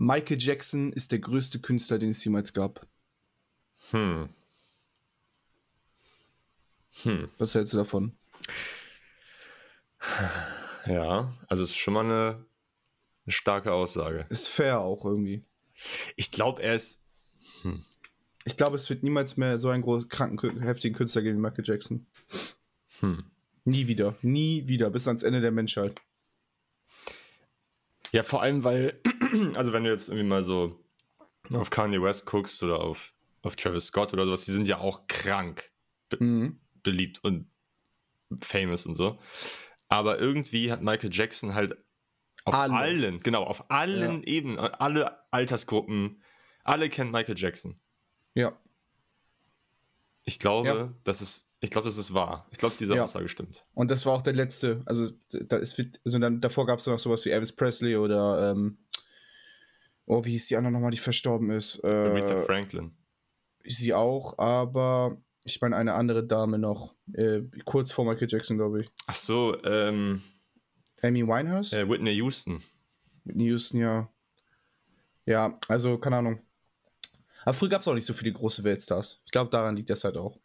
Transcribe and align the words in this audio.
Michael 0.00 0.38
Jackson 0.38 0.92
ist 0.92 1.10
der 1.10 1.18
größte 1.18 1.58
Künstler, 1.58 1.98
den 1.98 2.10
es 2.10 2.24
jemals 2.24 2.52
gab. 2.52 2.86
Hm. 3.90 4.28
Hm. 7.02 7.28
Was 7.38 7.54
hältst 7.54 7.72
du 7.72 7.78
davon? 7.78 8.16
Ja, 10.86 11.36
also 11.48 11.64
es 11.64 11.70
ist 11.70 11.76
schon 11.76 11.94
mal 11.94 12.04
eine, 12.04 12.46
eine 13.26 13.32
starke 13.32 13.72
Aussage. 13.72 14.24
Ist 14.28 14.48
fair 14.48 14.78
auch 14.78 15.04
irgendwie. 15.04 15.44
Ich 16.14 16.30
glaube, 16.30 16.62
er 16.62 16.76
ist. 16.76 17.04
Hm. 17.62 17.84
Ich 18.44 18.56
glaube, 18.56 18.76
es 18.76 18.88
wird 18.88 19.02
niemals 19.02 19.36
mehr 19.36 19.58
so 19.58 19.68
einen 19.68 19.82
großen, 19.82 20.08
kranken, 20.08 20.60
heftigen 20.62 20.96
Künstler 20.96 21.22
geben 21.22 21.38
wie 21.38 21.42
Michael 21.42 21.64
Jackson. 21.66 22.06
Hm. 23.00 23.24
Nie 23.64 23.88
wieder. 23.88 24.16
Nie 24.22 24.68
wieder. 24.68 24.90
Bis 24.90 25.08
ans 25.08 25.24
Ende 25.24 25.40
der 25.40 25.50
Menschheit. 25.50 26.00
Ja, 28.12 28.22
vor 28.22 28.42
allem, 28.42 28.64
weil, 28.64 29.00
also 29.54 29.72
wenn 29.72 29.84
du 29.84 29.90
jetzt 29.90 30.08
irgendwie 30.08 30.26
mal 30.26 30.44
so 30.44 30.84
auf 31.52 31.70
Kanye 31.70 32.02
West 32.02 32.26
guckst 32.26 32.62
oder 32.62 32.80
auf, 32.80 33.14
auf 33.42 33.56
Travis 33.56 33.86
Scott 33.86 34.12
oder 34.12 34.26
sowas, 34.26 34.44
die 34.44 34.52
sind 34.52 34.68
ja 34.68 34.78
auch 34.78 35.06
krank 35.06 35.70
be 36.08 36.22
mhm. 36.22 36.60
beliebt 36.82 37.22
und 37.24 37.50
famous 38.42 38.86
und 38.86 38.94
so. 38.94 39.18
Aber 39.88 40.18
irgendwie 40.18 40.70
hat 40.70 40.82
Michael 40.82 41.10
Jackson 41.12 41.54
halt 41.54 41.76
auf 42.44 42.54
alle. 42.54 42.74
allen, 42.74 43.20
genau, 43.20 43.44
auf 43.44 43.70
allen 43.70 44.22
ja. 44.22 44.28
Ebenen, 44.28 44.58
alle 44.58 45.18
Altersgruppen, 45.32 46.22
alle 46.64 46.88
kennen 46.88 47.10
Michael 47.10 47.38
Jackson. 47.38 47.80
Ja. 48.34 48.58
Ich 50.24 50.38
glaube, 50.38 50.68
ja. 50.68 50.94
das 51.04 51.22
ist, 51.22 51.48
ich 51.60 51.70
glaube, 51.70 51.88
das 51.88 51.96
ist 51.96 52.12
wahr. 52.12 52.46
Ich 52.50 52.58
glaube, 52.58 52.76
diese 52.78 52.94
ja. 52.94 53.02
Aussage 53.02 53.28
stimmt. 53.28 53.64
Und 53.72 53.90
das 53.90 54.04
war 54.04 54.12
auch 54.12 54.22
der 54.22 54.34
letzte. 54.34 54.82
Also, 54.84 55.10
da 55.30 55.56
ist, 55.56 55.82
also 56.04 56.18
dann, 56.18 56.40
davor 56.40 56.66
gab 56.66 56.78
es 56.78 56.86
noch 56.86 56.98
sowas 56.98 57.24
wie 57.24 57.30
Elvis 57.30 57.54
Presley 57.56 57.96
oder, 57.96 58.50
ähm, 58.50 58.78
oh, 60.08 60.24
wie 60.24 60.32
hieß 60.32 60.48
die 60.48 60.56
andere 60.56 60.72
nochmal, 60.72 60.90
die 60.90 60.98
verstorben 60.98 61.50
ist? 61.50 61.82
Äh, 61.84 61.88
Aretha 61.88 62.40
Franklin. 62.40 62.92
Sie 63.64 63.92
auch, 63.94 64.38
aber 64.38 65.18
ich 65.44 65.60
meine 65.60 65.76
eine 65.76 65.94
andere 65.94 66.26
Dame 66.26 66.58
noch, 66.58 66.94
äh, 67.12 67.42
kurz 67.64 67.92
vor 67.92 68.04
Michael 68.04 68.28
Jackson, 68.30 68.56
glaube 68.56 68.82
ich. 68.82 68.88
Ach 69.06 69.14
so, 69.14 69.62
ähm. 69.64 70.22
Amy 71.02 71.26
Winehouse? 71.26 71.72
Äh, 71.72 71.88
Whitney 71.88 72.12
Houston. 72.12 72.62
Whitney 73.24 73.44
Houston, 73.44 73.78
ja. 73.80 74.10
Ja, 75.26 75.58
also, 75.68 75.98
keine 75.98 76.16
Ahnung. 76.16 76.40
Aber 77.44 77.54
früher 77.54 77.68
gab 77.68 77.82
es 77.82 77.88
auch 77.88 77.94
nicht 77.94 78.06
so 78.06 78.14
viele 78.14 78.32
große 78.32 78.64
Weltstars. 78.64 79.20
Ich 79.24 79.30
glaube, 79.30 79.50
daran 79.50 79.76
liegt 79.76 79.90
das 79.90 80.04
halt 80.04 80.16
auch. 80.16 80.38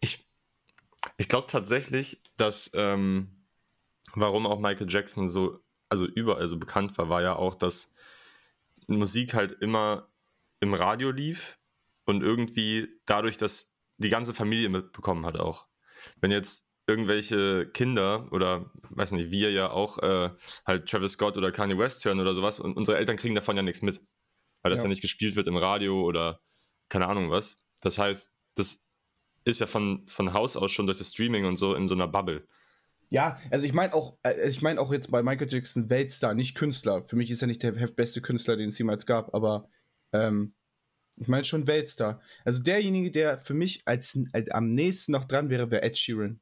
Ich, 0.00 0.26
ich 1.16 1.28
glaube 1.28 1.46
tatsächlich, 1.50 2.22
dass 2.36 2.70
ähm, 2.74 3.46
warum 4.14 4.46
auch 4.46 4.58
Michael 4.58 4.90
Jackson 4.90 5.28
so, 5.28 5.60
also 5.94 6.06
überall 6.06 6.48
so 6.48 6.58
bekannt 6.58 6.98
war, 6.98 7.08
war 7.08 7.22
ja 7.22 7.36
auch, 7.36 7.54
dass 7.54 7.92
Musik 8.88 9.34
halt 9.34 9.52
immer 9.60 10.08
im 10.58 10.74
Radio 10.74 11.12
lief 11.12 11.56
und 12.04 12.22
irgendwie 12.22 12.88
dadurch, 13.06 13.36
dass 13.36 13.70
die 13.98 14.08
ganze 14.08 14.34
Familie 14.34 14.68
mitbekommen 14.68 15.24
hat 15.24 15.38
auch. 15.38 15.68
Wenn 16.20 16.32
jetzt 16.32 16.68
irgendwelche 16.88 17.70
Kinder 17.70 18.26
oder 18.32 18.72
weiß 18.90 19.12
nicht, 19.12 19.30
wir 19.30 19.52
ja 19.52 19.70
auch 19.70 19.98
äh, 19.98 20.30
halt 20.66 20.88
Travis 20.88 21.12
Scott 21.12 21.36
oder 21.36 21.52
Kanye 21.52 21.78
West 21.78 22.04
hören 22.04 22.18
oder 22.18 22.34
sowas 22.34 22.58
und 22.58 22.76
unsere 22.76 22.98
Eltern 22.98 23.16
kriegen 23.16 23.36
davon 23.36 23.56
ja 23.56 23.62
nichts 23.62 23.82
mit, 23.82 24.00
weil 24.62 24.70
das 24.70 24.80
ja, 24.80 24.86
ja 24.86 24.88
nicht 24.88 25.00
gespielt 25.00 25.36
wird 25.36 25.46
im 25.46 25.56
Radio 25.56 26.02
oder 26.02 26.40
keine 26.88 27.06
Ahnung 27.06 27.30
was. 27.30 27.64
Das 27.82 27.98
heißt, 27.98 28.32
das 28.56 28.82
ist 29.44 29.60
ja 29.60 29.66
von, 29.66 30.04
von 30.08 30.32
Haus 30.32 30.56
aus 30.56 30.72
schon 30.72 30.86
durch 30.86 30.98
das 30.98 31.12
Streaming 31.12 31.44
und 31.44 31.56
so 31.56 31.76
in 31.76 31.86
so 31.86 31.94
einer 31.94 32.08
Bubble. 32.08 32.48
Ja, 33.14 33.38
also 33.52 33.64
ich 33.64 33.72
meine 33.72 33.94
auch, 33.94 34.16
äh, 34.24 34.48
ich 34.48 34.60
meine 34.60 34.80
auch 34.80 34.92
jetzt 34.92 35.08
bei 35.12 35.22
Michael 35.22 35.46
Jackson 35.48 35.88
Weltstar, 35.88 36.34
nicht 36.34 36.56
Künstler. 36.56 37.00
Für 37.00 37.14
mich 37.14 37.30
ist 37.30 37.42
er 37.42 37.46
nicht 37.46 37.62
der 37.62 37.70
beste 37.70 38.20
Künstler, 38.20 38.56
den 38.56 38.70
es 38.70 38.78
jemals 38.78 39.06
gab, 39.06 39.32
aber 39.36 39.68
ähm, 40.12 40.52
ich 41.16 41.28
meine 41.28 41.44
schon 41.44 41.68
Weltstar. 41.68 42.20
Also 42.44 42.60
derjenige, 42.60 43.12
der 43.12 43.38
für 43.38 43.54
mich 43.54 43.82
als, 43.84 44.18
als 44.32 44.50
am 44.50 44.68
nächsten 44.70 45.12
noch 45.12 45.26
dran 45.26 45.48
wäre, 45.48 45.70
wäre 45.70 45.84
Ed 45.84 45.96
Sheeran. 45.96 46.40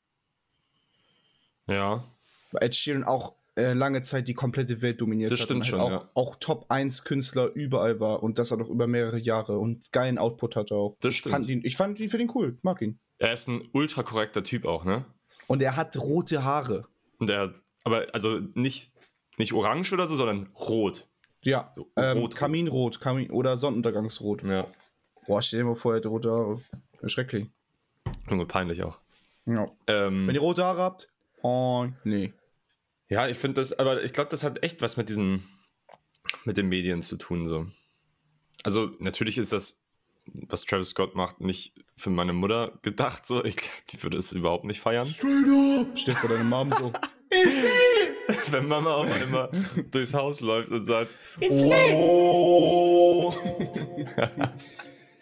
Ja. 1.67 2.05
Weil 2.53 2.65
Ed 2.65 2.75
Sheeran 2.75 3.05
auch 3.05 3.35
äh, 3.55 3.75
lange 3.75 4.01
Zeit 4.01 4.27
die 4.27 4.33
komplette 4.33 4.81
Welt 4.81 4.99
dominiert 4.99 5.31
das 5.31 5.41
hat. 5.41 5.49
Stimmt 5.49 5.67
und 5.67 5.73
halt 5.73 5.73
schon, 5.73 5.81
auch, 5.81 6.05
ja. 6.05 6.11
auch 6.15 6.37
Top 6.37 6.71
1 6.71 7.05
Künstler 7.05 7.53
überall 7.53 8.01
war 8.01 8.23
und 8.23 8.39
das 8.39 8.51
auch 8.51 8.57
noch 8.57 8.71
über 8.71 8.87
mehrere 8.87 9.19
Jahre 9.19 9.59
und 9.59 9.93
geilen 9.93 10.17
Output 10.17 10.57
hatte 10.57 10.75
auch. 10.75 10.97
Das 11.01 11.17
stimmt. 11.17 11.27
Ich 11.27 11.33
fand 11.33 11.49
ihn, 11.51 11.61
ich 11.65 11.77
fand 11.77 12.01
ihn 12.01 12.09
für 12.09 12.17
den 12.17 12.33
cool, 12.35 12.57
mag 12.63 12.81
ihn. 12.81 12.99
Er 13.19 13.35
ist 13.35 13.47
ein 13.47 13.69
ultra 13.75 14.03
korrekter 14.03 14.43
Typ 14.43 14.65
auch, 14.65 14.87
ne? 14.87 15.05
Und 15.53 15.61
er 15.61 15.77
hat 15.77 15.99
rote 15.99 16.45
Haare. 16.45 16.89
Und 17.19 17.29
er, 17.29 17.53
aber 17.85 18.07
also 18.15 18.41
nicht, 18.55 18.91
nicht 19.37 19.53
orange 19.53 19.93
oder 19.93 20.07
so, 20.07 20.17
sondern 20.17 20.47
rot. 20.55 21.07
Ja, 21.43 21.71
so, 21.75 21.93
ähm, 21.97 22.17
rot, 22.17 22.35
Kaminrot 22.35 23.01
Kamin 23.01 23.31
oder 23.31 23.59
Sonnenuntergangsrot. 23.59 24.45
Ja. 24.45 24.67
Boah, 25.27 25.43
stell 25.43 25.59
dir 25.59 25.67
mal 25.67 25.75
vor, 25.75 25.93
er 25.93 25.97
hat 25.99 26.07
rote 26.07 26.31
Haare. 26.31 26.63
Schrecklich. 27.05 27.51
Junge, 28.31 28.47
peinlich 28.47 28.83
auch. 28.83 28.99
Ja. 29.45 29.71
Ähm, 29.89 30.27
Wenn 30.27 30.35
ihr 30.35 30.41
rote 30.41 30.65
Haare 30.65 30.81
habt, 30.81 31.11
oh, 31.43 31.87
nee. 32.03 32.33
Ja, 33.11 33.29
ich 33.29 33.37
finde 33.37 33.61
das, 33.61 33.79
aber 33.79 34.03
ich 34.05 34.15
glaube, 34.15 34.31
das 34.31 34.45
hat 34.45 34.63
echt 34.63 34.81
was 34.81 34.97
mit 34.97 35.11
diesen, 35.11 35.47
mit 36.47 36.57
den 36.57 36.71
Medien 36.71 37.03
zu 37.03 37.19
tun, 37.19 37.47
so. 37.47 37.67
Also, 38.63 38.93
natürlich 39.01 39.37
ist 39.37 39.53
das, 39.53 39.82
was 40.27 40.65
Travis 40.65 40.91
Scott 40.91 41.15
macht, 41.15 41.41
nicht 41.41 41.75
für 41.97 42.11
meine 42.11 42.33
Mutter 42.33 42.79
gedacht, 42.83 43.27
so. 43.27 43.45
Ich 43.45 43.57
glaube, 43.57 43.75
die 43.91 44.03
würde 44.03 44.19
es 44.19 44.33
überhaupt 44.33 44.65
nicht 44.65 44.81
feiern. 44.81 45.07
Straight 45.07 45.49
up! 45.49 45.99
Steht 45.99 46.17
vor 46.17 46.31
deiner 46.31 46.45
Mom 46.45 46.73
so. 46.79 46.93
Wenn 48.51 48.69
Mama 48.69 48.95
auf 48.95 49.23
einmal 49.23 49.51
durchs 49.91 50.15
Haus 50.15 50.41
läuft 50.41 50.71
und 50.71 50.85
sagt, 50.85 51.11
It's 51.41 51.57
oh. 51.95 53.35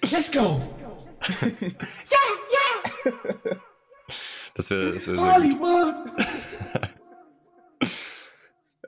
Let's 0.11 0.33
go! 0.33 0.61
ja, 1.41 2.19
ja! 2.53 3.12
Das 4.55 4.71
wäre 4.71 4.94
das 4.94 5.06
wär 5.06 5.34
Hollywood! 5.34 5.94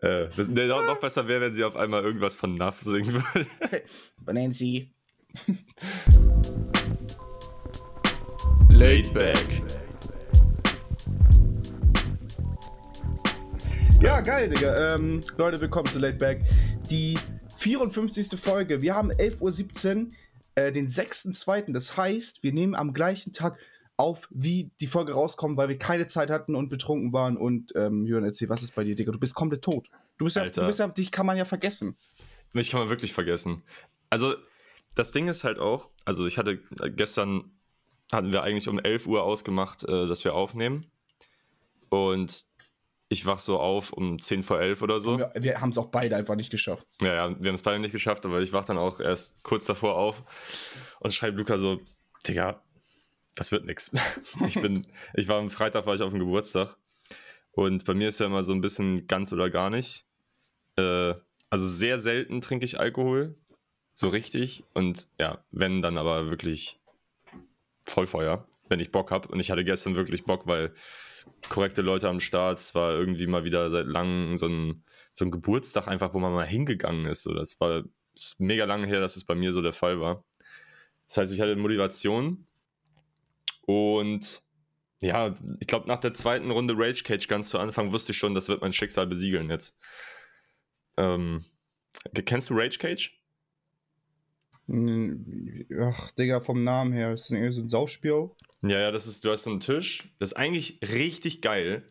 äh, 0.01 0.29
das, 0.37 0.49
nee, 0.49 0.67
noch, 0.67 0.85
noch 0.87 1.01
besser 1.01 1.29
wäre, 1.29 1.43
wenn 1.43 1.55
sie 1.55 1.65
auf 1.65 1.77
einmal 1.77 2.03
irgendwas 2.03 2.35
von 2.35 2.55
Nuff 2.55 2.81
singen 2.81 3.15
würde. 3.15 3.47
Nancy. 4.27 4.93
Laid 8.71 9.13
back. 9.15 9.63
Ja, 14.01 14.21
geil, 14.21 14.49
Digga. 14.49 14.95
Ähm, 14.95 15.21
Leute, 15.37 15.61
willkommen 15.61 15.87
zu 15.87 15.99
Laid 16.01 16.19
Back. 16.19 16.43
Die 16.91 17.17
54. 17.57 18.39
Folge. 18.39 18.83
Wir 18.83 18.95
haben 18.95 19.13
11.17 19.13 20.07
Uhr, 20.07 20.13
äh, 20.57 20.73
den 20.73 20.89
6.2. 20.89 21.73
Das 21.73 21.97
heißt, 21.97 22.43
wir 22.43 22.53
nehmen 22.53 22.75
am 22.75 22.93
gleichen 22.93 23.33
Tag 23.33 23.59
auf, 23.97 24.29
wie 24.31 24.73
die 24.81 24.87
Folge 24.89 25.13
rauskommt, 25.13 25.57
weil 25.57 25.69
wir 25.69 25.79
keine 25.79 26.09
Zeit 26.09 26.31
hatten 26.31 26.55
und 26.57 26.69
betrunken 26.69 27.13
waren. 27.13 27.37
Und 27.37 27.73
ähm, 27.77 28.05
Jürgen, 28.05 28.27
erzähl, 28.27 28.49
was 28.49 28.63
ist 28.63 28.75
bei 28.75 28.85
dir, 28.85 28.97
Digga? 28.97 29.13
Du 29.13 29.21
bist 29.21 29.35
komplett 29.35 29.63
tot. 29.63 29.89
Du 30.19 30.25
bist, 30.25 30.37
ja, 30.37 30.49
du 30.49 30.67
bist 30.67 30.81
ja, 30.81 30.89
dich 30.89 31.11
kann 31.11 31.25
man 31.25 31.37
ja 31.37 31.45
vergessen. 31.45 31.97
Mich 32.53 32.71
kann 32.71 32.81
man 32.81 32.91
wirklich 32.91 33.13
vergessen. 33.13 33.63
Also, 34.11 34.35
das 34.95 35.13
Ding 35.13 35.29
ist 35.29 35.45
halt 35.45 35.59
auch, 35.59 35.91
also 36.05 36.27
ich 36.27 36.39
hatte 36.39 36.61
äh, 36.81 36.91
gestern, 36.91 37.51
hatten 38.11 38.33
wir 38.33 38.43
eigentlich 38.43 38.69
um 38.69 38.79
11 38.79 39.07
Uhr 39.07 39.23
ausgemacht, 39.23 39.85
äh, 39.85 40.07
dass 40.07 40.25
wir 40.25 40.35
aufnehmen. 40.35 40.91
Und 41.89 42.47
ich 43.09 43.27
wach 43.27 43.41
so 43.41 43.61
auf 43.61 43.93
um 43.93 44.19
10 44.19 44.43
vor 44.43 44.61
11 44.61 44.83
oder 44.83 45.01
so. 45.01 45.19
Wir, 45.19 45.33
wir 45.35 45.61
haben 45.61 45.71
es 45.71 45.79
auch 45.79 45.89
beide 45.89 46.17
einfach 46.17 46.35
nicht 46.35 46.51
geschafft. 46.51 46.87
Ja, 47.01 47.15
ja, 47.15 47.41
wir 47.41 47.49
haben 47.49 47.55
es 47.55 47.63
beide 47.63 47.79
nicht 47.79 47.93
geschafft, 47.93 48.25
aber 48.25 48.41
ich 48.41 48.53
wach 48.53 48.65
dann 48.65 48.79
auch 48.79 49.01
erst 49.01 49.43
kurz 49.43 49.67
davor 49.67 49.97
auf 49.97 50.23
und 51.01 51.13
schreibe 51.13 51.37
Luca 51.37 51.59
so, 51.59 51.81
Digga, 52.27 52.63
das 53.35 53.53
wird 53.53 53.67
nix. 53.67 53.91
Ich 54.47 54.61
bin, 54.61 54.83
ich 55.15 55.29
war 55.29 55.39
am 55.39 55.51
Freitag, 55.51 55.87
war 55.87 55.95
ich 55.95 56.03
auf 56.03 56.11
dem 56.11 56.19
Geburtstag 56.19 56.77
und 57.53 57.85
bei 57.85 57.95
mir 57.95 58.09
ist 58.09 58.21
ja 58.21 58.27
immer 58.27 58.45
so 58.45 58.53
ein 58.53 58.63
bisschen 58.63 59.07
ganz 59.07 59.33
oder 59.33 59.51
gar 59.51 59.69
nicht. 59.69 60.07
Äh, 60.77 61.15
also 61.51 61.67
sehr 61.67 61.99
selten 61.99 62.41
trinke 62.41 62.65
ich 62.65 62.81
Alkohol, 62.81 63.37
so 63.93 64.09
richtig 64.09 64.65
und 64.75 65.09
ja, 65.19 65.45
wenn 65.51 65.83
dann 65.83 65.99
aber 65.99 66.31
wirklich 66.31 66.79
Vollfeuer, 67.85 68.47
wenn 68.69 68.81
ich 68.81 68.93
Bock 68.93 69.11
habe 69.11 69.29
und 69.29 69.41
ich 69.41 69.51
hatte 69.51 69.65
gestern 69.65 69.97
wirklich 69.97 70.25
Bock, 70.25 70.47
weil 70.47 70.73
korrekte 71.49 71.83
Leute 71.83 72.09
am 72.09 72.21
Start. 72.21 72.59
Es 72.59 72.75
war 72.75 72.93
irgendwie 72.93 73.27
mal 73.27 73.45
wieder 73.45 73.71
seit 73.71 73.87
langem 73.87 74.37
so 74.37 74.47
ein, 74.47 74.85
so 75.13 75.25
ein 75.25 75.31
Geburtstag 75.31 75.89
einfach, 75.89 76.15
wo 76.15 76.19
man 76.19 76.33
mal 76.33 76.47
hingegangen 76.47 77.07
ist. 77.07 77.23
So, 77.23 77.35
das 77.35 77.59
war 77.61 77.85
ist 78.15 78.41
mega 78.41 78.65
lange 78.65 78.87
her, 78.87 79.01
dass 79.01 79.17
es 79.17 79.25
bei 79.25 79.35
mir 79.35 79.53
so 79.53 79.63
der 79.63 79.73
Fall 79.73 80.01
war. 80.01 80.25
Das 81.09 81.19
heißt, 81.19 81.33
ich 81.33 81.41
hatte 81.41 81.57
Motivation 81.57 82.47
und 83.67 84.43
ja, 85.01 85.35
ich 85.61 85.67
glaube, 85.67 85.89
nach 85.89 85.99
der 85.99 86.15
zweiten 86.15 86.51
Runde 86.51 86.75
Rage 86.77 87.03
Cage 87.03 87.27
ganz 87.27 87.49
zu 87.49 87.59
Anfang 87.59 87.93
wusste 87.93 88.13
ich 88.13 88.19
schon, 88.19 88.35
das 88.35 88.49
wird 88.49 88.61
mein 88.61 88.73
Schicksal 88.73 89.07
besiegeln 89.07 89.51
jetzt. 89.51 89.77
Ähm, 90.97 91.45
kennst 92.25 92.51
du 92.51 92.55
Rage 92.55 92.79
Cage? 92.79 93.22
Ach, 94.73 96.11
Digga, 96.13 96.41
vom 96.41 96.65
Namen 96.65 96.93
her. 96.93 97.13
Ist 97.13 97.31
das 97.31 97.55
so 97.55 97.63
ein 97.63 97.69
Sauspiel? 97.69 98.31
Ja, 98.63 98.81
ja, 98.81 98.91
das 98.91 99.07
ist, 99.07 99.25
du 99.25 99.31
hast 99.31 99.43
so 99.43 99.51
einen 99.51 99.61
Tisch. 99.61 100.09
Das 100.19 100.31
ist 100.31 100.37
eigentlich 100.37 100.81
richtig 100.83 101.43
geil. 101.43 101.85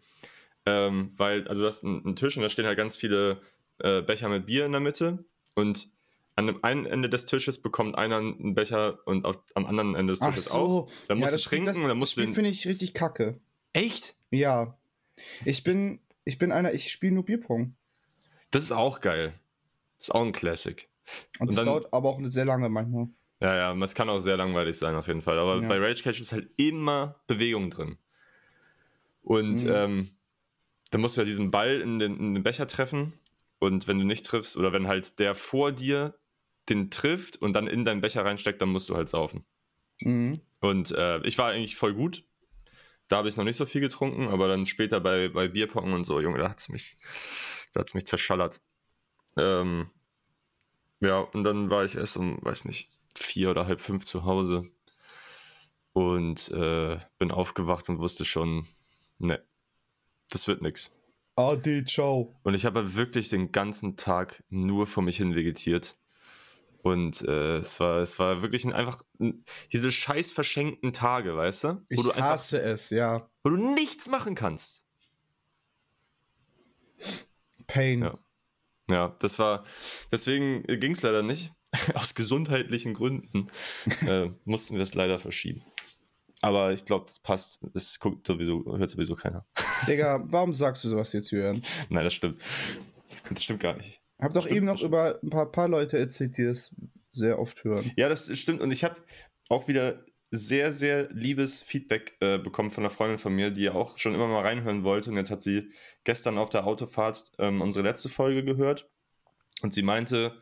Ähm, 0.66 1.12
weil, 1.18 1.48
also 1.48 1.62
du 1.62 1.68
hast 1.68 1.84
einen, 1.84 2.06
einen, 2.06 2.16
Tisch 2.16 2.38
und 2.38 2.44
da 2.44 2.50
stehen 2.50 2.66
halt 2.66 2.78
ganz 2.78 2.96
viele 2.96 3.42
äh, 3.80 4.02
Becher 4.02 4.30
mit 4.30 4.46
Bier 4.46 4.66
in 4.66 4.72
der 4.72 4.82
Mitte 4.82 5.26
und 5.56 5.90
an 6.36 6.48
dem 6.48 6.64
einen 6.64 6.86
Ende 6.86 7.10
des 7.10 7.26
Tisches 7.26 7.62
bekommt 7.62 7.96
einer 7.96 8.18
einen 8.18 8.54
Becher 8.54 9.00
und 9.06 9.26
auf, 9.26 9.38
am 9.56 9.66
anderen 9.66 9.96
Ende 9.96 10.14
des 10.14 10.20
Tisches 10.20 10.46
so. 10.46 10.58
auch. 10.58 10.92
Dann 11.08 11.18
musst 11.18 11.32
ja, 11.32 11.38
du 11.38 11.42
das 11.42 11.44
trinken 11.44 11.66
das, 11.66 11.78
und 11.78 11.84
dann 11.84 11.90
das 11.90 11.98
musst 11.98 12.12
du 12.18 12.22
Spiel 12.22 12.28
den. 12.28 12.36
finde 12.36 12.50
ich 12.52 12.68
richtig 12.68 12.94
kacke. 12.94 13.40
Echt? 13.74 14.16
Ja. 14.30 14.78
Ich 15.46 15.64
bin, 15.64 16.00
ich 16.24 16.38
bin 16.38 16.52
einer, 16.52 16.74
ich 16.74 16.92
spiele 16.92 17.14
nur 17.14 17.26
Bierpong. 17.26 17.76
Das 18.52 18.64
ist 18.64 18.72
auch 18.72 19.02
geil. 19.02 19.34
Das 19.98 20.08
ist 20.08 20.16
auch 20.16 20.22
ein 20.22 20.32
Classic. 20.32 20.88
Und, 21.40 21.42
Und 21.42 21.48
das 21.50 21.56
dann- 21.58 21.66
dauert 21.66 21.94
aber 21.94 22.10
auch 22.10 22.20
sehr 22.24 22.46
lange 22.46 22.70
manchmal. 22.70 23.08
Ja, 23.40 23.56
ja, 23.56 23.84
es 23.84 23.96
kann 23.96 24.08
auch 24.10 24.20
sehr 24.20 24.38
langweilig 24.38 24.78
sein 24.78 24.96
auf 24.96 25.08
jeden 25.08 25.22
Fall. 25.24 25.40
Aber 25.40 25.60
Ja. 25.62 25.68
bei 25.68 25.78
Rage 25.80 26.04
Cage 26.04 26.20
ist 26.22 26.32
halt 26.32 26.50
immer 26.58 27.22
Bewegung 27.28 27.70
drin. 27.72 27.98
Und 29.24 29.64
Mhm. 29.64 29.70
ähm, 29.72 30.10
dann 30.92 31.02
musst 31.02 31.18
du 31.18 31.22
ja 31.22 31.26
diesen 31.26 31.52
Ball 31.52 31.82
in 31.82 32.00
den, 32.00 32.18
in 32.20 32.34
den 32.36 32.44
Becher 32.44 32.68
treffen. 32.68 33.14
Und 33.60 33.88
wenn 33.88 33.98
du 34.00 34.06
nicht 34.06 34.26
triffst, 34.26 34.58
oder 34.58 34.74
wenn 34.74 34.88
halt 34.88 35.20
der 35.20 35.36
vor 35.36 35.72
dir 35.72 36.16
den 36.70 36.92
trifft 36.92 37.38
und 37.38 37.54
dann 37.54 37.68
in 37.68 37.86
deinen 37.86 38.02
Becher 38.02 38.24
reinsteckt, 38.26 38.62
dann 38.62 38.70
musst 38.70 38.90
du 38.90 38.96
halt 38.96 39.10
saufen. 39.10 39.44
Mhm. 40.02 40.40
Und 40.60 40.92
äh, 40.92 41.20
ich 41.26 41.38
war 41.38 41.50
eigentlich 41.52 41.76
voll 41.76 41.94
gut. 41.94 42.24
Da 43.08 43.18
habe 43.18 43.28
ich 43.30 43.36
noch 43.38 43.44
nicht 43.44 43.58
so 43.58 43.66
viel 43.66 43.82
getrunken, 43.82 44.30
aber 44.30 44.48
dann 44.48 44.66
später 44.66 45.00
bei, 45.02 45.28
bei 45.30 45.48
Bierpong 45.48 45.94
und 45.94 46.04
so, 46.06 46.22
Junge, 46.22 46.38
da 46.38 46.50
hat 46.50 46.60
es 46.60 46.70
mich, 46.70 46.98
da 47.74 47.82
hat's 47.82 47.94
mich 47.94 48.06
zerschallert. 48.06 48.62
Ähm, 49.36 49.90
ja, 51.02 51.20
und 51.20 51.44
dann 51.44 51.70
war 51.70 51.84
ich 51.84 51.96
erst 51.96 52.18
um, 52.18 52.38
weiß 52.42 52.66
nicht, 52.66 52.90
vier 53.16 53.52
oder 53.52 53.68
halb 53.68 53.82
fünf 53.82 54.06
zu 54.06 54.24
Hause 54.24 54.62
und 55.94 56.50
äh, 56.52 56.98
bin 57.18 57.32
aufgewacht 57.32 57.90
und 57.90 58.00
wusste 58.00 58.24
schon, 58.24 58.68
ne, 59.18 59.44
das 60.30 60.48
wird 60.48 60.62
nix. 60.62 60.92
Ade, 61.36 61.86
ciao. 61.86 62.36
Und 62.44 62.54
ich 62.54 62.66
habe 62.66 62.96
wirklich 62.96 63.30
den 63.30 63.52
ganzen 63.52 63.96
Tag 63.98 64.44
nur 64.50 64.88
vor 64.88 65.04
mich 65.04 65.18
hin 65.18 65.36
vegetiert. 65.36 65.98
Und 66.84 67.22
äh, 67.22 67.58
es, 67.58 67.80
war, 67.80 68.00
es 68.00 68.18
war 68.18 68.42
wirklich 68.42 68.66
ein, 68.66 68.74
einfach 68.74 69.04
ein, 69.20 69.44
diese 69.72 69.92
scheiß 69.92 70.32
verschenkten 70.32 70.92
Tage, 70.92 71.36
weißt 71.36 71.64
du? 71.66 71.86
Ich 71.90 72.00
Wo 72.00 72.04
du 72.04 72.12
einfach, 72.12 72.32
hasse 72.32 72.62
es, 72.62 72.90
ja. 72.90 73.30
wo 73.44 73.52
du 73.52 73.58
nichts 73.58 74.10
machen 74.10 74.34
kannst. 74.34 74.88
Pain. 77.68 78.02
Ja. 78.02 78.18
Ja, 78.92 79.16
das 79.20 79.40
war, 79.40 79.64
deswegen 80.12 80.64
ging 80.64 80.92
es 80.92 81.02
leider 81.02 81.24
nicht. 81.24 81.54
Aus 81.94 82.16
gesundheitlichen 82.16 82.94
Gründen 82.94 83.48
äh, 84.08 84.30
mussten 84.44 84.76
wir 84.76 84.82
es 84.82 84.94
leider 84.94 85.20
verschieben. 85.20 85.64
Aber 86.42 86.74
ich 86.74 86.86
glaube, 86.86 87.06
das 87.06 87.20
passt. 87.20 87.62
Das 87.74 88.00
guckt 88.00 88.26
sowieso, 88.26 88.66
hört 88.66 88.90
sowieso 88.90 89.16
keiner. 89.16 89.46
Digga, 89.88 90.22
warum 90.26 90.54
sagst 90.54 90.84
du 90.84 90.90
sowas 90.90 91.14
jetzt, 91.14 91.32
Jürgen? 91.32 91.64
Nein, 91.90 92.04
das 92.04 92.14
stimmt. 92.14 92.42
Das 93.30 93.44
stimmt 93.44 93.62
gar 93.62 93.76
nicht. 93.76 94.02
Hab 94.20 94.34
doch 94.34 94.42
Stimmt, 94.42 94.58
eben 94.58 94.66
noch 94.66 94.80
das 94.80 94.82
über 94.82 95.20
ein 95.24 95.30
paar, 95.30 95.52
paar 95.52 95.68
Leute 95.68 95.98
erzählt, 95.98 96.38
die 96.38 96.46
das 96.46 96.76
sehr 97.12 97.40
oft 97.40 97.64
hören. 97.64 97.92
Ja, 97.96 98.10
das 98.10 98.36
stimmt. 98.38 98.62
Und 98.62 98.72
ich 98.72 98.84
habe 98.84 98.96
auch 99.50 99.68
wieder 99.68 100.04
sehr, 100.32 100.72
sehr 100.72 101.12
liebes 101.12 101.62
Feedback 101.62 102.16
äh, 102.22 102.40
bekommen 102.40 102.70
von 102.70 102.84
einer 102.84 102.90
Freundin 102.90 103.20
von 103.20 103.34
mir, 103.34 103.52
die 103.52 103.70
auch 103.70 103.98
schon 103.98 104.16
immer 104.16 104.28
mal 104.28 104.42
reinhören 104.42 104.84
wollte. 104.84 105.10
Und 105.10 105.18
jetzt 105.18 105.30
hat 105.30 105.42
sie 105.42 105.70
gestern 106.06 106.38
auf 106.38 106.50
der 106.50 106.66
Autofahrt 106.66 107.34
ähm, 107.38 107.62
unsere 107.62 107.86
letzte 107.86 108.08
Folge 108.08 108.44
gehört. 108.44 108.90
Und 109.62 109.74
sie 109.74 109.84
meinte, 109.84 110.40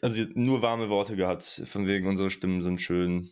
also 0.00 0.14
sie 0.14 0.22
hat 0.22 0.36
nur 0.36 0.62
warme 0.62 0.88
Worte 0.88 1.14
gehabt, 1.14 1.62
von 1.66 1.86
wegen 1.86 2.06
unsere 2.06 2.30
Stimmen 2.30 2.62
sind 2.62 2.80
schön. 2.80 3.30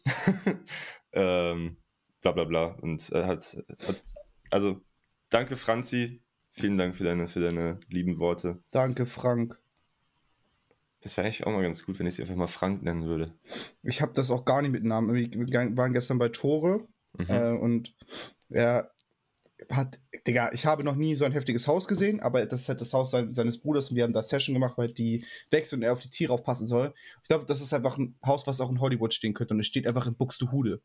ähm, 1.13 1.79
bla 2.21 2.33
bla 2.33 2.45
bla. 2.45 2.67
Und 2.67 3.11
äh, 3.13 3.25
hat, 3.25 3.57
hat, 3.87 4.03
also 4.51 4.83
danke 5.31 5.57
Franzi. 5.57 6.23
Vielen 6.51 6.77
Dank 6.77 6.95
für 6.95 7.05
deine, 7.05 7.27
für 7.27 7.41
deine 7.41 7.81
lieben 7.89 8.19
Worte. 8.19 8.63
Danke, 8.71 9.07
Frank. 9.07 9.59
Das 11.01 11.17
wäre 11.17 11.27
eigentlich 11.27 11.47
auch 11.47 11.53
mal 11.53 11.63
ganz 11.63 11.85
gut, 11.85 11.99
wenn 11.99 12.07
ich 12.07 12.15
sie 12.15 12.23
einfach 12.23 12.35
mal 12.35 12.49
Frank 12.49 12.83
nennen 12.83 13.05
würde. 13.05 13.33
Ich 13.83 14.03
habe 14.03 14.13
das 14.15 14.31
auch 14.31 14.45
gar 14.45 14.63
nicht 14.63 14.73
mit 14.73 14.85
Namen. 14.85 15.15
Wir 15.15 15.77
waren 15.77 15.93
gestern 15.93 16.19
bei 16.19 16.29
Tore 16.29 16.87
Mhm. 17.17 17.31
äh, 17.31 17.53
und 17.53 17.95
er 18.51 18.93
hat, 19.71 19.99
Digga, 20.27 20.53
ich 20.53 20.67
habe 20.67 20.85
noch 20.85 20.95
nie 20.95 21.17
so 21.17 21.25
ein 21.25 21.33
heftiges 21.33 21.67
Haus 21.67 21.89
gesehen, 21.89 22.21
aber 22.21 22.47
das 22.47 22.61
ist 22.63 22.69
halt 22.69 22.81
das 22.81 22.93
Haus 22.93 23.11
sein, 23.11 23.33
seines 23.33 23.61
Bruders 23.61 23.91
und 23.91 23.97
wir 23.97 24.05
haben 24.05 24.13
da 24.13 24.23
Session 24.23 24.55
gemacht, 24.55 24.79
weil 24.79 24.93
die 24.93 25.25
wächst 25.51 25.73
und 25.73 25.83
er 25.83 25.93
auf 25.93 25.99
die 25.99 26.11
Tiere 26.11 26.33
aufpassen 26.33 26.69
soll. 26.69 26.95
Ich 27.23 27.29
glaube, 27.29 27.45
das 27.47 27.61
ist 27.61 27.73
einfach 27.73 27.99
ein 27.99 28.17
Haus, 28.25 28.47
was 28.47 28.61
auch 28.61 28.71
in 28.71 28.81
Hollywood 28.81 29.15
stehen 29.15 29.35
könnte 29.35 29.55
und 29.55 29.61
es 29.61 29.67
steht 29.67 29.87
einfach 29.87 30.07
in 30.07 30.15
Buxtehude. 30.15 30.81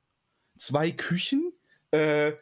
Zwei 0.58 0.92
Küchen, 0.92 1.54
äh, 1.92 2.34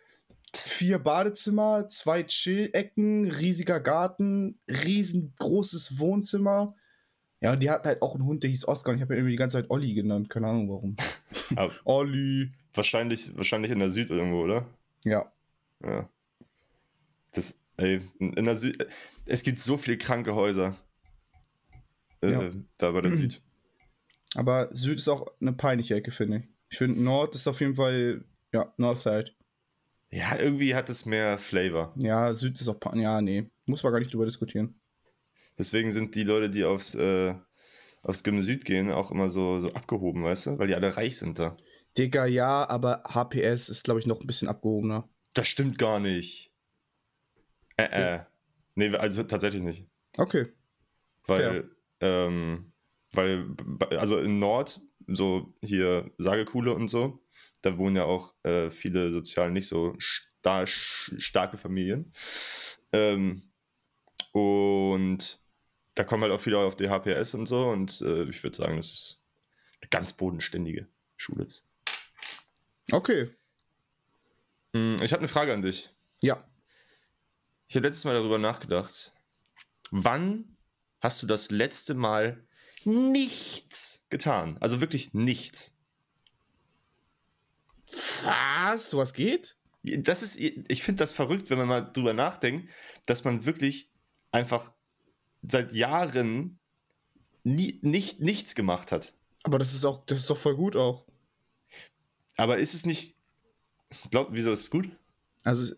vier 0.56 1.00
Badezimmer, 1.00 1.88
zwei 1.88 2.24
Chill-Ecken, 2.24 3.30
riesiger 3.30 3.80
Garten, 3.80 4.60
riesengroßes 4.68 6.00
Wohnzimmer. 6.00 6.76
Ja, 7.42 7.54
und 7.54 7.60
die 7.62 7.70
hatten 7.72 7.88
halt 7.88 8.02
auch 8.02 8.14
einen 8.16 8.26
Hund, 8.26 8.44
der 8.44 8.50
hieß 8.52 8.68
Oscar 8.68 8.92
und 8.92 8.98
ich 8.98 9.02
habe 9.02 9.14
ihn 9.14 9.18
irgendwie 9.18 9.32
die 9.32 9.38
ganze 9.38 9.58
Zeit 9.58 9.70
Olli 9.72 9.94
genannt, 9.94 10.30
keine 10.30 10.48
Ahnung 10.48 10.70
warum. 10.70 10.96
Olli. 11.86 12.52
wahrscheinlich, 12.74 13.36
wahrscheinlich 13.36 13.72
in 13.72 13.80
der 13.80 13.90
Süd 13.90 14.10
irgendwo, 14.12 14.42
oder? 14.44 14.68
Ja. 15.04 15.32
Ja. 15.84 16.08
Das, 17.32 17.56
ey, 17.78 18.02
in 18.20 18.46
der 18.46 18.56
Süd. 18.56 18.88
Es 19.26 19.42
gibt 19.42 19.58
so 19.60 19.78
viele 19.78 19.98
kranke 19.98 20.36
Häuser. 20.36 20.78
Äh, 22.22 22.32
Ja. 22.32 22.50
Da 22.78 22.92
bei 22.92 23.02
der 23.02 23.14
Süd. 23.14 23.42
Aber 24.36 24.70
Süd 24.74 24.98
ist 24.98 25.10
auch 25.10 25.28
eine 25.42 25.54
peinliche 25.54 25.96
Ecke, 25.96 26.12
finde 26.12 26.38
ich. 26.38 26.44
Ich 26.70 26.78
finde, 26.78 27.02
Nord 27.02 27.36
ist 27.36 27.48
auf 27.48 27.60
jeden 27.60 27.74
Fall, 27.74 28.24
ja, 28.54 28.72
Northside. 28.78 29.32
Ja, 30.12 30.38
irgendwie 30.38 30.76
hat 30.76 30.90
es 30.90 31.06
mehr 31.06 31.38
Flavor. 31.40 31.94
Ja, 31.98 32.34
Süd 32.34 32.60
ist 32.62 32.68
auch, 32.70 32.78
ja, 32.96 33.20
nee, 33.22 33.50
muss 33.66 33.82
man 33.84 33.92
gar 33.92 34.00
nicht 34.00 34.14
drüber 34.14 34.26
diskutieren. 34.26 34.80
Deswegen 35.58 35.92
sind 35.92 36.16
die 36.16 36.24
Leute, 36.24 36.50
die 36.50 36.64
aufs, 36.64 36.96
äh, 36.96 37.36
aufs 38.02 38.24
Gym 38.24 38.42
Süd 38.42 38.66
gehen, 38.66 38.92
auch 38.92 39.12
immer 39.12 39.30
so, 39.30 39.60
so 39.60 39.72
abgehoben, 39.74 40.24
weißt 40.24 40.48
du? 40.48 40.58
Weil 40.60 40.68
die 40.68 40.76
alle 40.76 40.96
reich 40.96 41.18
sind 41.18 41.40
da. 41.40 41.58
Digga, 41.98 42.26
ja, 42.26 42.68
aber 42.70 43.04
HPS 43.06 43.70
ist, 43.70 43.84
glaube 43.84 44.00
ich, 44.00 44.06
noch 44.08 44.22
ein 44.22 44.28
bisschen 44.28 44.48
abgehobener. 44.48 45.10
Das 45.34 45.48
stimmt 45.48 45.78
gar 45.78 46.00
nicht. 46.00 46.52
Äh, 47.78 48.16
äh. 48.16 48.20
Nee, 48.76 48.96
also 48.96 49.24
tatsächlich 49.24 49.62
nicht. 49.62 49.88
Okay. 50.18 50.48
Weil, 51.26 51.70
ähm, 52.00 52.74
weil, 53.12 53.48
also 53.92 54.18
in 54.20 54.40
Nord, 54.40 54.82
so 55.08 55.54
hier 55.62 56.12
Sagekuhle 56.18 56.74
und 56.74 56.88
so, 56.88 57.20
da 57.62 57.78
wohnen 57.78 57.98
ja 57.98 58.06
auch 58.06 58.34
äh, 58.44 58.70
viele 58.70 59.12
sozial 59.12 59.52
nicht 59.52 59.68
so 59.68 59.96
sta 60.00 60.62
sch- 60.64 61.20
starke 61.20 61.58
Familien. 61.58 62.12
Ähm, 62.94 63.51
und 64.32 65.40
da 65.96 66.04
kommen 66.04 66.24
halt 66.24 66.32
auch 66.32 66.42
viele 66.42 66.60
auf 66.60 66.76
die 66.76 66.90
HPS 66.90 67.34
und 67.34 67.46
so 67.48 67.68
und 67.70 68.02
äh, 68.02 68.24
ich 68.24 68.42
würde 68.44 68.58
sagen, 68.58 68.78
dass 68.78 68.88
es 68.92 69.24
eine 69.82 69.90
ganz 69.90 70.14
bodenständige 70.14 70.88
Schule 71.18 71.46
ist. 71.46 71.66
Okay. 72.92 73.30
Hm, 74.74 74.98
Ich 75.02 75.12
habe 75.12 75.20
eine 75.20 75.28
Frage 75.28 75.54
an 75.54 75.62
dich. 75.62 75.90
Ja. 76.22 76.48
Ich 77.68 77.76
habe 77.76 77.88
letztes 77.88 78.06
Mal 78.06 78.14
darüber 78.14 78.38
nachgedacht. 78.38 79.14
Wann 79.92 80.58
hast 81.00 81.22
du 81.22 81.28
das 81.28 81.52
letzte 81.52 81.94
Mal 81.94 82.46
nichts 82.86 84.06
getan? 84.10 84.58
Also 84.60 84.82
wirklich 84.82 85.14
nichts. 85.14 85.76
Was? 88.24 88.90
Sowas 88.90 89.14
geht? 89.14 89.56
Das 89.84 90.22
ist, 90.22 90.38
ich 90.38 90.84
finde 90.84 91.00
das 91.00 91.12
verrückt, 91.12 91.50
wenn 91.50 91.58
man 91.58 91.68
mal 91.68 91.82
drüber 91.82 92.14
nachdenkt, 92.14 92.72
dass 93.08 93.24
man 93.24 93.46
wirklich 93.46 93.91
einfach 94.32 94.74
seit 95.48 95.74
Jahren 95.74 96.60
nie, 97.44 97.80
nicht, 97.82 98.20
nichts 98.20 98.56
gemacht 98.56 98.92
hat. 98.92 99.14
Aber 99.44 99.58
das 99.58 99.74
ist 99.74 99.86
auch, 99.86 100.06
das 100.06 100.20
ist 100.20 100.30
doch 100.30 100.38
voll 100.38 100.56
gut 100.56 100.76
auch. 100.76 101.06
Aber 102.38 102.58
ist 102.58 102.74
es 102.74 102.86
nicht. 102.86 103.18
Glaub, 104.10 104.30
wieso 104.32 104.52
ist 104.52 104.62
es 104.62 104.72
gut? 104.72 104.90
Also, 105.44 105.74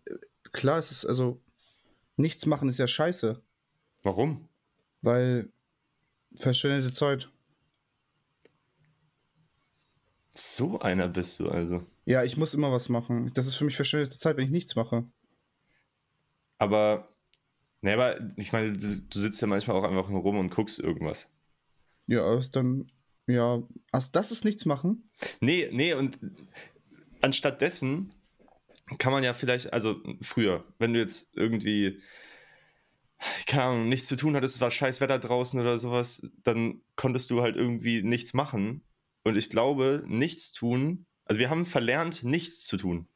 klar, 0.51 0.77
es 0.77 0.91
ist, 0.91 1.05
also, 1.05 1.41
nichts 2.17 2.45
machen 2.45 2.69
ist 2.69 2.77
ja 2.77 2.87
scheiße, 2.87 3.41
Warum? 4.03 4.47
weil 5.01 5.51
verschwendete 6.35 6.93
Zeit. 6.93 7.29
So 10.33 10.79
einer 10.79 11.07
bist 11.07 11.39
du 11.39 11.49
also. 11.49 11.85
Ja, 12.05 12.23
ich 12.23 12.37
muss 12.37 12.53
immer 12.53 12.71
was 12.71 12.89
machen. 12.89 13.31
Das 13.33 13.47
ist 13.47 13.55
für 13.55 13.65
mich 13.65 13.75
verschwendete 13.75 14.17
Zeit, 14.17 14.35
wenn 14.37 14.45
ich 14.45 14.51
nichts 14.51 14.75
mache. 14.75 15.05
Aber. 16.57 17.12
Ne, 17.83 17.93
aber 17.93 18.17
ich 18.37 18.53
meine, 18.53 18.77
du, 18.77 19.01
du 19.01 19.19
sitzt 19.19 19.41
ja 19.41 19.47
manchmal 19.47 19.75
auch 19.75 19.83
einfach 19.83 20.09
nur 20.09 20.21
rum 20.21 20.39
und 20.39 20.49
guckst 20.49 20.79
irgendwas. 20.79 21.29
Ja, 22.07 22.21
aber 22.23 22.37
ist 22.37 22.55
dann, 22.55 22.89
ja, 23.27 23.61
also 23.91 24.09
das 24.13 24.31
ist 24.31 24.45
nichts 24.45 24.65
machen. 24.65 25.09
Nee, 25.41 25.69
nee, 25.69 25.93
und 25.93 26.17
anstatt 27.19 27.59
dessen 27.59 28.15
kann 28.99 29.11
man 29.11 29.21
ja 29.21 29.33
vielleicht, 29.33 29.73
also 29.73 30.01
früher, 30.21 30.63
wenn 30.79 30.93
du 30.93 30.99
jetzt 30.99 31.27
irgendwie, 31.35 32.01
keine 33.47 33.63
Ahnung, 33.63 33.89
nichts 33.89 34.07
zu 34.07 34.15
tun 34.15 34.37
hattest, 34.37 34.55
es 34.55 34.61
war 34.61 34.71
scheiß 34.71 35.01
Wetter 35.01 35.19
draußen 35.19 35.59
oder 35.59 35.77
sowas, 35.77 36.25
dann 36.41 36.81
konntest 36.95 37.29
du 37.31 37.41
halt 37.41 37.57
irgendwie 37.57 38.01
nichts 38.01 38.33
machen. 38.33 38.81
Und 39.25 39.35
ich 39.35 39.49
glaube, 39.49 40.05
nichts 40.07 40.53
tun, 40.53 41.05
also 41.25 41.37
wir 41.37 41.49
haben 41.49 41.65
verlernt, 41.65 42.23
nichts 42.23 42.65
zu 42.65 42.77
tun. 42.77 43.09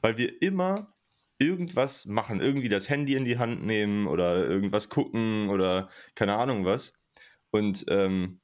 Weil 0.00 0.18
wir 0.18 0.42
immer 0.42 0.92
irgendwas 1.38 2.04
machen, 2.06 2.40
irgendwie 2.40 2.68
das 2.68 2.88
Handy 2.88 3.14
in 3.14 3.24
die 3.24 3.38
Hand 3.38 3.64
nehmen 3.64 4.06
oder 4.06 4.46
irgendwas 4.48 4.88
gucken 4.88 5.48
oder 5.48 5.88
keine 6.14 6.36
Ahnung 6.36 6.64
was. 6.64 6.92
Und 7.50 7.84
ähm, 7.88 8.40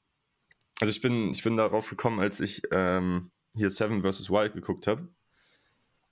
also 0.80 0.90
ich 0.90 1.00
bin, 1.00 1.30
ich 1.30 1.42
bin 1.42 1.56
darauf 1.56 1.88
gekommen, 1.88 2.20
als 2.20 2.40
ich 2.40 2.62
ähm, 2.70 3.30
hier 3.54 3.70
Seven 3.70 4.02
vs. 4.02 4.30
Wild 4.30 4.54
geguckt 4.54 4.86
habe. 4.86 5.08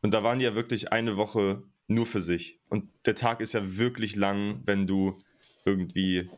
Und 0.03 0.13
da 0.13 0.23
waren 0.23 0.39
die 0.39 0.45
ja 0.45 0.55
wirklich 0.55 0.93
eine 0.93 1.17
Woche 1.17 1.63
nur 1.87 2.07
für 2.07 2.21
sich. 2.21 2.61
Und 2.69 2.91
der 3.07 3.15
Tag 3.15 3.41
ist 3.41 3.55
ja 3.55 3.77
wirklich 3.77 4.17
lang, 4.17 4.63
wenn 4.65 4.87
du 4.87 5.19
irgendwie, 5.65 6.29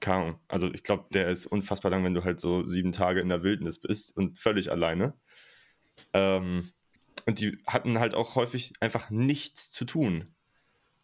keine 0.00 0.38
also 0.48 0.72
ich 0.72 0.82
glaube, 0.82 1.06
der 1.12 1.28
ist 1.28 1.46
unfassbar 1.46 1.90
lang, 1.90 2.04
wenn 2.04 2.14
du 2.14 2.24
halt 2.24 2.40
so 2.40 2.66
sieben 2.66 2.92
Tage 2.92 3.20
in 3.20 3.28
der 3.28 3.42
Wildnis 3.42 3.80
bist 3.80 4.16
und 4.16 4.38
völlig 4.38 4.70
alleine. 4.70 5.14
Ähm, 6.12 6.68
und 7.26 7.40
die 7.40 7.58
hatten 7.66 7.98
halt 7.98 8.14
auch 8.14 8.34
häufig 8.34 8.72
einfach 8.80 9.10
nichts 9.10 9.70
zu 9.70 9.84
tun. 9.84 10.34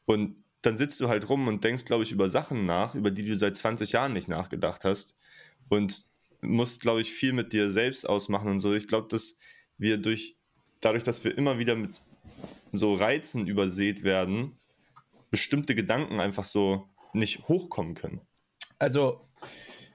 Und 0.07 0.43
dann 0.63 0.77
sitzt 0.77 1.01
du 1.01 1.09
halt 1.09 1.29
rum 1.29 1.47
und 1.49 1.63
denkst, 1.65 1.85
glaube 1.85 2.03
ich, 2.03 2.13
über 2.13 2.29
Sachen 2.29 2.67
nach, 2.67 2.95
über 2.95 3.11
die 3.11 3.25
du 3.25 3.37
seit 3.37 3.57
20 3.57 3.93
Jahren 3.93 4.13
nicht 4.13 4.29
nachgedacht 4.29 4.85
hast. 4.85 5.17
Und 5.69 6.07
musst, 6.41 6.81
glaube 6.81 7.01
ich, 7.01 7.13
viel 7.13 7.33
mit 7.33 7.53
dir 7.53 7.71
selbst 7.71 8.09
ausmachen 8.09 8.49
und 8.49 8.61
so. 8.61 8.75
Ich 8.75 8.89
glaube, 8.89 9.09
dass 9.09 9.37
wir 9.77 9.99
durch, 9.99 10.37
dadurch, 10.81 11.05
dass 11.05 11.25
wir 11.25 11.37
immer 11.37 11.59
wieder 11.59 11.77
mit 11.77 12.01
so 12.73 12.95
Reizen 12.95 13.47
übersät 13.47 14.03
werden, 14.03 14.59
bestimmte 15.31 15.75
Gedanken 15.75 16.21
einfach 16.21 16.45
so 16.45 16.89
nicht 17.13 17.49
hochkommen 17.49 17.95
können. 17.95 18.21
Also, 18.79 19.21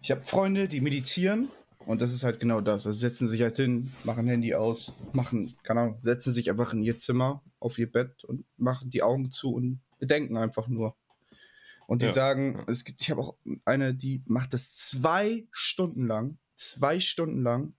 ich 0.02 0.12
habe 0.12 0.24
Freunde, 0.24 0.68
die 0.68 0.82
meditieren 0.82 1.50
und 1.86 2.02
das 2.02 2.14
ist 2.14 2.24
halt 2.24 2.40
genau 2.40 2.62
das. 2.62 2.86
Also 2.88 2.98
setzen 2.98 3.28
sich 3.28 3.42
halt 3.42 3.58
hin, 3.58 3.92
machen 4.04 4.28
Handy 4.28 4.56
aus, 4.56 4.94
machen, 5.12 5.54
keine 5.64 5.82
Ahnung, 5.82 6.00
setzen 6.02 6.34
sich 6.34 6.50
einfach 6.50 6.74
in 6.74 6.84
ihr 6.84 6.98
Zimmer, 6.98 7.44
auf 7.60 7.78
ihr 7.78 7.92
Bett 7.92 8.24
und 8.24 8.46
machen 8.58 8.90
die 8.90 9.04
Augen 9.04 9.32
zu 9.32 9.54
und 9.54 9.82
bedenken 10.00 10.38
einfach 10.38 10.68
nur. 10.68 10.96
Und 11.88 12.02
die 12.02 12.08
ja. 12.08 12.14
sagen, 12.14 12.64
es 12.68 12.86
gibt, 12.86 13.02
ich 13.02 13.12
habe 13.12 13.22
auch 13.22 13.36
eine, 13.66 13.94
die 13.94 14.24
macht 14.26 14.54
das 14.54 14.76
zwei 14.78 15.46
Stunden 15.52 16.08
lang, 16.08 16.38
zwei 16.56 17.00
Stunden 17.00 17.44
lang. 17.44 17.74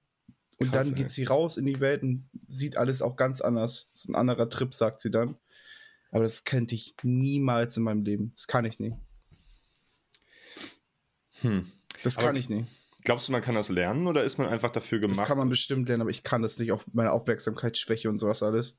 Und 0.59 0.71
Krass, 0.71 0.87
dann 0.87 0.95
geht 0.95 1.07
ey. 1.07 1.11
sie 1.11 1.25
raus 1.25 1.57
in 1.57 1.67
die 1.67 1.81
Welt 1.81 2.03
und 2.03 2.29
sieht 2.49 2.77
alles 2.77 3.03
auch 3.03 3.17
ganz 3.17 3.41
anders. 3.41 3.89
Das 3.93 4.03
ist 4.03 4.09
ein 4.09 4.15
anderer 4.15 4.49
Trip, 4.49 4.73
sagt 4.73 5.01
sie 5.01 5.11
dann. 5.11 5.37
Aber 6.11 6.23
das 6.23 6.45
könnte 6.45 6.75
ich 6.75 6.95
niemals 7.03 7.77
in 7.77 7.83
meinem 7.83 8.05
Leben. 8.05 8.33
Das 8.37 8.47
kann 8.47 8.65
ich 8.65 8.79
nicht. 8.79 8.97
Hm. 11.41 11.71
Das 12.05 12.17
kann 12.17 12.29
aber 12.29 12.39
ich 12.39 12.49
nicht. 12.49 12.69
Glaubst 13.05 13.29
du, 13.29 13.33
man 13.33 13.43
kann 13.43 13.55
das 13.55 13.69
lernen 13.69 14.07
oder 14.07 14.25
ist 14.25 14.39
man 14.39 14.49
einfach 14.49 14.71
dafür 14.71 14.99
gemacht? 14.99 15.21
Das 15.21 15.29
kann 15.29 15.37
man 15.37 15.51
bestimmt 15.51 15.89
lernen, 15.89 16.01
aber 16.01 16.11
ich 16.11 16.23
kann 16.23 16.41
das 16.41 16.59
nicht 16.59 16.73
auf 16.73 16.87
meine 16.93 17.13
Aufmerksamkeitsschwäche 17.13 18.09
und 18.09 18.19
sowas 18.19 18.43
alles. 18.43 18.79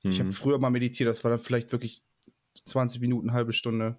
Hm. 0.00 0.10
Ich 0.10 0.20
habe 0.20 0.32
früher 0.32 0.58
mal 0.58 0.70
meditiert, 0.70 1.08
das 1.08 1.24
war 1.24 1.30
dann 1.30 1.40
vielleicht 1.40 1.72
wirklich 1.72 2.02
20 2.64 3.02
Minuten, 3.02 3.32
halbe 3.32 3.52
Stunde. 3.52 3.98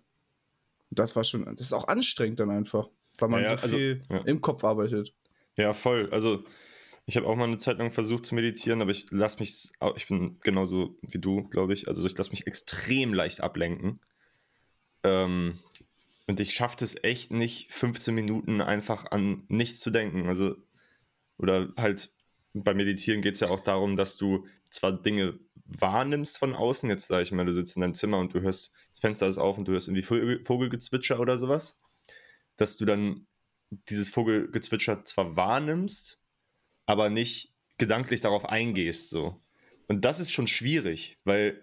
Das 0.89 1.15
war 1.15 1.23
schon, 1.23 1.45
das 1.45 1.67
ist 1.67 1.73
auch 1.73 1.87
anstrengend 1.87 2.39
dann 2.39 2.49
einfach, 2.49 2.89
weil 3.19 3.29
man 3.29 3.43
ja, 3.43 3.51
ja, 3.51 3.57
so 3.57 3.63
also, 3.63 3.77
viel 3.77 4.03
ja. 4.09 4.17
im 4.25 4.41
Kopf 4.41 4.63
arbeitet. 4.63 5.13
Ja, 5.57 5.73
voll. 5.73 6.09
Also 6.11 6.43
ich 7.05 7.17
habe 7.17 7.27
auch 7.27 7.35
mal 7.35 7.43
eine 7.43 7.57
Zeit 7.57 7.77
lang 7.77 7.91
versucht 7.91 8.25
zu 8.25 8.33
meditieren, 8.33 8.81
aber 8.81 8.89
ich 8.89 9.05
lasse 9.11 9.37
mich, 9.39 9.71
ich 9.95 10.07
bin 10.07 10.39
genauso 10.41 10.97
wie 11.01 11.19
du, 11.19 11.47
glaube 11.49 11.73
ich. 11.73 11.87
Also 11.87 12.03
ich 12.05 12.17
lasse 12.17 12.31
mich 12.31 12.47
extrem 12.47 13.13
leicht 13.13 13.41
ablenken. 13.41 13.99
Ähm, 15.03 15.59
und 16.27 16.39
ich 16.39 16.53
schaffe 16.53 16.83
es 16.83 16.95
echt 17.03 17.31
nicht, 17.31 17.71
15 17.71 18.13
Minuten 18.13 18.61
einfach 18.61 19.11
an 19.11 19.43
nichts 19.47 19.79
zu 19.79 19.91
denken. 19.91 20.27
Also, 20.27 20.55
oder 21.37 21.73
halt 21.77 22.11
beim 22.53 22.77
Meditieren 22.77 23.21
geht 23.21 23.35
es 23.35 23.41
ja 23.41 23.49
auch 23.49 23.59
darum, 23.59 23.95
dass 23.95 24.17
du 24.17 24.47
zwar 24.69 25.01
Dinge 25.01 25.39
wahrnimmst 25.65 26.37
von 26.37 26.53
außen, 26.53 26.89
jetzt 26.89 27.07
sage 27.07 27.23
ich 27.23 27.31
mal, 27.31 27.45
du 27.45 27.53
sitzt 27.53 27.75
in 27.75 27.81
deinem 27.81 27.93
Zimmer 27.93 28.19
und 28.19 28.33
du 28.33 28.41
hörst, 28.41 28.71
das 28.89 28.99
Fenster 28.99 29.27
ist 29.27 29.37
auf 29.37 29.57
und 29.57 29.67
du 29.67 29.73
hörst 29.73 29.87
irgendwie 29.87 30.43
Vogelgezwitscher 30.43 31.19
oder 31.19 31.37
sowas, 31.37 31.77
dass 32.55 32.77
du 32.77 32.85
dann 32.85 33.27
dieses 33.89 34.09
Vogelgezwitscher 34.09 35.03
zwar 35.05 35.35
wahrnimmst, 35.35 36.19
aber 36.85 37.09
nicht 37.09 37.53
gedanklich 37.77 38.21
darauf 38.21 38.45
eingehst, 38.45 39.09
so. 39.09 39.41
Und 39.87 40.05
das 40.05 40.19
ist 40.19 40.31
schon 40.31 40.47
schwierig, 40.47 41.19
weil 41.25 41.61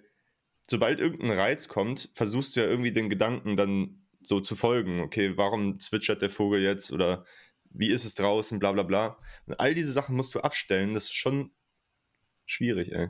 sobald 0.68 1.00
irgendein 1.00 1.38
Reiz 1.38 1.68
kommt, 1.68 2.10
versuchst 2.14 2.56
du 2.56 2.60
ja 2.60 2.66
irgendwie 2.66 2.92
den 2.92 3.08
Gedanken 3.08 3.56
dann 3.56 4.01
so 4.24 4.40
zu 4.40 4.56
folgen. 4.56 5.00
Okay, 5.00 5.36
warum 5.36 5.80
zwitschert 5.80 6.22
der 6.22 6.30
Vogel 6.30 6.60
jetzt 6.60 6.92
oder 6.92 7.24
wie 7.70 7.90
ist 7.90 8.04
es 8.04 8.14
draußen, 8.14 8.58
bla 8.58 8.72
bla 8.72 8.82
bla. 8.82 9.18
Und 9.46 9.58
all 9.60 9.74
diese 9.74 9.92
Sachen 9.92 10.16
musst 10.16 10.34
du 10.34 10.40
abstellen. 10.40 10.94
Das 10.94 11.04
ist 11.04 11.14
schon 11.14 11.52
schwierig, 12.46 12.92
ey. 12.92 13.08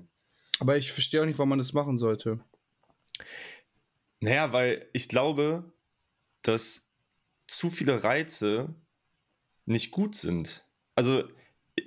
Aber 0.58 0.76
ich 0.76 0.92
verstehe 0.92 1.22
auch 1.22 1.26
nicht, 1.26 1.38
warum 1.38 1.50
man 1.50 1.58
das 1.58 1.72
machen 1.72 1.98
sollte. 1.98 2.40
Naja, 4.20 4.52
weil 4.52 4.88
ich 4.92 5.08
glaube, 5.08 5.72
dass 6.42 6.86
zu 7.48 7.70
viele 7.70 8.04
Reize 8.04 8.74
nicht 9.64 9.90
gut 9.90 10.14
sind. 10.14 10.64
Also 10.94 11.24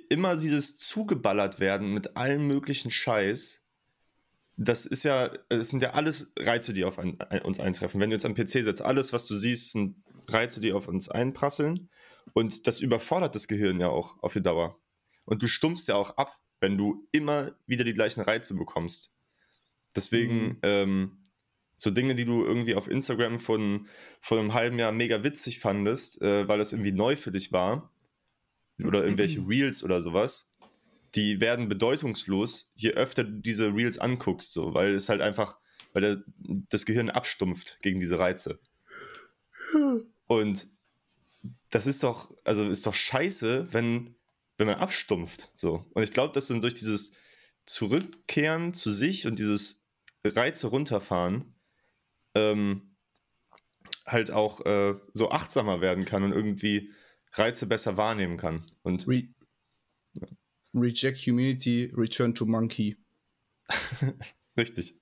immer 0.08 0.36
dieses 0.36 0.76
zugeballert 0.76 1.60
werden 1.60 1.94
mit 1.94 2.16
allem 2.16 2.46
möglichen 2.46 2.90
Scheiß 2.90 3.65
das 4.56 4.86
ist 4.86 5.04
ja, 5.04 5.30
es 5.48 5.68
sind 5.70 5.82
ja 5.82 5.90
alles 5.90 6.32
Reize, 6.38 6.72
die 6.72 6.84
auf 6.84 6.98
ein, 6.98 7.18
uns 7.44 7.60
eintreffen. 7.60 8.00
Wenn 8.00 8.10
du 8.10 8.16
jetzt 8.16 8.24
am 8.24 8.34
PC 8.34 8.48
sitzt, 8.48 8.82
alles, 8.82 9.12
was 9.12 9.26
du 9.26 9.34
siehst, 9.34 9.72
sind 9.72 9.96
Reize, 10.28 10.60
die 10.60 10.72
auf 10.72 10.88
uns 10.88 11.08
einprasseln. 11.08 11.90
Und 12.32 12.66
das 12.66 12.80
überfordert 12.80 13.34
das 13.34 13.48
Gehirn 13.48 13.80
ja 13.80 13.88
auch 13.88 14.22
auf 14.22 14.32
die 14.32 14.42
Dauer. 14.42 14.80
Und 15.24 15.42
du 15.42 15.48
stummst 15.48 15.88
ja 15.88 15.96
auch 15.96 16.16
ab, 16.16 16.38
wenn 16.60 16.78
du 16.78 17.06
immer 17.12 17.52
wieder 17.66 17.84
die 17.84 17.94
gleichen 17.94 18.22
Reize 18.22 18.54
bekommst. 18.54 19.12
Deswegen, 19.94 20.46
mhm. 20.46 20.58
ähm, 20.62 21.22
so 21.78 21.90
Dinge, 21.90 22.14
die 22.14 22.24
du 22.24 22.42
irgendwie 22.42 22.74
auf 22.74 22.88
Instagram 22.88 23.38
von, 23.38 23.88
von 24.20 24.38
einem 24.38 24.54
halben 24.54 24.78
Jahr 24.78 24.92
mega 24.92 25.22
witzig 25.22 25.60
fandest, 25.60 26.22
äh, 26.22 26.48
weil 26.48 26.58
das 26.58 26.72
irgendwie 26.72 26.92
neu 26.92 27.16
für 27.16 27.32
dich 27.32 27.52
war, 27.52 27.92
oder 28.82 29.04
irgendwelche 29.04 29.40
Reels 29.48 29.84
oder 29.84 30.00
sowas, 30.00 30.50
die 31.16 31.40
werden 31.40 31.68
bedeutungslos, 31.68 32.70
je 32.74 32.90
öfter 32.90 33.24
du 33.24 33.40
diese 33.40 33.74
Reels 33.74 33.98
anguckst, 33.98 34.52
so, 34.52 34.74
weil 34.74 34.94
es 34.94 35.08
halt 35.08 35.22
einfach, 35.22 35.58
weil 35.92 36.02
der, 36.02 36.22
das 36.68 36.84
Gehirn 36.84 37.10
abstumpft 37.10 37.78
gegen 37.80 38.00
diese 38.00 38.18
Reize. 38.18 38.60
Und 40.26 40.68
das 41.70 41.86
ist 41.86 42.02
doch, 42.02 42.32
also 42.44 42.68
ist 42.68 42.86
doch 42.86 42.94
scheiße, 42.94 43.72
wenn, 43.72 44.14
wenn 44.58 44.66
man 44.66 44.76
abstumpft. 44.76 45.50
So. 45.54 45.86
Und 45.94 46.02
ich 46.02 46.12
glaube, 46.12 46.34
dass 46.34 46.48
dann 46.48 46.60
durch 46.60 46.74
dieses 46.74 47.12
Zurückkehren 47.64 48.74
zu 48.74 48.90
sich 48.90 49.26
und 49.26 49.38
dieses 49.38 49.80
Reize 50.24 50.66
runterfahren 50.68 51.54
ähm, 52.34 52.96
halt 54.04 54.30
auch 54.30 54.64
äh, 54.66 54.94
so 55.14 55.30
achtsamer 55.30 55.80
werden 55.80 56.04
kann 56.04 56.22
und 56.22 56.32
irgendwie 56.32 56.92
Reize 57.32 57.66
besser 57.66 57.96
wahrnehmen 57.96 58.36
kann. 58.36 58.66
Und 58.82 59.08
Re 59.08 59.28
Reject 60.80 61.18
Humanity, 61.26 61.92
Return 61.96 62.34
to 62.34 62.46
Monkey. 62.46 62.96
Richtig. 64.56 64.98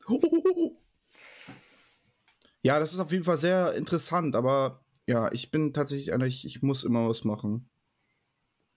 Ja, 2.63 2.79
das 2.79 2.93
ist 2.93 3.01
auf 3.01 3.13
jeden 3.13 3.25
Fall 3.25 3.39
sehr 3.39 3.75
interessant, 3.75 4.35
aber 4.35 4.85
ja, 5.07 5.31
ich 5.33 5.51
bin 5.51 5.73
tatsächlich 5.73 6.13
einer, 6.13 6.27
ich, 6.27 6.47
ich 6.47 6.63
muss 6.63 6.85
immer 6.85 7.09
was 7.09 7.25
machen. 7.25 7.69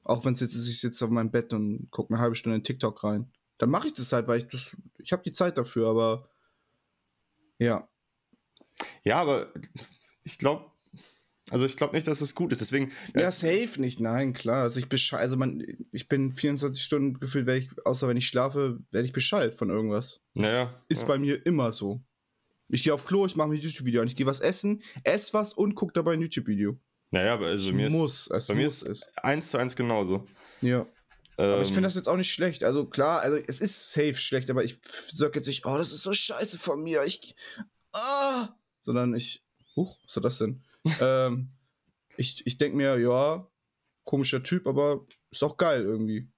Auch 0.04 0.25
wenn 0.25 0.34
es 0.34 0.39
jetzt 0.39 0.56
ist, 0.56 0.68
ich 0.68 0.80
sitze 0.80 1.06
auf 1.06 1.12
meinem 1.12 1.32
Bett 1.32 1.54
und 1.54 1.89
gucke 1.89 2.13
eine 2.13 2.22
halbe 2.22 2.36
Stunde 2.36 2.58
in 2.58 2.63
TikTok 2.63 3.04
rein. 3.04 3.32
Dann 3.58 3.70
mache 3.70 3.88
ich 3.88 3.94
das 3.94 4.12
halt, 4.13 4.27
weil 4.27 4.39
ich 4.39 4.48
das, 4.48 4.77
ich 5.00 5.12
habe 5.12 5.24
die 5.24 5.32
Zeit 5.32 5.58
dafür, 5.58 5.89
aber 5.89 6.30
ja. 7.60 7.89
Ja, 9.04 9.18
aber 9.18 9.54
ich 10.24 10.38
glaube, 10.38 10.72
also 11.50 11.66
ich 11.66 11.77
glaube 11.77 11.96
nicht, 11.96 12.08
dass 12.08 12.22
es 12.22 12.36
gut 12.36 12.51
ist. 12.51 12.60
Deswegen. 12.60 12.92
Ja, 13.16 13.32
safe 13.32 13.80
nicht, 13.80 14.00
nein, 14.00 14.34
klar. 14.34 14.63
Also 14.63 14.80
ich 14.80 14.89
bescheid, 14.89 15.22
also 15.22 15.38
man, 15.38 15.63
ich 15.92 16.08
bin 16.08 16.34
24 16.34 16.84
Stunden 16.84 17.20
gefühlt, 17.20 17.46
werde 17.46 17.62
ich, 17.62 17.70
außer 17.86 18.08
wenn 18.08 18.18
ich 18.18 18.27
schlafe, 18.27 18.80
werde 18.92 19.06
ich 19.06 19.13
Bescheid 19.13 19.56
von 19.56 19.70
irgendwas. 19.70 20.22
Naja. 20.34 20.82
Ist 20.89 21.04
ja. 21.04 21.08
bei 21.08 21.18
mir 21.18 21.46
immer 21.46 21.72
so. 21.72 22.01
Ich 22.70 22.84
gehe 22.84 22.94
auf 22.94 23.06
Klo, 23.06 23.25
ich 23.25 23.38
mache 23.38 23.48
mir 23.48 23.56
ein 23.56 23.62
YouTube-Video 23.62 24.01
an. 24.01 24.08
Ich 24.08 24.16
gehe 24.18 24.25
was 24.25 24.42
essen, 24.42 24.84
esse 25.04 25.34
was 25.34 25.54
und 25.54 25.75
gucke 25.75 25.94
dabei 25.94 26.13
ein 26.13 26.22
YouTube-Video. 26.22 26.77
Naja, 27.12 27.36
aber 27.36 27.48
also 27.48 27.72
mir 27.72 27.89
muss, 27.89 28.27
ist, 28.27 28.32
es 28.32 28.48
bei 28.48 28.56
mir 28.56 28.68
ist 28.68 28.84
es 28.84 29.10
eins 29.18 29.50
zu 29.51 29.58
eins 29.58 29.77
genauso. 29.77 30.27
Ja. 30.62 30.86
Ähm, 31.38 31.51
aber 31.51 31.62
ich 31.62 31.70
finde 31.70 31.84
das 31.84 31.96
jetzt 31.96 32.10
auch 32.10 32.18
nicht 32.18 32.32
schlecht. 32.32 32.66
Also 32.66 32.86
klar, 32.86 33.22
also 33.22 33.38
es 33.38 33.62
ist 33.62 33.94
safe 33.94 34.16
schlecht, 34.16 34.50
aber 34.50 34.66
ich 34.66 34.80
sage 35.13 35.34
jetzt 35.36 35.48
nicht, 35.48 35.66
oh, 35.66 35.77
das 35.77 35.94
ist 35.94 36.04
so 36.04 36.13
scheiße 36.13 36.60
von 36.60 36.84
mir. 36.84 37.04
Ich. 37.04 37.36
Ah! 37.94 38.50
Sondern 38.82 39.16
ich. 39.16 39.44
Huch, 39.77 39.98
was 40.04 40.18
ist 40.18 40.24
das 40.24 40.38
denn? 40.39 40.63
Ähm, 41.01 41.50
ich 42.17 42.46
ich 42.46 42.58
denke 42.58 42.77
mir, 42.77 42.98
ja, 43.00 43.48
komischer 44.03 44.44
Typ, 44.44 44.67
aber 44.67 45.06
ist 45.32 45.44
auch 45.44 45.58
geil 45.58 45.84
irgendwie. 45.84 46.29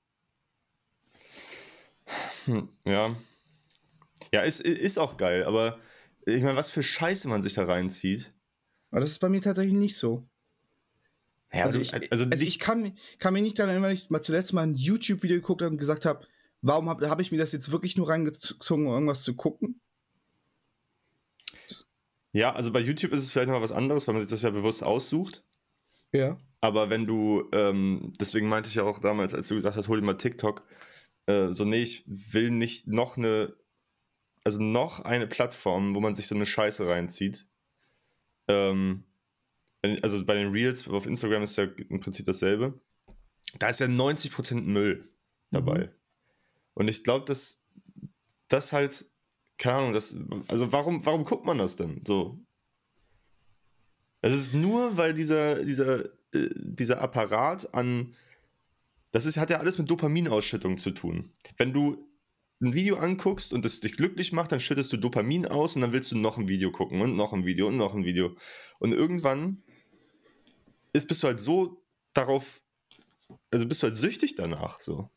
Hm, 2.45 2.69
ja. 2.85 3.15
Ja, 4.33 4.41
ist, 4.41 4.61
ist 4.61 4.97
auch 4.97 5.17
geil, 5.17 5.43
aber 5.43 5.79
ich 6.25 6.41
meine, 6.43 6.57
was 6.57 6.69
für 6.69 6.83
Scheiße 6.83 7.27
man 7.27 7.41
sich 7.41 7.53
da 7.53 7.65
reinzieht. 7.65 8.33
Aber 8.91 9.01
das 9.01 9.11
ist 9.11 9.19
bei 9.19 9.29
mir 9.29 9.41
tatsächlich 9.41 9.77
nicht 9.77 9.97
so. 9.97 10.27
Ja, 11.51 11.63
also, 11.63 11.79
also, 11.79 11.95
ich, 11.95 12.11
also, 12.11 12.25
also 12.25 12.45
ich 12.45 12.59
kann, 12.59 12.93
kann 13.17 13.33
mich 13.33 13.41
nicht 13.41 13.57
daran 13.57 13.69
erinnern, 13.69 13.89
wenn 13.89 13.95
ich 13.95 14.09
mal 14.09 14.21
zuletzt 14.21 14.53
mal 14.53 14.63
ein 14.63 14.75
YouTube-Video 14.75 15.37
geguckt 15.37 15.61
habe 15.61 15.71
und 15.71 15.77
gesagt 15.77 16.05
habe, 16.05 16.27
warum 16.61 16.89
habe 16.89 17.09
hab 17.09 17.19
ich 17.21 17.31
mir 17.31 17.39
das 17.39 17.51
jetzt 17.51 17.71
wirklich 17.71 17.97
nur 17.97 18.09
reingezogen, 18.09 18.85
um 18.85 18.93
irgendwas 18.93 19.23
zu 19.23 19.35
gucken? 19.35 19.81
Ja, 22.31 22.53
also 22.53 22.71
bei 22.71 22.79
YouTube 22.79 23.11
ist 23.11 23.23
es 23.23 23.31
vielleicht 23.31 23.49
noch 23.49 23.61
was 23.61 23.71
anderes, 23.71 24.07
weil 24.07 24.13
man 24.13 24.21
sich 24.21 24.29
das 24.29 24.43
ja 24.43 24.51
bewusst 24.51 24.83
aussucht. 24.83 25.43
Ja. 26.11 26.37
Aber 26.61 26.89
wenn 26.89 27.07
du, 27.07 27.49
ähm, 27.53 28.13
deswegen 28.19 28.49
meinte 28.49 28.69
ich 28.69 28.75
ja 28.75 28.83
auch 28.83 28.99
damals, 28.99 29.33
als 29.33 29.47
du 29.47 29.55
gesagt 29.55 29.75
hast, 29.75 29.87
hol 29.87 29.99
dir 29.99 30.05
mal 30.05 30.17
TikTok, 30.17 30.63
äh, 31.25 31.49
so, 31.49 31.65
nee, 31.65 31.81
ich 31.81 32.03
will 32.07 32.51
nicht 32.51 32.87
noch 32.87 33.17
eine, 33.17 33.55
also 34.43 34.61
noch 34.61 34.99
eine 34.99 35.27
Plattform, 35.27 35.95
wo 35.95 35.99
man 35.99 36.15
sich 36.15 36.27
so 36.27 36.35
eine 36.35 36.45
Scheiße 36.45 36.87
reinzieht. 36.87 37.47
Ähm, 38.47 39.03
also 40.01 40.25
bei 40.25 40.35
den 40.35 40.51
Reels 40.51 40.87
auf 40.87 41.05
Instagram 41.05 41.43
ist 41.43 41.57
ja 41.57 41.65
im 41.89 41.99
Prinzip 41.99 42.25
dasselbe. 42.25 42.79
Da 43.57 43.69
ist 43.69 43.79
ja 43.79 43.87
90% 43.87 44.61
Müll 44.61 45.09
dabei. 45.51 45.85
Mhm. 45.85 45.89
Und 46.73 46.87
ich 46.87 47.03
glaube, 47.03 47.25
dass 47.25 47.61
das 48.47 48.73
halt, 48.73 49.05
keine 49.59 49.77
Ahnung, 49.77 49.93
das, 49.93 50.15
also 50.47 50.71
warum, 50.71 51.05
warum 51.05 51.25
guckt 51.25 51.45
man 51.45 51.57
das 51.57 51.75
denn 51.75 52.01
so? 52.07 52.39
Es 54.21 54.33
ist 54.33 54.53
nur, 54.53 54.97
weil 54.97 55.13
dieser, 55.13 55.63
dieser, 55.63 56.05
äh, 56.33 56.49
dieser 56.55 57.01
Apparat 57.01 57.73
an, 57.73 58.15
das 59.11 59.25
ist, 59.25 59.37
hat 59.37 59.49
ja 59.49 59.57
alles 59.57 59.77
mit 59.77 59.89
Dopaminausschüttung 59.89 60.77
zu 60.77 60.91
tun. 60.91 61.33
Wenn 61.57 61.73
du 61.73 62.09
ein 62.61 62.73
Video 62.73 62.97
anguckst 62.97 63.53
und 63.53 63.65
es 63.65 63.79
dich 63.79 63.95
glücklich 63.95 64.31
macht, 64.31 64.51
dann 64.51 64.59
schüttest 64.59 64.91
du 64.91 64.97
Dopamin 64.97 65.45
aus 65.45 65.75
und 65.75 65.81
dann 65.81 65.93
willst 65.93 66.11
du 66.11 66.17
noch 66.17 66.37
ein 66.37 66.47
Video 66.47 66.71
gucken 66.71 67.01
und 67.01 67.15
noch 67.15 67.33
ein 67.33 67.45
Video 67.45 67.67
und 67.67 67.77
noch 67.77 67.93
ein 67.93 68.05
Video. 68.05 68.35
Und 68.79 68.93
irgendwann 68.93 69.63
ist, 70.93 71.07
bist 71.07 71.23
du 71.23 71.27
halt 71.27 71.39
so 71.39 71.81
darauf, 72.13 72.61
also 73.51 73.67
bist 73.67 73.83
du 73.83 73.87
halt 73.87 73.95
süchtig 73.95 74.35
danach, 74.35 74.81
so. 74.81 75.09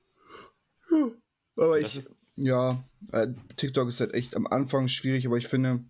Aber 1.56 1.80
ich, 1.80 1.96
ist, 1.96 2.14
ja, 2.36 2.84
äh, 3.12 3.28
TikTok 3.56 3.88
ist 3.88 4.00
halt 4.00 4.14
echt 4.14 4.36
am 4.36 4.46
Anfang 4.46 4.88
schwierig, 4.88 5.26
aber 5.26 5.36
ich 5.36 5.48
finde, 5.48 5.84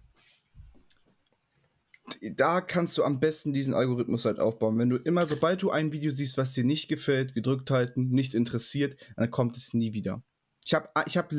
da 2.34 2.60
kannst 2.60 2.98
du 2.98 3.04
am 3.04 3.20
besten 3.20 3.52
diesen 3.52 3.74
Algorithmus 3.74 4.24
halt 4.24 4.38
aufbauen. 4.38 4.78
Wenn 4.78 4.90
du 4.90 4.96
immer, 4.96 5.26
sobald 5.26 5.62
du 5.62 5.70
ein 5.70 5.92
Video 5.92 6.10
siehst, 6.10 6.36
was 6.36 6.52
dir 6.52 6.64
nicht 6.64 6.88
gefällt, 6.88 7.34
gedrückt 7.34 7.70
halten, 7.70 8.08
nicht 8.08 8.34
interessiert, 8.34 8.96
dann 9.16 9.30
kommt 9.30 9.56
es 9.56 9.72
nie 9.72 9.92
wieder. 9.92 10.22
Ich 10.64 10.74
habe 10.74 10.88
ich 11.06 11.16
hab, 11.16 11.32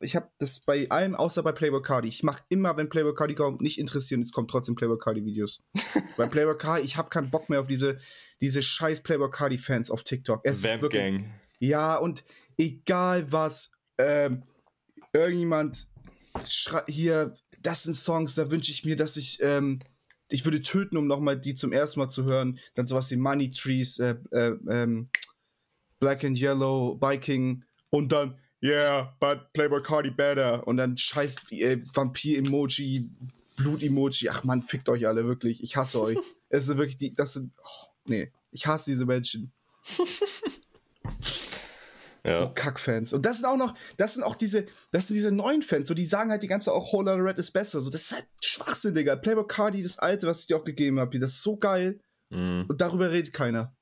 ich 0.00 0.16
hab 0.16 0.38
das 0.38 0.60
bei 0.60 0.90
allem, 0.90 1.14
außer 1.14 1.42
bei 1.42 1.52
Playboy 1.52 1.80
Cardi. 1.80 2.08
Ich 2.08 2.22
mache 2.22 2.42
immer, 2.50 2.76
wenn 2.76 2.90
Playboy 2.90 3.14
Cardi 3.14 3.34
kommt, 3.34 3.62
nicht 3.62 3.78
interessieren, 3.78 4.20
es 4.20 4.32
kommen 4.32 4.48
trotzdem 4.48 4.74
Playboy 4.74 4.98
Cardi 4.98 5.24
Videos. 5.24 5.62
bei 6.18 6.26
Playboy 6.26 6.58
Cardi, 6.58 6.84
ich 6.84 6.96
habe 6.98 7.08
keinen 7.08 7.30
Bock 7.30 7.48
mehr 7.48 7.60
auf 7.60 7.66
diese, 7.66 7.98
diese 8.42 8.62
scheiß 8.62 9.02
Playboy 9.02 9.30
Cardi 9.30 9.56
Fans 9.56 9.90
auf 9.90 10.02
TikTok. 10.02 10.42
Es 10.44 10.62
Vamp 10.62 10.82
wirklich, 10.82 11.00
Gang. 11.00 11.30
Ja, 11.58 11.96
und 11.96 12.22
egal 12.58 13.32
was, 13.32 13.72
ähm, 14.00 14.42
irgendjemand 15.12 15.88
hier, 16.86 17.34
das 17.60 17.84
sind 17.84 17.94
Songs, 17.94 18.34
da 18.34 18.50
wünsche 18.50 18.70
ich 18.70 18.84
mir, 18.84 18.96
dass 18.96 19.16
ich, 19.16 19.38
ähm, 19.42 19.80
ich 20.30 20.44
würde 20.44 20.62
töten, 20.62 20.96
um 20.96 21.06
nochmal 21.06 21.38
die 21.38 21.54
zum 21.54 21.72
ersten 21.72 22.00
Mal 22.00 22.08
zu 22.08 22.24
hören. 22.24 22.58
Dann 22.74 22.86
sowas 22.86 23.10
wie 23.10 23.16
Money 23.16 23.50
Trees, 23.50 23.98
äh, 23.98 24.16
äh, 24.30 24.54
ähm, 24.68 25.08
Black 25.98 26.24
and 26.24 26.38
Yellow, 26.40 26.94
Biking 26.94 27.64
und 27.90 28.12
dann 28.12 28.38
yeah, 28.62 29.14
but 29.20 29.52
Playboy 29.52 29.82
Cardi 29.82 30.10
better. 30.10 30.66
Und 30.66 30.76
dann 30.76 30.96
scheiß 30.96 31.36
äh, 31.50 31.78
Vampir-Emoji, 31.92 33.10
Blut-Emoji. 33.56 34.28
Ach 34.28 34.44
man, 34.44 34.62
fickt 34.62 34.88
euch 34.88 35.06
alle 35.06 35.24
wirklich. 35.24 35.62
Ich 35.62 35.76
hasse 35.76 36.00
euch. 36.00 36.18
es 36.48 36.68
ist 36.68 36.76
wirklich 36.76 36.96
die, 36.96 37.14
das 37.14 37.34
sind, 37.34 37.52
oh, 37.62 37.86
nee, 38.06 38.30
ich 38.52 38.66
hasse 38.66 38.90
diese 38.90 39.06
Menschen. 39.06 39.52
ja. 42.24 42.34
So 42.34 42.50
Kackfans. 42.54 43.12
Und 43.12 43.26
das 43.26 43.38
sind 43.38 43.46
auch 43.46 43.56
noch, 43.56 43.74
das 43.96 44.14
sind 44.14 44.22
auch 44.22 44.34
diese, 44.34 44.66
das 44.92 45.08
sind 45.08 45.14
diese 45.14 45.32
neuen 45.32 45.62
Fans, 45.62 45.88
so 45.88 45.94
die 45.94 46.04
sagen 46.04 46.30
halt 46.30 46.42
die 46.42 46.48
ganze 46.48 46.72
auch 46.72 46.92
Whole 46.92 47.10
Lotta 47.10 47.22
Red 47.22 47.38
ist 47.38 47.52
besser. 47.52 47.80
So, 47.80 47.90
das 47.90 48.02
ist 48.02 48.12
halt 48.12 48.26
Schwachsinn, 48.42 48.94
Digga. 48.94 49.16
Playboy 49.16 49.46
Cardi, 49.46 49.82
das 49.82 49.98
alte, 49.98 50.26
was 50.26 50.40
ich 50.40 50.46
dir 50.46 50.56
auch 50.56 50.64
gegeben 50.64 51.00
habe, 51.00 51.18
das 51.18 51.32
ist 51.32 51.42
so 51.42 51.56
geil. 51.56 52.00
Mhm. 52.30 52.66
Und 52.68 52.80
darüber 52.80 53.10
redet 53.10 53.32
keiner. 53.32 53.74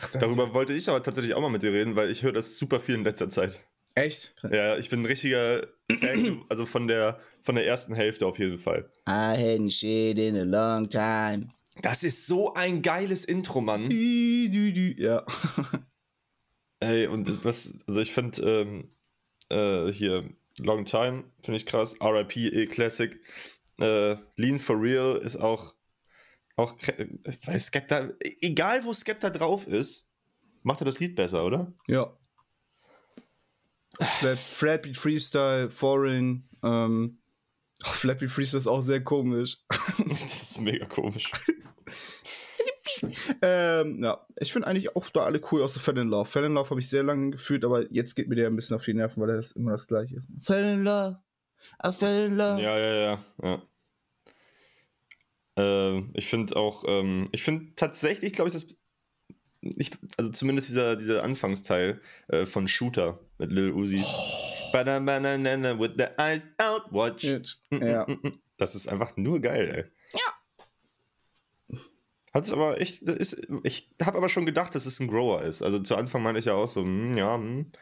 Ach, 0.00 0.08
darüber 0.08 0.52
wollte 0.52 0.72
ich 0.72 0.88
aber 0.88 1.02
tatsächlich 1.02 1.34
auch 1.34 1.40
mal 1.40 1.50
mit 1.50 1.62
dir 1.62 1.72
reden, 1.72 1.96
weil 1.96 2.10
ich 2.10 2.22
höre 2.22 2.32
das 2.32 2.56
super 2.56 2.80
viel 2.80 2.96
in 2.96 3.04
letzter 3.04 3.30
Zeit. 3.30 3.64
Echt? 3.94 4.34
Ja, 4.50 4.76
ich 4.76 4.90
bin 4.90 5.00
ein 5.00 5.06
richtiger 5.06 5.68
Fan, 5.90 6.42
also 6.50 6.66
von 6.66 6.86
der, 6.86 7.18
von 7.42 7.54
der 7.54 7.66
ersten 7.66 7.94
Hälfte 7.94 8.26
auf 8.26 8.38
jeden 8.38 8.58
Fall. 8.58 8.90
I 9.08 9.34
hadn't 9.38 9.70
shit 9.70 10.18
in 10.18 10.36
a 10.36 10.42
long 10.42 10.88
time. 10.88 11.48
Das 11.80 12.02
ist 12.02 12.26
so 12.26 12.52
ein 12.54 12.82
geiles 12.82 13.24
Intro, 13.24 13.62
Mann. 13.62 13.84
Du, 13.84 14.48
du, 14.50 14.72
du. 14.72 15.02
Ja. 15.02 15.24
Ey, 16.86 17.06
und 17.08 17.44
was, 17.44 17.74
also 17.86 18.00
ich 18.00 18.12
finde 18.12 18.42
ähm, 18.42 18.88
äh, 19.48 19.92
hier 19.92 20.28
Long 20.58 20.84
Time, 20.84 21.24
finde 21.42 21.56
ich 21.56 21.66
krass. 21.66 21.94
RIP 22.00 22.36
E 22.36 22.66
Classic. 22.66 23.20
Äh, 23.78 24.16
Lean 24.36 24.58
for 24.58 24.80
Real 24.80 25.16
ist 25.16 25.36
auch, 25.36 25.74
auch 26.56 26.76
weil 27.44 27.60
Skepta, 27.60 28.10
egal 28.40 28.84
wo 28.84 28.92
Skepta 28.92 29.30
drauf 29.30 29.66
ist, 29.66 30.08
macht 30.62 30.80
er 30.80 30.86
das 30.86 31.00
Lied 31.00 31.16
besser, 31.16 31.44
oder? 31.44 31.72
Ja. 31.88 32.16
Flatbeat 33.98 34.96
Freestyle, 34.96 35.70
Foreign. 35.70 36.48
Ähm, 36.62 37.18
Flatbeat 37.82 38.30
Freestyle 38.30 38.58
ist 38.58 38.66
auch 38.66 38.80
sehr 38.80 39.02
komisch. 39.02 39.56
das 40.08 40.22
ist 40.22 40.60
mega 40.60 40.86
komisch. 40.86 41.32
ähm, 43.42 44.02
ja, 44.02 44.26
ich 44.38 44.52
finde 44.52 44.68
eigentlich 44.68 44.94
auch 44.96 45.08
da 45.10 45.24
alle 45.24 45.40
cool, 45.50 45.62
außer 45.62 45.80
Fell 45.80 45.98
in 45.98 46.08
Love. 46.08 46.28
Fell 46.28 46.44
in 46.44 46.54
Love 46.54 46.70
habe 46.70 46.80
ich 46.80 46.88
sehr 46.88 47.02
lange 47.02 47.30
gefühlt, 47.30 47.64
aber 47.64 47.90
jetzt 47.92 48.14
geht 48.14 48.28
mir 48.28 48.36
der 48.36 48.48
ein 48.48 48.56
bisschen 48.56 48.76
auf 48.76 48.84
die 48.84 48.94
Nerven, 48.94 49.22
weil 49.22 49.30
er 49.30 49.38
ist 49.38 49.52
immer 49.52 49.72
das 49.72 49.86
gleiche. 49.86 50.22
Fell 50.40 50.74
in 50.74 50.84
Love, 50.84 51.18
I 51.84 51.92
fell 51.92 52.26
in 52.26 52.36
love. 52.36 52.60
Ja, 52.60 52.78
ja, 52.78 52.94
ja, 52.94 53.24
ja. 53.42 53.62
Ähm, 55.56 56.10
ich 56.14 56.26
finde 56.26 56.56
auch, 56.56 56.84
ähm, 56.86 57.28
ich 57.32 57.42
finde 57.42 57.74
tatsächlich, 57.76 58.32
glaube 58.32 58.48
ich, 58.48 58.54
das 58.54 58.66
ich, 59.62 59.90
also 60.16 60.30
zumindest 60.30 60.68
dieser, 60.68 60.96
dieser 60.96 61.24
Anfangsteil 61.24 61.98
äh, 62.28 62.46
von 62.46 62.68
Shooter 62.68 63.18
mit 63.38 63.50
Lil 63.50 63.72
Uzi. 63.72 64.02
Oh. 64.04 64.72
With 64.72 65.92
the 65.96 66.06
eyes 66.18 66.46
out, 66.58 66.82
watch. 66.90 67.24
Ja. 67.70 68.06
Das 68.58 68.74
ist 68.74 68.88
einfach 68.88 69.16
nur 69.16 69.40
geil, 69.40 69.70
ey. 69.74 69.84
Ja. 72.36 72.42
Hat 72.42 72.50
aber 72.50 72.80
echt, 72.80 73.02
ist, 73.02 73.46
ich 73.62 73.90
habe 74.02 74.18
aber 74.18 74.28
schon 74.28 74.46
gedacht, 74.46 74.74
dass 74.74 74.86
es 74.86 75.00
ein 75.00 75.08
Grower 75.08 75.42
ist. 75.42 75.62
Also 75.62 75.78
zu 75.78 75.96
Anfang 75.96 76.22
meine 76.22 76.38
ich 76.38 76.44
ja 76.44 76.54
auch 76.54 76.68
so, 76.68 76.82
hm, 76.82 77.16
ja, 77.16 77.36
hm. 77.36 77.72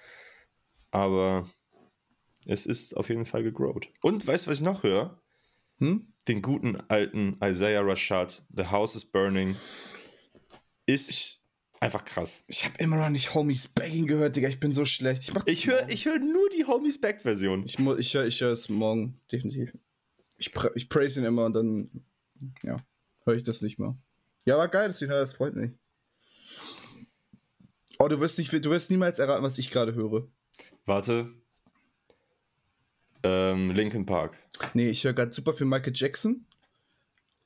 aber 0.90 1.48
es 2.46 2.66
ist 2.66 2.96
auf 2.96 3.08
jeden 3.08 3.26
Fall 3.26 3.42
gegrowt. 3.42 3.88
Und 4.02 4.26
weißt 4.26 4.46
du, 4.46 4.50
was 4.50 4.58
ich 4.58 4.64
noch 4.64 4.82
höre? 4.82 5.20
Hm? 5.78 6.12
Den 6.28 6.40
guten 6.40 6.76
alten 6.88 7.36
Isaiah 7.42 7.82
Rashad, 7.82 8.44
The 8.50 8.66
House 8.66 8.94
is 8.94 9.04
Burning, 9.10 9.56
ist 10.86 11.40
Einfach 11.84 12.06
krass. 12.06 12.44
Ich 12.46 12.64
habe 12.64 12.76
immer 12.78 12.96
noch 12.96 13.10
nicht 13.10 13.34
Homies 13.34 13.68
Begging 13.68 14.06
gehört, 14.06 14.36
Digga. 14.36 14.48
Ich 14.48 14.58
bin 14.58 14.72
so 14.72 14.86
schlecht. 14.86 15.30
Ich, 15.44 15.66
ich 15.66 15.66
höre 15.66 15.86
hör 15.86 16.18
nur 16.18 16.48
die 16.48 16.64
Homies 16.64 16.98
Back 16.98 17.20
Version. 17.20 17.62
Ich, 17.66 17.78
ich 17.78 18.14
höre 18.14 18.24
ich 18.24 18.40
hör 18.40 18.52
es 18.52 18.70
morgen, 18.70 19.20
definitiv. 19.30 19.70
Ich, 20.38 20.50
ich 20.76 20.88
praise 20.88 21.20
ihn 21.20 21.26
immer 21.26 21.44
und 21.44 21.52
dann, 21.52 21.90
ja, 22.62 22.78
höre 23.26 23.34
ich 23.34 23.42
das 23.42 23.60
nicht 23.60 23.78
mehr. 23.78 23.98
Ja, 24.44 24.58
war 24.58 24.68
geil, 24.68 24.88
dass 24.88 24.98
du 24.98 25.06
ihn 25.06 25.10
hörst. 25.10 25.36
Freut 25.36 25.54
mich. 25.54 25.72
Oh, 27.98 28.08
du 28.08 28.20
wirst, 28.20 28.38
nicht, 28.38 28.52
du 28.52 28.70
wirst 28.70 28.90
niemals 28.90 29.18
erraten, 29.18 29.42
was 29.42 29.58
ich 29.58 29.70
gerade 29.70 29.94
höre. 29.94 30.28
Warte. 30.84 31.32
Ähm, 33.22 33.70
Linkin 33.70 34.04
Park. 34.04 34.36
Nee, 34.74 34.90
ich 34.90 35.04
höre 35.04 35.14
gerade 35.14 35.32
super 35.32 35.54
viel 35.54 35.66
Michael 35.66 35.92
Jackson. 35.94 36.46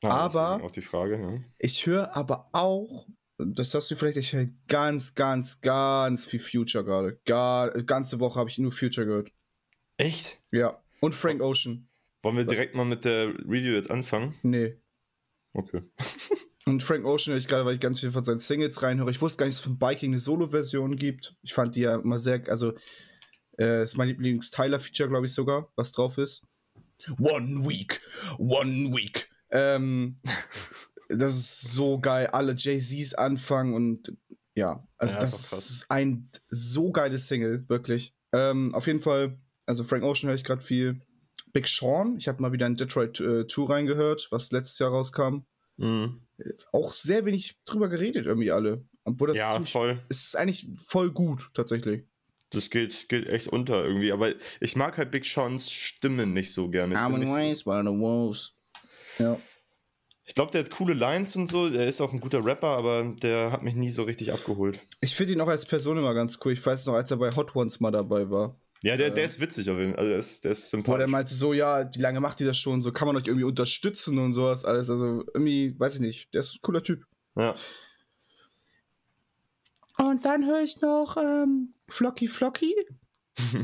Ah, 0.03 0.11
aber 0.11 0.63
auf 0.63 0.73
die 0.73 0.83
Frage, 0.83 1.21
ja. 1.21 1.41
ich 1.59 1.87
höre 1.87 2.17
aber 2.17 2.49
auch 2.53 3.07
das 3.39 3.73
hast 3.73 3.91
du 3.91 3.97
vielleicht, 3.97 4.17
ich 4.17 4.33
höre 4.33 4.49
ganz, 4.67 5.15
ganz, 5.15 5.61
ganz 5.61 6.27
viel 6.27 6.41
Future 6.41 6.85
gerade. 6.85 7.21
Gar, 7.25 7.71
ganze 7.85 8.19
Woche 8.19 8.39
habe 8.39 8.51
ich 8.51 8.59
nur 8.59 8.73
Future 8.73 9.07
gehört. 9.07 9.33
Echt? 9.97 10.41
Ja. 10.51 10.83
Und 11.01 11.15
Frank 11.15 11.41
Ocean. 11.41 11.89
Wollen 12.23 12.37
wir 12.37 12.45
direkt 12.45 12.75
mal 12.75 12.85
mit 12.85 13.05
der 13.05 13.29
Review 13.29 13.75
jetzt 13.75 13.91
anfangen? 13.91 14.35
Nee. 14.43 14.77
Okay. 15.53 15.83
Und 16.69 16.83
Frank 16.83 17.05
Ocean 17.05 17.33
höre 17.33 17.39
ich 17.39 17.49
gerade, 17.49 17.65
weil 17.65 17.75
ich 17.75 17.81
ganz 17.81 18.01
viel 18.01 18.11
von 18.11 18.25
seinen 18.25 18.39
Singles 18.39 18.83
reinhöre. 18.83 19.11
Ich 19.11 19.21
wusste 19.21 19.39
gar 19.39 19.47
nicht, 19.47 19.59
dass 19.59 19.67
es 19.67 19.71
von 19.71 19.79
Biking 19.79 20.13
eine 20.13 20.19
Solo-Version 20.19 20.97
gibt. 20.97 21.37
Ich 21.43 21.55
fand 21.55 21.77
die 21.77 21.81
ja 21.81 21.97
immer 21.97 22.21
sehr, 22.21 22.43
also, 22.49 22.75
äh, 23.59 23.83
ist 23.83 23.97
mein 23.97 24.09
Lieblings-Tyler-Feature, 24.09 25.09
glaube 25.09 25.27
ich 25.27 25.35
sogar, 25.35 25.73
was 25.77 25.93
drauf 25.93 26.19
ist. 26.19 26.47
One 27.19 27.69
Week, 27.69 28.01
One 28.39 28.95
Week. 28.95 29.31
Ähm, 29.51 30.21
das 31.09 31.37
ist 31.37 31.73
so 31.73 31.99
geil. 31.99 32.29
Alle 32.29 32.55
Jay-Z's 32.57 33.15
anfangen 33.15 33.75
und 33.75 34.13
ja, 34.55 34.85
also 34.97 35.15
ja, 35.15 35.21
das 35.21 35.53
ist, 35.53 35.53
ist, 35.53 35.91
ein 35.91 36.31
so 36.49 36.91
geiles 36.91 37.29
Single, 37.29 37.65
wirklich. 37.69 38.13
Ähm, 38.33 38.75
auf 38.75 38.89
jeden 38.89 39.01
Fall, 39.01 39.39
also 39.67 39.85
Frank 39.85 40.03
Ocean 40.03 40.29
höre 40.29 40.35
ich 40.35 40.43
gerade 40.43 40.63
viel. 40.63 41.01
Big 41.53 41.69
Sean, 41.69 42.17
ich 42.19 42.27
habe 42.27 42.43
mal 42.43 42.53
wieder 42.53 42.67
in 42.67 42.75
Detroit 42.75 43.21
äh, 43.21 43.47
2 43.47 43.73
reingehört, 43.73 44.27
was 44.31 44.51
letztes 44.51 44.79
Jahr 44.81 44.91
rauskam. 44.91 45.45
Mhm. 45.79 46.21
Auch 46.73 46.93
sehr 46.93 47.25
wenig 47.25 47.57
drüber 47.65 47.89
geredet, 47.89 48.27
irgendwie 48.27 48.53
alle. 48.53 48.85
Obwohl 49.05 49.29
das 49.29 49.39
ja, 49.39 49.53
ziemlich, 49.53 49.73
voll. 49.73 50.03
ist 50.09 50.37
eigentlich 50.37 50.69
voll 50.81 51.11
gut, 51.11 51.51
tatsächlich. 51.55 52.05
Das 52.51 52.71
geht, 52.71 53.09
geht 53.09 53.27
echt 53.27 53.49
unter 53.49 53.85
irgendwie, 53.85 54.13
aber 54.13 54.33
ich 54.61 54.77
mag 54.77 54.97
halt 54.97 55.11
Big 55.11 55.25
Seans 55.25 55.71
Stimme 55.71 56.27
nicht 56.27 56.53
so 56.53 56.69
gerne. 56.69 56.95
I'm 56.97 57.11
so, 57.15 57.15
Ja. 59.19 59.39
Ich 60.25 60.35
glaube, 60.35 60.53
der 60.53 60.63
hat 60.65 60.71
coole 60.71 60.93
Lines 60.93 61.37
und 61.37 61.47
so. 61.47 61.71
Der 61.71 61.87
ist 61.87 62.03
auch 62.03 62.13
ein 62.13 62.21
guter 62.21 62.45
Rapper, 62.45 62.69
aber 62.69 63.15
der 63.23 63.51
hat 63.51 63.63
mich 63.63 63.75
nie 63.75 63.91
so 63.91 64.03
richtig 64.03 64.31
abgeholt. 64.31 64.79
Ich 65.01 65.15
finde 65.15 65.33
ihn 65.33 65.41
auch 65.41 65.49
als 65.49 65.65
Person 65.65 65.97
immer 65.97 66.13
ganz 66.13 66.39
cool. 66.45 66.53
Ich 66.53 66.65
weiß 66.65 66.85
noch, 66.85 66.95
als 66.95 67.11
er 67.11 67.17
bei 67.17 67.35
Hot 67.35 67.57
Ones 67.57 67.81
mal 67.81 67.91
dabei 67.91 68.29
war. 68.29 68.61
Ja, 68.83 68.97
der, 68.97 69.11
der 69.11 69.25
ist 69.25 69.41
witzig 69.41 69.69
auf 69.71 69.79
jeden 69.79 69.95
Fall. 69.95 70.01
Also 70.01 70.11
der 70.11 70.19
ist, 70.19 70.45
der 70.45 70.53
ist 70.53 70.71
sympathisch. 70.71 70.99
der 70.99 71.09
meinte 71.09 71.35
so, 71.35 71.53
ja, 71.53 71.91
wie 71.93 72.01
lange 72.01 72.21
macht 72.21 72.41
ihr 72.41 72.47
das 72.47 72.59
schon? 72.59 72.81
So 72.81 72.93
kann 72.93 73.07
man 73.09 73.17
euch 73.17 73.27
irgendwie 73.27 73.45
unterstützen 73.45 74.19
und 74.19 74.35
sowas 74.35 74.65
alles. 74.65 74.89
Also 74.89 75.25
irgendwie, 75.35 75.79
weiß 75.79 75.97
ich 75.97 76.01
nicht, 76.01 76.33
der 76.33 76.41
ist 76.41 76.55
ein 76.55 76.61
cooler 76.63 76.83
Typ. 76.83 77.05
Ja. 77.37 77.55
Und 79.99 80.25
dann 80.25 80.47
höre 80.47 80.63
ich 80.63 80.81
noch 80.81 81.17
ähm, 81.17 81.75
Flocky 81.89 82.29
Flocky. 82.29 82.75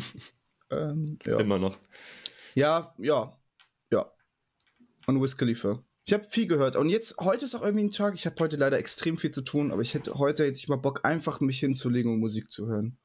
ähm, 0.70 1.18
ja. 1.24 1.38
Immer 1.38 1.58
noch. 1.58 1.78
ja, 2.54 2.92
ja, 2.98 3.38
ja. 3.92 4.12
Und 5.06 5.22
Wiz 5.22 5.36
Khalifa. 5.36 5.84
Ich 6.06 6.12
habe 6.12 6.24
viel 6.28 6.46
gehört. 6.46 6.74
Und 6.76 6.88
jetzt, 6.88 7.18
heute 7.18 7.44
ist 7.44 7.54
auch 7.54 7.62
irgendwie 7.62 7.84
ein 7.84 7.92
Tag. 7.92 8.14
Ich 8.14 8.26
habe 8.26 8.36
heute 8.40 8.56
leider 8.56 8.78
extrem 8.78 9.16
viel 9.16 9.30
zu 9.30 9.42
tun, 9.42 9.70
aber 9.70 9.80
ich 9.80 9.94
hätte 9.94 10.14
heute 10.14 10.44
jetzt 10.44 10.68
mal 10.68 10.76
Bock, 10.76 11.04
einfach 11.04 11.40
mich 11.40 11.60
hinzulegen 11.60 12.12
und 12.12 12.18
Musik 12.18 12.50
zu 12.50 12.66
hören. 12.66 12.98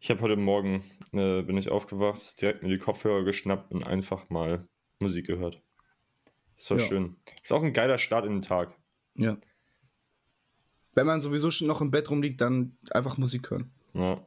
Ich 0.00 0.10
habe 0.10 0.20
heute 0.20 0.36
Morgen, 0.36 0.84
äh, 1.12 1.42
bin 1.42 1.56
ich 1.56 1.70
aufgewacht, 1.70 2.40
direkt 2.40 2.62
mir 2.62 2.68
die 2.68 2.78
Kopfhörer 2.78 3.24
geschnappt 3.24 3.72
und 3.72 3.86
einfach 3.86 4.30
mal 4.30 4.68
Musik 5.00 5.26
gehört. 5.26 5.60
Das 6.56 6.70
war 6.70 6.78
Ja. 6.78 6.86
schön. 6.86 7.16
Ist 7.42 7.52
auch 7.52 7.62
ein 7.62 7.72
geiler 7.72 7.98
Start 7.98 8.24
in 8.24 8.32
den 8.32 8.42
Tag. 8.42 8.76
Ja. 9.16 9.36
Wenn 10.94 11.06
man 11.06 11.20
sowieso 11.20 11.50
schon 11.50 11.66
noch 11.68 11.80
im 11.80 11.90
Bett 11.90 12.10
rumliegt, 12.10 12.40
dann 12.40 12.76
einfach 12.90 13.18
Musik 13.18 13.50
hören. 13.50 13.70
Ja. 13.94 14.24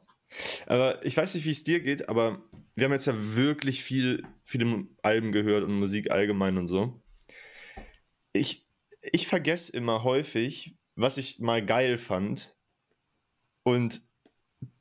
Aber 0.66 1.04
ich 1.04 1.16
weiß 1.16 1.34
nicht, 1.34 1.44
wie 1.44 1.50
es 1.50 1.64
dir 1.64 1.80
geht, 1.80 2.08
aber 2.08 2.42
wir 2.74 2.84
haben 2.86 2.92
jetzt 2.92 3.06
ja 3.06 3.14
wirklich 3.16 3.82
viel, 3.82 4.22
viele 4.44 4.86
Alben 5.02 5.32
gehört 5.32 5.64
und 5.64 5.78
Musik 5.78 6.10
allgemein 6.10 6.56
und 6.56 6.68
so. 6.68 7.02
Ich, 8.32 8.66
ich 9.02 9.26
vergesse 9.26 9.72
immer 9.76 10.04
häufig, 10.04 10.74
was 10.94 11.18
ich 11.18 11.38
mal 11.38 11.64
geil 11.64 11.98
fand 11.98 12.56
und 13.62 14.02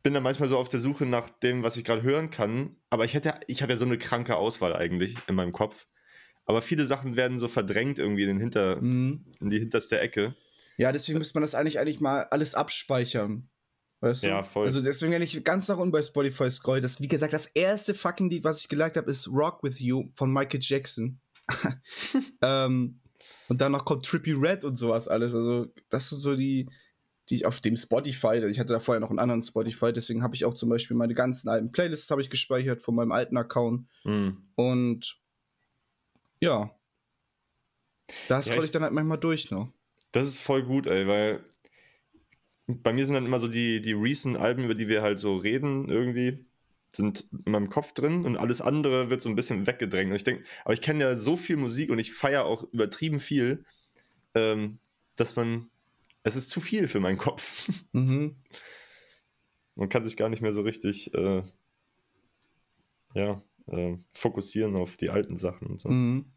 bin 0.03 0.13
dann 0.13 0.23
manchmal 0.23 0.49
so 0.49 0.57
auf 0.57 0.69
der 0.69 0.79
Suche 0.79 1.05
nach 1.05 1.29
dem, 1.29 1.63
was 1.63 1.77
ich 1.77 1.83
gerade 1.83 2.01
hören 2.03 2.29
kann. 2.29 2.75
Aber 2.89 3.05
ich 3.05 3.13
hätte, 3.13 3.35
ich 3.47 3.61
habe 3.61 3.73
ja 3.73 3.77
so 3.77 3.85
eine 3.85 3.97
kranke 3.97 4.35
Auswahl 4.35 4.75
eigentlich 4.75 5.15
in 5.27 5.35
meinem 5.35 5.51
Kopf. 5.51 5.87
Aber 6.45 6.61
viele 6.61 6.85
Sachen 6.85 7.15
werden 7.15 7.37
so 7.39 7.47
verdrängt 7.47 7.99
irgendwie 7.99 8.23
in, 8.23 8.29
den 8.29 8.39
Hinter, 8.39 8.81
Mhm. 8.81 9.25
in 9.39 9.49
die 9.49 9.59
hinterste 9.59 9.99
Ecke. 9.99 10.35
Ja, 10.77 10.91
deswegen 10.91 11.19
müsste 11.19 11.35
man 11.35 11.43
das 11.43 11.53
eigentlich, 11.55 11.79
eigentlich 11.79 12.01
mal 12.01 12.23
alles 12.31 12.55
abspeichern. 12.55 13.49
Weißt 13.99 14.23
du? 14.23 14.27
Ja, 14.29 14.41
voll. 14.41 14.65
Also 14.65 14.81
deswegen, 14.81 15.11
wenn 15.11 15.21
ich 15.21 15.43
ganz 15.43 15.67
nach 15.67 15.77
unten 15.77 15.91
bei 15.91 16.01
Spotify 16.01 16.49
scroll, 16.49 16.81
das, 16.81 16.99
wie 16.99 17.07
gesagt, 17.07 17.33
das 17.33 17.45
erste 17.45 17.93
fucking 17.93 18.31
Lied, 18.31 18.43
was 18.43 18.61
ich 18.61 18.69
geliked 18.69 18.97
habe, 18.97 19.11
ist 19.11 19.27
Rock 19.27 19.61
With 19.61 19.79
You 19.79 20.09
von 20.15 20.33
Michael 20.33 20.59
Jackson. 20.63 21.19
ähm, 22.41 22.99
und 23.47 23.61
danach 23.61 23.85
kommt 23.85 24.05
Trippy 24.05 24.31
Red 24.31 24.63
und 24.63 24.75
sowas 24.75 25.07
alles. 25.07 25.35
Also, 25.35 25.67
das 25.89 26.09
sind 26.09 26.17
so 26.17 26.35
die, 26.35 26.67
die 27.31 27.35
ich 27.35 27.45
auf 27.45 27.61
dem 27.61 27.77
Spotify, 27.77 28.45
ich 28.45 28.59
hatte 28.59 28.73
da 28.73 28.79
vorher 28.79 28.99
noch 28.99 29.09
einen 29.09 29.19
anderen 29.19 29.41
Spotify, 29.41 29.93
deswegen 29.93 30.21
habe 30.21 30.35
ich 30.35 30.45
auch 30.45 30.53
zum 30.53 30.69
Beispiel 30.69 30.97
meine 30.97 31.13
ganzen 31.13 31.47
alten 31.49 31.71
Playlists 31.71 32.11
habe 32.11 32.21
ich 32.21 32.29
gespeichert 32.29 32.81
von 32.81 32.93
meinem 32.93 33.13
alten 33.13 33.37
Account. 33.37 33.87
Hm. 34.03 34.37
Und 34.55 35.17
ja. 36.41 36.75
Da 38.27 38.35
Ja, 38.35 38.41
scroll 38.41 38.65
ich 38.65 38.71
dann 38.71 38.83
halt 38.83 38.91
manchmal 38.91 39.17
durch 39.17 39.49
noch. 39.49 39.71
Das 40.11 40.27
ist 40.27 40.41
voll 40.41 40.63
gut, 40.63 40.87
ey, 40.87 41.07
weil 41.07 41.45
bei 42.67 42.91
mir 42.91 43.05
sind 43.05 43.15
dann 43.15 43.25
immer 43.25 43.39
so 43.39 43.47
die, 43.47 43.81
die 43.81 43.93
Recent-Alben, 43.93 44.65
über 44.65 44.75
die 44.75 44.89
wir 44.89 45.01
halt 45.01 45.21
so 45.21 45.37
reden, 45.37 45.87
irgendwie, 45.87 46.45
sind 46.91 47.27
in 47.45 47.53
meinem 47.53 47.69
Kopf 47.69 47.93
drin 47.93 48.25
und 48.25 48.35
alles 48.35 48.59
andere 48.59 49.09
wird 49.09 49.21
so 49.21 49.29
ein 49.29 49.35
bisschen 49.35 49.67
weggedrängt. 49.67 50.09
Und 50.11 50.17
ich 50.17 50.25
denke, 50.25 50.43
aber 50.65 50.73
ich 50.73 50.81
kenne 50.81 51.03
ja 51.03 51.15
so 51.15 51.37
viel 51.37 51.55
Musik 51.55 51.89
und 51.89 51.99
ich 51.99 52.13
feiere 52.13 52.45
auch 52.45 52.63
übertrieben 52.73 53.19
viel, 53.19 53.63
ähm, 54.35 54.79
dass 55.15 55.37
man, 55.37 55.70
es 56.23 56.35
ist 56.35 56.49
zu 56.49 56.61
viel 56.61 56.87
für 56.87 56.99
meinen 56.99 57.17
Kopf. 57.17 57.69
Mhm. 57.93 58.37
Man 59.75 59.89
kann 59.89 60.03
sich 60.03 60.17
gar 60.17 60.29
nicht 60.29 60.41
mehr 60.41 60.53
so 60.53 60.61
richtig, 60.61 61.13
äh, 61.13 61.43
ja, 63.13 63.41
äh, 63.67 63.97
fokussieren 64.13 64.75
auf 64.75 64.97
die 64.97 65.09
alten 65.09 65.37
Sachen 65.37 65.67
und 65.67 65.81
so. 65.81 65.89
Mhm. 65.89 66.31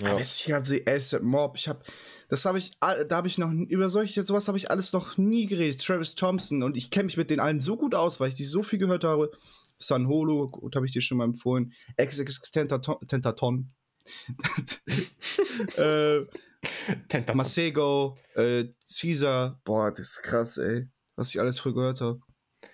Ja. 0.00 0.14
Weiß 0.14 0.40
ich 0.40 0.54
also 0.54 0.76
ASAP 0.86 1.22
Mob, 1.22 1.56
ich 1.56 1.68
habe 1.68 1.82
das 2.28 2.44
habe 2.44 2.58
ich 2.58 2.78
da 2.78 3.06
habe 3.10 3.26
ich 3.26 3.38
noch 3.38 3.50
über 3.52 3.88
solche 3.88 4.22
sowas 4.22 4.46
habe 4.46 4.58
ich 4.58 4.70
alles 4.70 4.92
noch 4.92 5.18
nie 5.18 5.46
geredet. 5.46 5.84
Travis 5.84 6.14
Thompson 6.14 6.62
und 6.62 6.76
ich 6.76 6.90
kenne 6.90 7.06
mich 7.06 7.16
mit 7.16 7.30
den 7.30 7.40
allen 7.40 7.60
so 7.60 7.76
gut 7.76 7.94
aus, 7.94 8.20
weil 8.20 8.28
ich 8.28 8.36
die 8.36 8.44
so 8.44 8.62
viel 8.62 8.78
gehört 8.78 9.04
habe. 9.04 9.32
San 9.78 10.08
Holo, 10.08 10.48
gut, 10.48 10.76
habe 10.76 10.86
ich 10.86 10.92
dir 10.92 11.02
schon 11.02 11.18
mal 11.18 11.24
empfohlen. 11.24 11.72
XX 12.00 12.40
Tentaton, 12.50 13.06
Tentaton. 13.06 13.70
äh, 15.76 16.20
Tentaton. 17.08 17.36
Masego, 17.36 18.16
äh, 18.34 18.66
Caesar, 18.84 19.60
boah, 19.64 19.90
das 19.90 20.10
ist 20.10 20.22
krass, 20.22 20.58
ey, 20.58 20.88
was 21.16 21.30
ich 21.30 21.40
alles 21.40 21.58
früher 21.58 21.74
gehört 21.74 22.00
habe. 22.00 22.20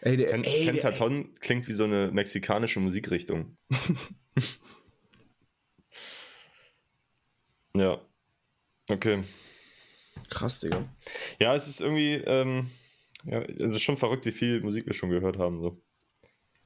Ey, 0.01 0.16
der, 0.16 0.29
Ten 0.29 0.44
ey, 0.44 0.64
Tentaton 0.64 1.35
klingt 1.40 1.68
wie 1.68 1.73
so 1.73 1.85
eine 1.85 2.11
mexikanische 2.11 2.81
Musikrichtung. 2.81 3.57
ja. 7.77 8.01
Okay. 8.90 9.23
krass, 10.31 10.61
Digga. 10.61 10.88
Ja, 11.40 11.55
es 11.55 11.68
ist 11.68 11.81
irgendwie, 11.81 12.14
ähm, 12.27 12.70
ja, 13.25 13.40
es 13.42 13.75
ist 13.75 13.83
schon 13.83 13.97
verrückt, 13.97 14.27
wie 14.27 14.33
viel 14.33 14.61
Musik 14.61 14.87
wir 14.87 14.94
schon 14.94 15.11
gehört 15.11 15.38
haben. 15.38 15.61
So. 15.61 15.81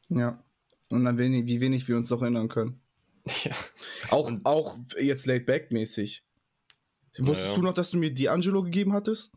Ja. 0.09 0.43
Und 0.91 1.05
dann 1.05 1.19
wenig, 1.19 1.47
wie 1.47 1.61
wenig 1.61 1.87
wir 1.87 1.97
uns 1.97 2.11
noch 2.11 2.23
erinnern 2.23 2.49
können. 2.49 2.81
Ja. 3.45 3.55
Auch, 4.09 4.33
auch 4.45 4.79
jetzt 4.99 5.27
laid 5.27 5.45
back 5.45 5.71
mäßig. 5.71 6.25
Wusstest 7.19 7.51
Ja, 7.51 7.53
ja. 7.53 7.57
du 7.57 7.63
noch, 7.63 7.75
dass 7.75 7.91
du 7.91 7.99
mir 7.99 8.11
D'Angelo 8.11 8.63
gegeben 8.63 8.93
hattest? 8.93 9.33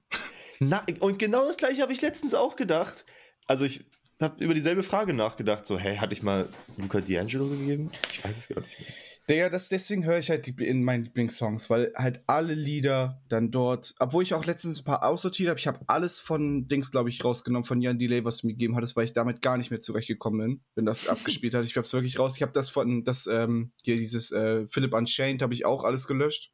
Na, 0.60 0.86
und 1.00 1.18
genau 1.20 1.46
das 1.48 1.58
gleiche 1.58 1.82
habe 1.82 1.94
ich 1.94 2.02
letztens 2.02 2.34
auch 2.34 2.56
gedacht. 2.56 3.06
Also 3.48 3.66
ich 3.66 3.86
habe 4.22 4.44
über 4.44 4.54
dieselbe 4.54 4.84
Frage 4.84 5.14
nachgedacht. 5.14 5.66
So, 5.66 5.80
hey, 5.80 5.98
hatte 5.98 6.14
ich 6.14 6.22
mal 6.22 6.50
Luca 6.78 7.00
D'Angelo 7.00 7.50
gegeben? 7.50 7.90
Ich 8.12 8.24
weiß 8.24 8.38
es 8.38 8.48
gar 8.48 8.62
nicht 8.62 8.80
mehr. 8.80 8.90
Digga, 9.30 9.50
das, 9.50 9.70
deswegen 9.70 10.04
höre 10.04 10.18
ich 10.18 10.30
halt 10.30 10.46
die, 10.48 10.66
in 10.66 10.84
meinen 10.84 11.06
Lieblingssongs, 11.06 11.70
weil 11.70 11.94
halt 11.96 12.22
alle 12.28 12.54
Lieder 12.54 13.22
dann 13.30 13.50
dort, 13.50 13.94
obwohl 14.00 14.24
ich 14.24 14.34
auch 14.34 14.46
letztens 14.46 14.82
ein 14.82 14.84
paar 14.84 15.06
aussortiert 15.06 15.50
habe, 15.50 15.60
ich 15.60 15.68
habe 15.68 15.80
alles 15.88 16.20
von 16.20 16.68
Dings, 16.68 16.92
glaube 16.92 17.10
ich, 17.10 17.24
rausgenommen, 17.24 17.64
von 17.64 17.82
Jan 17.82 18.00
Delay, 18.00 18.26
was 18.26 18.38
du 18.38 18.48
mir 18.48 18.54
gegeben 18.54 18.76
hattest, 18.76 18.96
weil 18.96 19.06
ich 19.06 19.14
damit 19.14 19.42
gar 19.42 19.58
nicht 19.58 19.72
mehr 19.72 19.80
zurechtgekommen 19.80 20.40
bin, 20.42 20.62
wenn 20.76 20.86
das 20.86 21.08
abgespielt 21.08 21.54
hat. 21.54 21.64
Ich 21.66 21.78
habe 21.78 21.86
es 21.86 21.94
wirklich 21.94 22.20
raus. 22.20 22.36
Ich 22.36 22.42
habe 22.42 22.52
das 22.52 22.70
von, 22.70 23.04
das, 23.04 23.28
ähm, 23.28 23.72
hier 23.86 23.96
dieses 23.96 24.32
äh, 24.32 24.68
Philip 24.68 24.94
Unchained 24.94 25.42
habe 25.42 25.54
ich 25.54 25.66
auch 25.66 25.84
alles 25.84 26.08
gelöscht. 26.08 26.52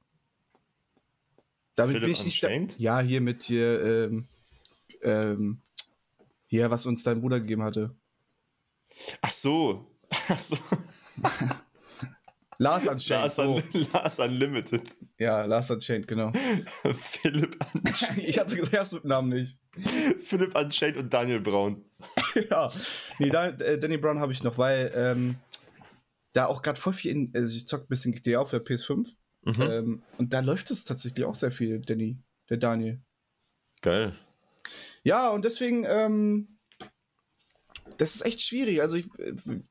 Damit 1.77 1.93
Philip 1.93 2.07
bin 2.07 2.11
ich 2.11 2.25
nicht. 2.25 2.43
Da 2.43 2.47
Unchained? 2.47 2.79
ja, 2.79 2.99
hier 2.99 3.21
mit 3.21 3.43
hier, 3.43 3.83
ähm, 3.83 4.27
ähm, 5.03 5.61
hier, 6.47 6.71
was 6.71 6.85
uns 6.85 7.03
dein 7.03 7.21
Bruder 7.21 7.39
gegeben 7.39 7.63
hatte. 7.63 7.95
Ach 9.21 9.29
so. 9.29 9.87
Ach 10.27 10.39
so. 10.39 10.57
Lars 12.57 12.87
Unchained. 12.87 13.21
Lars. 13.21 13.39
Un 13.39 13.63
Lars 13.93 14.19
Unlimited. 14.19 14.81
Ja, 15.19 15.45
Lars 15.45 15.69
Unchained, 15.69 16.07
genau. 16.07 16.31
Philipp, 16.95 17.57
Un 17.75 17.81
ich 18.17 18.39
hatte 18.39 18.55
gesagt, 18.55 18.73
ich 18.73 18.79
hab's 18.79 18.91
mit 18.93 19.05
Namen 19.05 19.29
nicht. 19.29 19.59
Philipp 20.19 20.57
Unchained 20.57 20.97
und 20.97 21.13
Daniel 21.13 21.41
Braun. 21.41 21.85
ja. 22.49 22.71
Nee, 23.19 23.29
Dan 23.29 23.59
äh, 23.61 23.77
Danny 23.77 23.97
Brown 23.97 24.19
habe 24.19 24.31
ich 24.31 24.43
noch, 24.43 24.57
weil 24.57 24.91
ähm, 24.95 25.35
da 26.33 26.47
auch 26.47 26.63
gerade 26.63 26.81
voll 26.81 26.93
viel 26.93 27.11
in. 27.11 27.31
Also 27.35 27.55
ich 27.55 27.67
zock 27.67 27.83
ein 27.83 27.87
bisschen 27.87 28.13
GTA 28.13 28.39
auf 28.39 28.49
der 28.49 28.65
PS5. 28.65 29.09
Mhm. 29.47 29.61
Ähm, 29.61 30.03
und 30.17 30.33
da 30.33 30.41
läuft 30.41 30.71
es 30.71 30.83
tatsächlich 30.85 31.25
auch 31.25 31.35
sehr 31.35 31.51
viel, 31.51 31.79
Danny, 31.79 32.17
der 32.49 32.57
Daniel. 32.57 33.01
Geil. 33.81 34.13
Ja, 35.03 35.29
und 35.29 35.45
deswegen, 35.45 35.85
ähm, 35.87 36.59
das 37.97 38.15
ist 38.15 38.25
echt 38.25 38.41
schwierig. 38.41 38.81
Also 38.81 38.97
ich, 38.97 39.07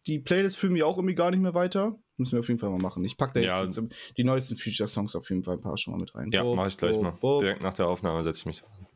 die 0.06 0.18
Playlist 0.18 0.56
fühlen 0.56 0.72
mich 0.72 0.82
auch 0.82 0.96
irgendwie 0.96 1.14
gar 1.14 1.30
nicht 1.30 1.40
mehr 1.40 1.54
weiter. 1.54 1.98
Müssen 2.16 2.32
wir 2.32 2.40
auf 2.40 2.48
jeden 2.48 2.58
Fall 2.58 2.70
mal 2.70 2.80
machen. 2.80 3.04
Ich 3.04 3.18
packe 3.18 3.34
da 3.34 3.40
jetzt, 3.40 3.76
Ja. 3.76 3.82
jetzt 3.82 4.16
die 4.16 4.24
neuesten 4.24 4.56
Future-Songs 4.56 5.14
auf 5.14 5.28
jeden 5.28 5.44
Fall 5.44 5.56
ein 5.56 5.60
paar 5.60 5.76
schon 5.76 5.92
mal 5.92 6.00
mit 6.00 6.14
rein. 6.14 6.30
Ja, 6.32 6.42
mache 6.42 6.68
ich 6.68 6.78
gleich 6.78 6.94
Bob, 6.94 7.02
mal. 7.02 7.10
Bob. 7.10 7.40
Direkt 7.42 7.62
nach 7.62 7.74
der 7.74 7.88
Aufnahme 7.88 8.22
setze 8.22 8.40
ich 8.40 8.46
mich 8.46 8.60
dran. 8.62 8.86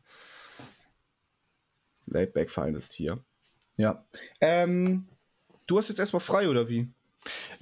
Laidback 2.07 2.49
Finest 2.49 2.93
hier. 2.93 3.23
Ja. 3.77 4.03
Ähm, 4.39 5.07
du 5.67 5.77
hast 5.77 5.89
jetzt 5.89 5.99
erstmal 5.99 6.19
frei, 6.19 6.49
oder 6.49 6.67
wie? 6.67 6.91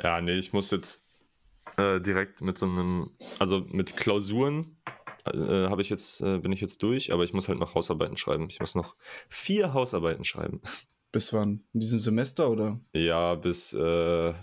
Ja, 0.01 0.21
nee, 0.21 0.37
ich 0.37 0.53
muss 0.53 0.71
jetzt 0.71 1.03
äh, 1.79 1.99
direkt 2.01 2.41
mit 2.41 2.57
so 2.57 2.65
einem, 2.65 3.09
also 3.39 3.63
mit 3.71 3.95
Klausuren 3.95 4.77
äh, 5.25 5.67
habe 5.69 5.81
ich 5.81 5.89
jetzt, 5.89 6.21
äh, 6.21 6.39
bin 6.39 6.51
ich 6.51 6.61
jetzt 6.61 6.83
durch, 6.83 7.13
aber 7.13 7.23
ich 7.23 7.33
muss 7.33 7.47
halt 7.47 7.59
noch 7.59 7.75
Hausarbeiten 7.75 8.17
schreiben. 8.17 8.47
Ich 8.49 8.59
muss 8.59 8.75
noch 8.75 8.95
vier 9.29 9.73
Hausarbeiten 9.73 10.25
schreiben. 10.25 10.61
Bis 11.11 11.33
wann? 11.33 11.63
In 11.73 11.79
diesem 11.79 11.99
Semester, 11.99 12.49
oder? 12.49 12.79
Ja, 12.93 13.35
bis 13.35 13.73
äh, 13.73 14.33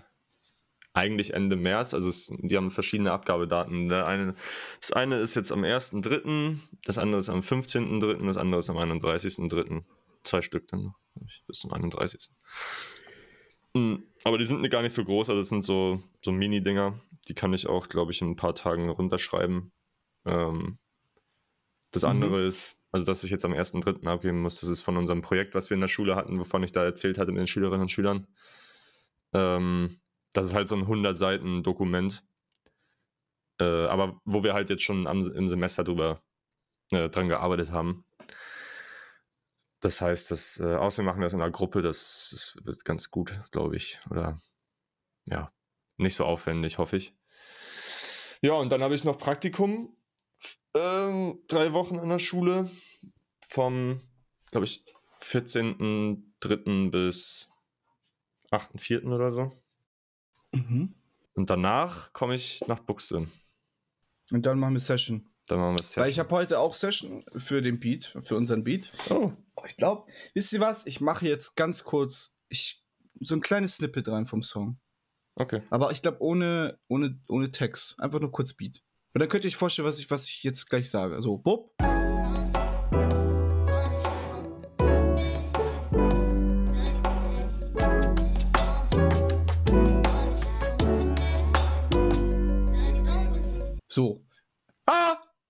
eigentlich 0.92 1.34
Ende 1.34 1.56
März. 1.56 1.94
Also 1.94 2.08
es, 2.08 2.32
die 2.38 2.56
haben 2.56 2.70
verschiedene 2.70 3.12
Abgabedaten. 3.12 3.88
Der 3.88 4.06
eine, 4.06 4.34
das 4.80 4.92
eine 4.92 5.18
ist 5.18 5.36
jetzt 5.36 5.52
am 5.52 5.62
1.3., 5.62 6.58
das 6.84 6.98
andere 6.98 7.18
ist 7.20 7.28
am 7.28 7.40
15.3., 7.40 8.26
das 8.26 8.36
andere 8.36 8.60
ist 8.60 8.70
am 8.70 8.78
31.3. 8.78 9.84
Zwei 10.24 10.42
Stück 10.42 10.66
dann 10.68 10.84
noch, 10.84 10.98
bis 11.46 11.58
zum 11.58 11.72
31. 11.72 12.30
Mm, 13.76 14.02
aber 14.24 14.38
die 14.38 14.44
sind 14.44 14.68
gar 14.70 14.82
nicht 14.82 14.94
so 14.94 15.04
groß, 15.04 15.28
also 15.30 15.40
das 15.40 15.48
sind 15.48 15.62
so, 15.62 16.02
so 16.24 16.32
Mini-Dinger. 16.32 16.98
Die 17.28 17.34
kann 17.34 17.52
ich 17.52 17.66
auch, 17.66 17.88
glaube 17.88 18.12
ich, 18.12 18.22
in 18.22 18.30
ein 18.30 18.36
paar 18.36 18.54
Tagen 18.54 18.88
runterschreiben. 18.88 19.72
Ähm, 20.26 20.78
das 21.90 22.02
Mhm. 22.02 22.08
andere 22.08 22.46
ist, 22.46 22.76
also 22.92 23.04
dass 23.06 23.24
ich 23.24 23.30
jetzt 23.30 23.44
am 23.44 23.52
1.3. 23.52 24.06
abgeben 24.06 24.40
muss, 24.42 24.60
das 24.60 24.68
ist 24.68 24.82
von 24.82 24.96
unserem 24.96 25.22
Projekt, 25.22 25.54
was 25.54 25.70
wir 25.70 25.74
in 25.74 25.80
der 25.80 25.88
Schule 25.88 26.16
hatten, 26.16 26.38
wovon 26.38 26.62
ich 26.62 26.72
da 26.72 26.84
erzählt 26.84 27.18
hatte 27.18 27.32
mit 27.32 27.40
den 27.40 27.48
Schülerinnen 27.48 27.82
und 27.82 27.90
Schülern. 27.90 28.26
Ähm, 29.32 30.00
das 30.32 30.46
ist 30.46 30.54
halt 30.54 30.68
so 30.68 30.76
ein 30.76 30.82
100 30.82 31.16
Seiten 31.16 31.62
Dokument. 31.62 32.24
Äh, 33.58 33.64
aber 33.64 34.20
wo 34.24 34.42
wir 34.44 34.54
halt 34.54 34.68
jetzt 34.70 34.82
schon 34.82 35.06
am, 35.06 35.22
im 35.22 35.48
Semester 35.48 35.84
drüber 35.84 36.22
äh, 36.92 37.08
dran 37.08 37.28
gearbeitet 37.28 37.70
haben. 37.72 38.04
Das 39.86 40.00
heißt, 40.00 40.32
das, 40.32 40.58
äh, 40.58 40.74
außerdem 40.74 41.06
machen 41.06 41.20
wir 41.20 41.26
das 41.26 41.32
in 41.32 41.40
einer 41.40 41.52
Gruppe, 41.52 41.80
das, 41.80 42.30
das 42.32 42.56
wird 42.64 42.84
ganz 42.84 43.12
gut, 43.12 43.40
glaube 43.52 43.76
ich. 43.76 44.00
Oder 44.10 44.42
ja, 45.26 45.52
nicht 45.96 46.16
so 46.16 46.24
aufwendig, 46.24 46.78
hoffe 46.78 46.96
ich. 46.96 47.14
Ja, 48.42 48.54
und 48.54 48.70
dann 48.70 48.82
habe 48.82 48.96
ich 48.96 49.04
noch 49.04 49.16
Praktikum. 49.16 49.96
Ähm, 50.76 51.38
drei 51.46 51.72
Wochen 51.72 52.00
an 52.00 52.08
der 52.08 52.18
Schule. 52.18 52.68
Vom, 53.46 54.00
glaube 54.50 54.64
ich, 54.64 54.84
14.03. 55.20 56.90
bis 56.90 57.48
8.04. 58.50 59.14
oder 59.14 59.30
so. 59.30 59.52
Mhm. 60.50 60.96
Und 61.34 61.48
danach 61.48 62.12
komme 62.12 62.34
ich 62.34 62.60
nach 62.66 62.80
Buxte. 62.80 63.28
Und 64.32 64.46
dann 64.46 64.58
machen 64.58 64.74
wir 64.74 64.80
Session. 64.80 65.30
Dann 65.46 65.60
machen 65.60 65.76
wir 65.76 65.80
es 65.80 65.96
Weil 65.96 66.08
ich 66.08 66.18
habe 66.18 66.30
heute 66.30 66.58
auch 66.58 66.74
Session 66.74 67.24
für 67.36 67.62
den 67.62 67.78
Beat, 67.78 68.16
für 68.20 68.36
unseren 68.36 68.64
Beat. 68.64 68.92
Oh, 69.10 69.32
ich 69.66 69.76
glaube, 69.76 70.10
wisst 70.34 70.52
ihr 70.52 70.60
was? 70.60 70.86
Ich 70.86 71.00
mache 71.00 71.26
jetzt 71.26 71.56
ganz 71.56 71.84
kurz 71.84 72.34
ich, 72.48 72.84
so 73.20 73.34
ein 73.34 73.40
kleines 73.40 73.76
Snippet 73.76 74.08
rein 74.08 74.26
vom 74.26 74.42
Song. 74.42 74.78
okay. 75.36 75.62
Aber 75.70 75.92
ich 75.92 76.02
glaube, 76.02 76.20
ohne, 76.20 76.78
ohne, 76.88 77.20
ohne 77.28 77.50
Text. 77.50 77.98
Einfach 78.00 78.20
nur 78.20 78.32
kurz 78.32 78.54
Beat. 78.54 78.82
Und 79.14 79.20
dann 79.20 79.28
könnt 79.28 79.44
ihr 79.44 79.48
euch 79.48 79.56
vorstellen, 79.56 79.88
was 79.88 79.98
ich, 79.98 80.10
was 80.10 80.28
ich 80.28 80.42
jetzt 80.42 80.68
gleich 80.68 80.90
sage. 80.90 81.22
So, 81.22 81.38
Bob. 81.38 81.72
So. 81.80 82.05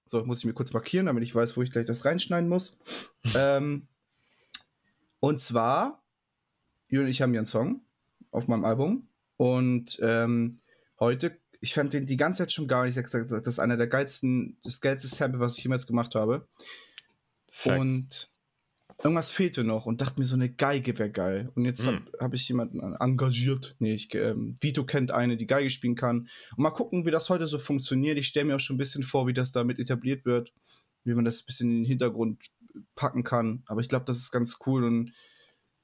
So, 0.07 0.25
muss 0.25 0.39
ich 0.39 0.45
mir 0.45 0.55
kurz 0.55 0.73
markieren, 0.73 1.07
damit 1.07 1.25
ich 1.25 1.35
weiß, 1.35 1.57
wo 1.57 1.63
ich 1.63 1.73
gleich 1.73 1.85
das 1.85 2.05
reinschneiden 2.05 2.49
muss. 2.49 2.79
ähm, 3.35 3.89
und 5.21 5.41
zwar, 5.41 6.03
Jürgen 6.89 7.07
und 7.07 7.11
ich 7.11 7.21
haben 7.21 7.35
ja 7.35 7.41
einen 7.41 7.47
Song 7.47 7.81
auf 8.31 8.47
meinem 8.47 8.65
Album. 8.65 9.09
Und 9.37 9.99
ähm, 10.01 10.61
heute, 11.01 11.39
ich 11.61 11.75
fand 11.75 11.93
den 11.93 12.07
die 12.07 12.17
ganze 12.17 12.45
Zeit 12.45 12.53
schon 12.53 12.69
gar 12.69 12.85
nicht, 12.85 12.97
das 12.97 13.13
ist 13.15 13.59
einer 13.59 13.77
der 13.77 13.89
geilsten, 13.89 14.57
das 14.63 14.81
geilste 14.81 15.09
Sample, 15.09 15.41
was 15.41 15.59
ich 15.59 15.65
jemals 15.65 15.87
gemacht 15.87 16.15
habe. 16.15 16.47
Facts. 17.51 17.81
Und 17.81 18.31
irgendwas 19.03 19.31
fehlte 19.31 19.63
noch 19.65 19.87
und 19.87 20.01
dachte 20.01 20.19
mir, 20.19 20.27
so 20.27 20.35
eine 20.35 20.49
Geige 20.49 20.99
wäre 20.99 21.11
geil. 21.11 21.51
Und 21.55 21.65
jetzt 21.65 21.87
habe 21.87 21.99
Hm. 21.99 22.07
hab 22.19 22.35
ich 22.35 22.49
jemanden 22.49 22.81
engagiert. 22.95 23.77
Nee, 23.79 23.95
ich, 23.95 24.15
ähm, 24.15 24.57
Vito 24.61 24.85
kennt 24.85 25.11
eine, 25.11 25.37
die 25.37 25.47
Geige 25.47 25.71
spielen 25.71 25.95
kann. 25.97 26.29
Und 26.57 26.59
mal 26.59 26.71
gucken, 26.71 27.05
wie 27.07 27.11
das 27.11 27.29
heute 27.29 27.47
so 27.47 27.59
funktioniert. 27.59 28.19
Ich 28.19 28.29
stelle 28.29 28.47
mir 28.47 28.57
auch 28.57 28.61
schon 28.61 28.77
ein 28.77 28.79
bisschen 28.79 29.03
vor, 29.03 29.27
wie 29.27 29.35
das 29.35 29.53
damit 29.53 29.79
etabliert 29.79 30.25
wird, 30.25 30.53
wie 31.05 31.15
man 31.15 31.25
das 31.25 31.43
ein 31.43 31.47
bisschen 31.47 31.71
in 31.71 31.77
den 31.79 31.85
Hintergrund 31.85 32.43
packen 32.95 33.23
kann. 33.23 33.63
Aber 33.67 33.81
ich 33.81 33.89
glaube, 33.89 34.05
das 34.07 34.17
ist 34.19 34.33
ganz 34.33 34.59
cool 34.67 34.85
und 34.85 35.13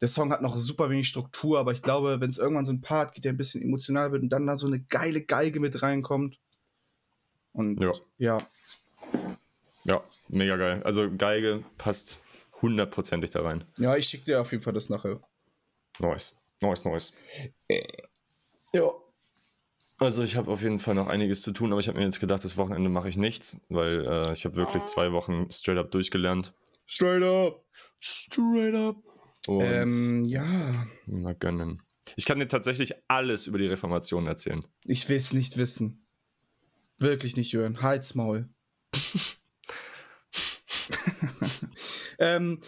der 0.01 0.09
Song 0.09 0.33
hat 0.33 0.42
noch 0.42 0.59
super 0.59 0.90
wenig 0.90 1.09
Struktur, 1.09 1.61
aber 1.61 1.72
ich 1.72 1.81
glaube, 1.81 2.20
wenn 2.20 2.29
es 2.29 2.37
irgendwann 2.38 2.64
so 2.64 2.72
ein 2.72 2.81
Part 2.81 3.14
gibt, 3.14 3.25
der 3.25 3.33
ein 3.33 3.37
bisschen 3.37 3.62
emotional 3.62 4.11
wird 4.11 4.22
und 4.22 4.31
dann 4.31 4.46
da 4.46 4.57
so 4.57 4.66
eine 4.66 4.81
geile 4.81 5.22
Geige 5.22 5.61
mit 5.61 5.81
reinkommt. 5.81 6.38
Und 7.53 7.81
Ja. 7.81 7.92
ja, 8.18 8.38
Ja, 9.85 10.03
mega 10.29 10.57
geil. 10.57 10.83
Also 10.85 11.09
Geige 11.16 11.62
passt 11.79 12.22
hundertprozentig 12.62 13.31
da 13.31 13.42
rein. 13.42 13.64
ja, 13.79 13.96
ich 13.96 14.07
schicke 14.07 14.25
dir 14.25 14.40
auf 14.40 14.51
jeden 14.53 14.62
Fall 14.64 14.72
das 14.72 14.88
nachher. 14.88 15.20
Nice. 15.98 16.40
Nice, 16.61 16.85
nice. 16.85 17.12
Ja. 18.72 18.90
Also 19.98 20.22
ich 20.22 20.37
habe 20.37 20.51
auf 20.51 20.62
jeden 20.62 20.79
Fall 20.79 20.94
noch 20.94 21.07
einiges 21.09 21.42
zu 21.42 21.53
tun, 21.53 21.70
aber 21.72 21.81
ich 21.81 21.88
habe 21.88 21.98
mir 21.98 22.05
jetzt 22.05 22.20
gedacht, 22.20 22.44
das 22.44 22.57
Wochenende 22.57 22.88
mache 22.88 23.09
ich 23.09 23.16
nichts, 23.16 23.61
weil 23.68 24.07
äh, 24.07 24.33
ich 24.33 24.44
habe 24.44 24.57
wirklich 24.57 24.85
zwei 24.87 25.12
Wochen 25.12 25.51
straight 25.51 25.79
up 25.79 25.90
durchgelernt. 25.90 26.55
Straight 26.87 27.22
up. 27.22 27.64
Straight 28.01 28.75
up. 28.75 28.96
Und 29.46 29.61
Ähm, 29.62 30.25
ja. 30.25 30.87
mal 31.07 31.35
gönnen. 31.35 31.83
Ich 32.16 32.25
kann 32.25 32.38
dir 32.40 32.48
tatsächlich 32.48 32.94
alles 33.09 33.46
über 33.46 33.59
die 33.59 33.66
Reformation 33.66 34.27
erzählen. 34.27 34.64
Ich 34.85 35.09
will 35.09 35.16
es 35.18 35.33
nicht 35.33 35.57
wissen. 35.57 36.05
Wirklich 36.98 37.37
nicht 37.37 37.53
hören. 37.53 37.81
Halt's 37.83 38.14
Maul. 38.14 38.48
ähm, 42.18 42.61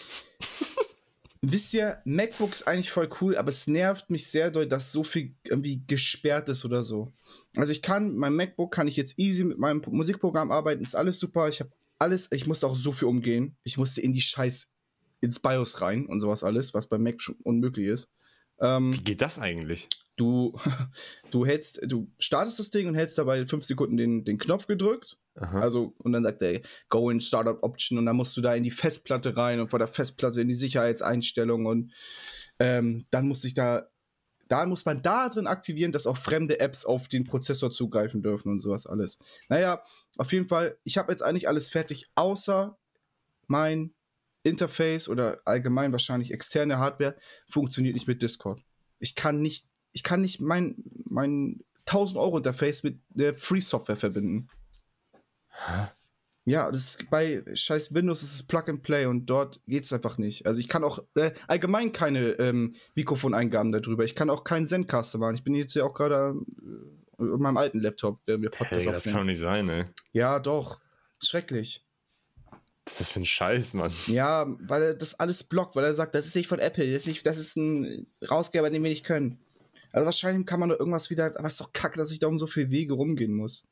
wisst 1.42 1.74
ihr, 1.74 2.00
MacBooks 2.04 2.62
eigentlich 2.62 2.90
voll 2.90 3.08
cool, 3.20 3.36
aber 3.36 3.48
es 3.48 3.66
nervt 3.66 4.10
mich 4.10 4.26
sehr 4.26 4.50
doll, 4.50 4.66
dass 4.66 4.92
so 4.92 5.04
viel 5.04 5.34
irgendwie 5.46 5.82
gesperrt 5.86 6.48
ist 6.48 6.64
oder 6.64 6.82
so. 6.82 7.12
Also 7.56 7.72
ich 7.72 7.82
kann, 7.82 8.16
mein 8.16 8.34
MacBook 8.34 8.72
kann 8.72 8.88
ich 8.88 8.96
jetzt 8.96 9.18
easy 9.18 9.44
mit 9.44 9.58
meinem 9.58 9.82
Musikprogramm 9.86 10.50
arbeiten, 10.50 10.82
ist 10.82 10.94
alles 10.94 11.18
super. 11.18 11.48
Ich 11.48 11.60
habe 11.60 11.70
alles, 11.98 12.30
ich 12.32 12.46
musste 12.46 12.66
auch 12.66 12.76
so 12.76 12.92
viel 12.92 13.08
umgehen. 13.08 13.56
Ich 13.62 13.78
musste 13.78 14.00
in 14.00 14.12
die 14.12 14.20
Scheiß 14.20 14.70
ins 15.20 15.40
BIOS 15.40 15.80
rein 15.80 16.06
und 16.06 16.20
sowas 16.20 16.44
alles, 16.44 16.74
was 16.74 16.88
bei 16.88 16.98
Mac 16.98 17.20
schon 17.20 17.36
unmöglich 17.42 17.88
ist. 17.88 18.10
Ähm, 18.60 18.92
Wie 18.92 19.02
geht 19.02 19.20
das 19.20 19.38
eigentlich? 19.38 19.88
Du, 20.16 20.56
du 21.30 21.46
hältst, 21.46 21.80
du 21.84 22.10
startest 22.18 22.58
das 22.58 22.70
Ding 22.70 22.88
und 22.88 22.94
hältst 22.94 23.18
dabei 23.18 23.46
fünf 23.46 23.64
Sekunden 23.64 23.96
den, 23.96 24.24
den 24.24 24.38
Knopf 24.38 24.66
gedrückt. 24.66 25.16
Aha. 25.36 25.60
Also, 25.60 25.94
und 25.98 26.12
dann 26.12 26.24
sagt 26.24 26.42
er, 26.42 26.60
go 26.88 27.10
in 27.10 27.20
Startup 27.20 27.60
Option 27.62 27.98
und 27.98 28.06
dann 28.06 28.16
musst 28.16 28.36
du 28.36 28.40
da 28.40 28.54
in 28.54 28.62
die 28.62 28.70
Festplatte 28.70 29.36
rein 29.36 29.60
und 29.60 29.68
vor 29.68 29.78
der 29.78 29.88
Festplatte 29.88 30.40
in 30.40 30.48
die 30.48 30.54
Sicherheitseinstellungen 30.54 31.66
und 31.66 31.92
ähm, 32.60 33.06
dann 33.10 33.26
muss 33.26 33.44
ich 33.44 33.54
da, 33.54 33.88
da 34.46 34.64
muss 34.66 34.84
man 34.84 35.02
da 35.02 35.28
drin 35.28 35.48
aktivieren, 35.48 35.90
dass 35.90 36.06
auch 36.06 36.16
fremde 36.16 36.60
Apps 36.60 36.84
auf 36.84 37.08
den 37.08 37.24
Prozessor 37.24 37.72
zugreifen 37.72 38.22
dürfen 38.22 38.52
und 38.52 38.60
sowas 38.60 38.86
alles. 38.86 39.18
Naja, 39.48 39.82
auf 40.16 40.32
jeden 40.32 40.46
Fall, 40.46 40.78
ich 40.84 40.98
habe 40.98 41.10
jetzt 41.10 41.22
eigentlich 41.22 41.48
alles 41.48 41.68
fertig, 41.68 42.10
außer 42.14 42.78
mein 43.48 43.92
Interface 44.44 45.08
oder 45.08 45.40
allgemein 45.44 45.92
wahrscheinlich 45.92 46.30
externe 46.30 46.78
Hardware 46.78 47.16
funktioniert 47.48 47.94
nicht 47.94 48.06
mit 48.06 48.22
Discord. 48.22 48.60
Ich 48.98 49.14
kann 49.14 49.40
nicht, 49.40 49.68
ich 49.94 50.02
kann 50.02 50.20
nicht 50.20 50.42
mein, 50.42 50.74
mein 51.08 51.64
1000 51.86 52.18
Euro 52.18 52.36
Interface 52.36 52.82
mit 52.82 53.00
der 53.10 53.34
Free 53.34 53.60
Software 53.60 53.96
verbinden. 53.96 54.48
Ja, 56.44 56.70
das 56.70 56.80
ist 56.80 57.10
bei 57.10 57.42
scheiß 57.54 57.94
Windows 57.94 58.22
ist 58.22 58.34
es 58.34 58.42
Plug 58.42 58.64
and 58.68 58.82
Play 58.82 59.06
und 59.06 59.26
dort 59.26 59.62
geht 59.66 59.84
es 59.84 59.92
einfach 59.92 60.18
nicht. 60.18 60.46
Also 60.46 60.60
ich 60.60 60.68
kann 60.68 60.84
auch 60.84 60.98
äh, 61.14 61.32
allgemein 61.46 61.92
keine 61.92 62.32
ähm, 62.32 62.74
Mikrofoneingaben 62.94 63.72
darüber. 63.72 64.04
Ich 64.04 64.14
kann 64.14 64.28
auch 64.28 64.44
keinen 64.44 64.66
Zencaster 64.66 65.18
machen. 65.18 65.36
Ich 65.36 65.44
bin 65.44 65.54
jetzt 65.54 65.74
ja 65.74 65.84
auch 65.84 65.94
gerade 65.94 66.34
äh, 67.18 67.22
in 67.22 67.38
meinem 67.38 67.56
alten 67.56 67.80
Laptop, 67.80 68.22
der 68.24 68.36
mir 68.36 68.50
Podcast 68.50 68.84
Hey, 68.84 68.92
das 68.92 69.04
kann 69.04 69.14
doch 69.14 69.24
nicht 69.24 69.40
sein, 69.40 69.68
ey. 69.70 69.84
Ja, 70.12 70.38
doch. 70.38 70.80
Schrecklich. 71.22 71.82
Was 72.84 72.94
ist 72.94 73.00
das 73.00 73.10
für 73.10 73.20
ein 73.20 73.24
Scheiß, 73.24 73.72
Mann? 73.72 73.92
Ja, 74.06 74.46
weil 74.60 74.82
er 74.82 74.94
das 74.94 75.18
alles 75.18 75.44
blockt, 75.44 75.76
weil 75.76 75.84
er 75.84 75.94
sagt, 75.94 76.14
das 76.14 76.26
ist 76.26 76.36
nicht 76.36 76.48
von 76.48 76.58
Apple, 76.58 76.84
das 76.84 77.02
ist, 77.02 77.06
nicht, 77.06 77.24
das 77.24 77.38
ist 77.38 77.56
ein 77.56 78.06
Rausgeber, 78.30 78.68
den 78.68 78.82
wir 78.82 78.90
nicht 78.90 79.04
können. 79.04 79.38
Also 79.94 80.06
wahrscheinlich 80.06 80.44
kann 80.44 80.58
man 80.58 80.70
da 80.70 80.74
irgendwas 80.74 81.08
wieder, 81.08 81.26
aber 81.26 81.46
es 81.46 81.52
ist 81.52 81.60
doch 81.60 81.72
kacke, 81.72 81.98
dass 81.98 82.10
ich 82.10 82.18
da 82.18 82.26
um 82.26 82.36
so 82.36 82.48
viel 82.48 82.70
Wege 82.70 82.94
rumgehen 82.94 83.32
muss. 83.32 83.64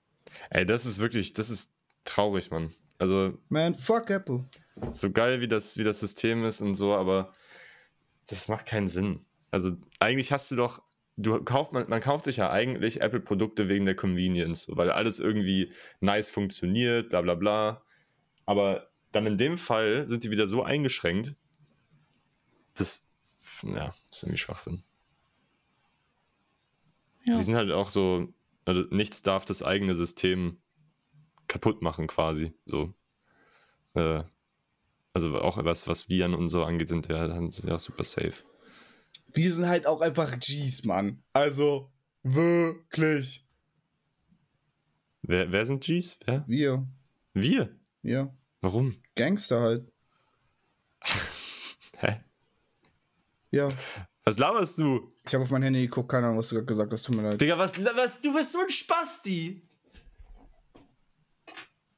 Ey, 0.51 0.65
das 0.65 0.87
ist 0.87 1.01
wirklich, 1.01 1.33
das 1.33 1.51
ist 1.51 1.73
traurig, 2.05 2.53
Mann. 2.53 2.73
Also, 2.99 3.37
Man, 3.49 3.75
fuck 3.75 4.09
Apple. 4.09 4.45
so 4.93 5.11
geil 5.11 5.41
wie 5.41 5.49
das, 5.49 5.77
wie 5.79 5.83
das 5.83 5.99
System 5.99 6.45
ist 6.45 6.61
und 6.61 6.77
so, 6.77 6.95
aber 6.95 7.35
das 8.29 8.47
macht 8.47 8.67
keinen 8.67 8.87
Sinn. 8.87 9.25
Also, 9.51 9.73
eigentlich 9.99 10.31
hast 10.31 10.49
du 10.53 10.55
doch, 10.55 10.81
du 11.17 11.43
kauft, 11.43 11.73
man, 11.73 11.89
man 11.89 12.01
kauft 12.01 12.27
sich 12.27 12.37
ja 12.37 12.53
eigentlich 12.53 13.01
Apple-Produkte 13.01 13.69
wegen 13.69 13.85
der 13.85 13.97
Convenience, 13.97 14.69
weil 14.71 14.93
alles 14.93 15.19
irgendwie 15.19 15.73
nice 15.99 16.31
funktioniert, 16.31 17.09
bla 17.09 17.23
bla 17.23 17.35
bla. 17.35 17.83
Aber 18.47 18.87
dann 19.11 19.27
in 19.27 19.39
dem 19.39 19.59
Fall 19.59 20.07
sind 20.07 20.23
die 20.23 20.31
wieder 20.31 20.47
so 20.47 20.63
eingeschränkt, 20.63 21.35
das, 22.75 23.03
ja, 23.65 23.87
das 23.87 24.19
ist 24.19 24.23
irgendwie 24.23 24.39
Schwachsinn. 24.39 24.85
Ja. 27.25 27.37
Die 27.37 27.43
sind 27.43 27.55
halt 27.55 27.71
auch 27.71 27.91
so, 27.91 28.29
also 28.65 28.83
nichts 28.91 29.23
darf 29.23 29.45
das 29.45 29.63
eigene 29.63 29.95
System 29.95 30.59
kaputt 31.49 31.83
machen, 31.83 32.07
quasi. 32.07 32.53
So. 32.67 32.95
Äh, 33.95 34.25
also 35.13 35.39
auch 35.41 35.63
was, 35.63 35.87
was 35.87 36.09
Viren 36.09 36.35
und 36.35 36.49
so 36.49 36.65
angeht, 36.65 36.89
sind 36.89 37.09
ja, 37.09 37.29
sind 37.51 37.69
ja 37.69 37.79
super 37.79 38.05
safe. 38.05 38.35
Wir 39.35 39.53
sind 39.53 39.67
halt 39.67 39.87
auch 39.87 40.01
einfach 40.01 40.39
Gs, 40.39 40.85
Mann. 40.85 41.23
Also, 41.33 41.91
wirklich. 42.23 43.47
Wer, 45.23 45.53
wer 45.53 45.67
sind 45.67 45.85
Gs? 45.85 46.19
Wer? 46.25 46.45
Wir. 46.49 46.87
Wir? 47.35 47.79
Ja. 48.03 48.35
Warum? 48.61 48.97
Gangster 49.15 49.61
halt. 49.61 49.93
Hä? 51.99 52.21
Ja. 53.51 53.71
Was 54.25 54.39
laberst 54.39 54.79
du? 54.79 55.13
Ich 55.27 55.35
habe 55.35 55.45
auf 55.45 55.51
mein 55.51 55.63
Handy 55.63 55.83
geguckt, 55.83 56.11
keine 56.11 56.27
Ahnung, 56.27 56.39
was 56.39 56.49
du 56.49 56.55
gerade 56.57 56.67
gesagt 56.67 56.93
hast. 56.93 57.05
Tut 57.05 57.17
mir 57.17 57.23
leid. 57.23 57.41
Digga, 57.41 57.59
was, 57.59 57.77
was? 57.79 58.21
Du 58.21 58.33
bist 58.33 58.53
so 58.53 58.61
ein 58.61 58.71
Spasti. 58.71 59.63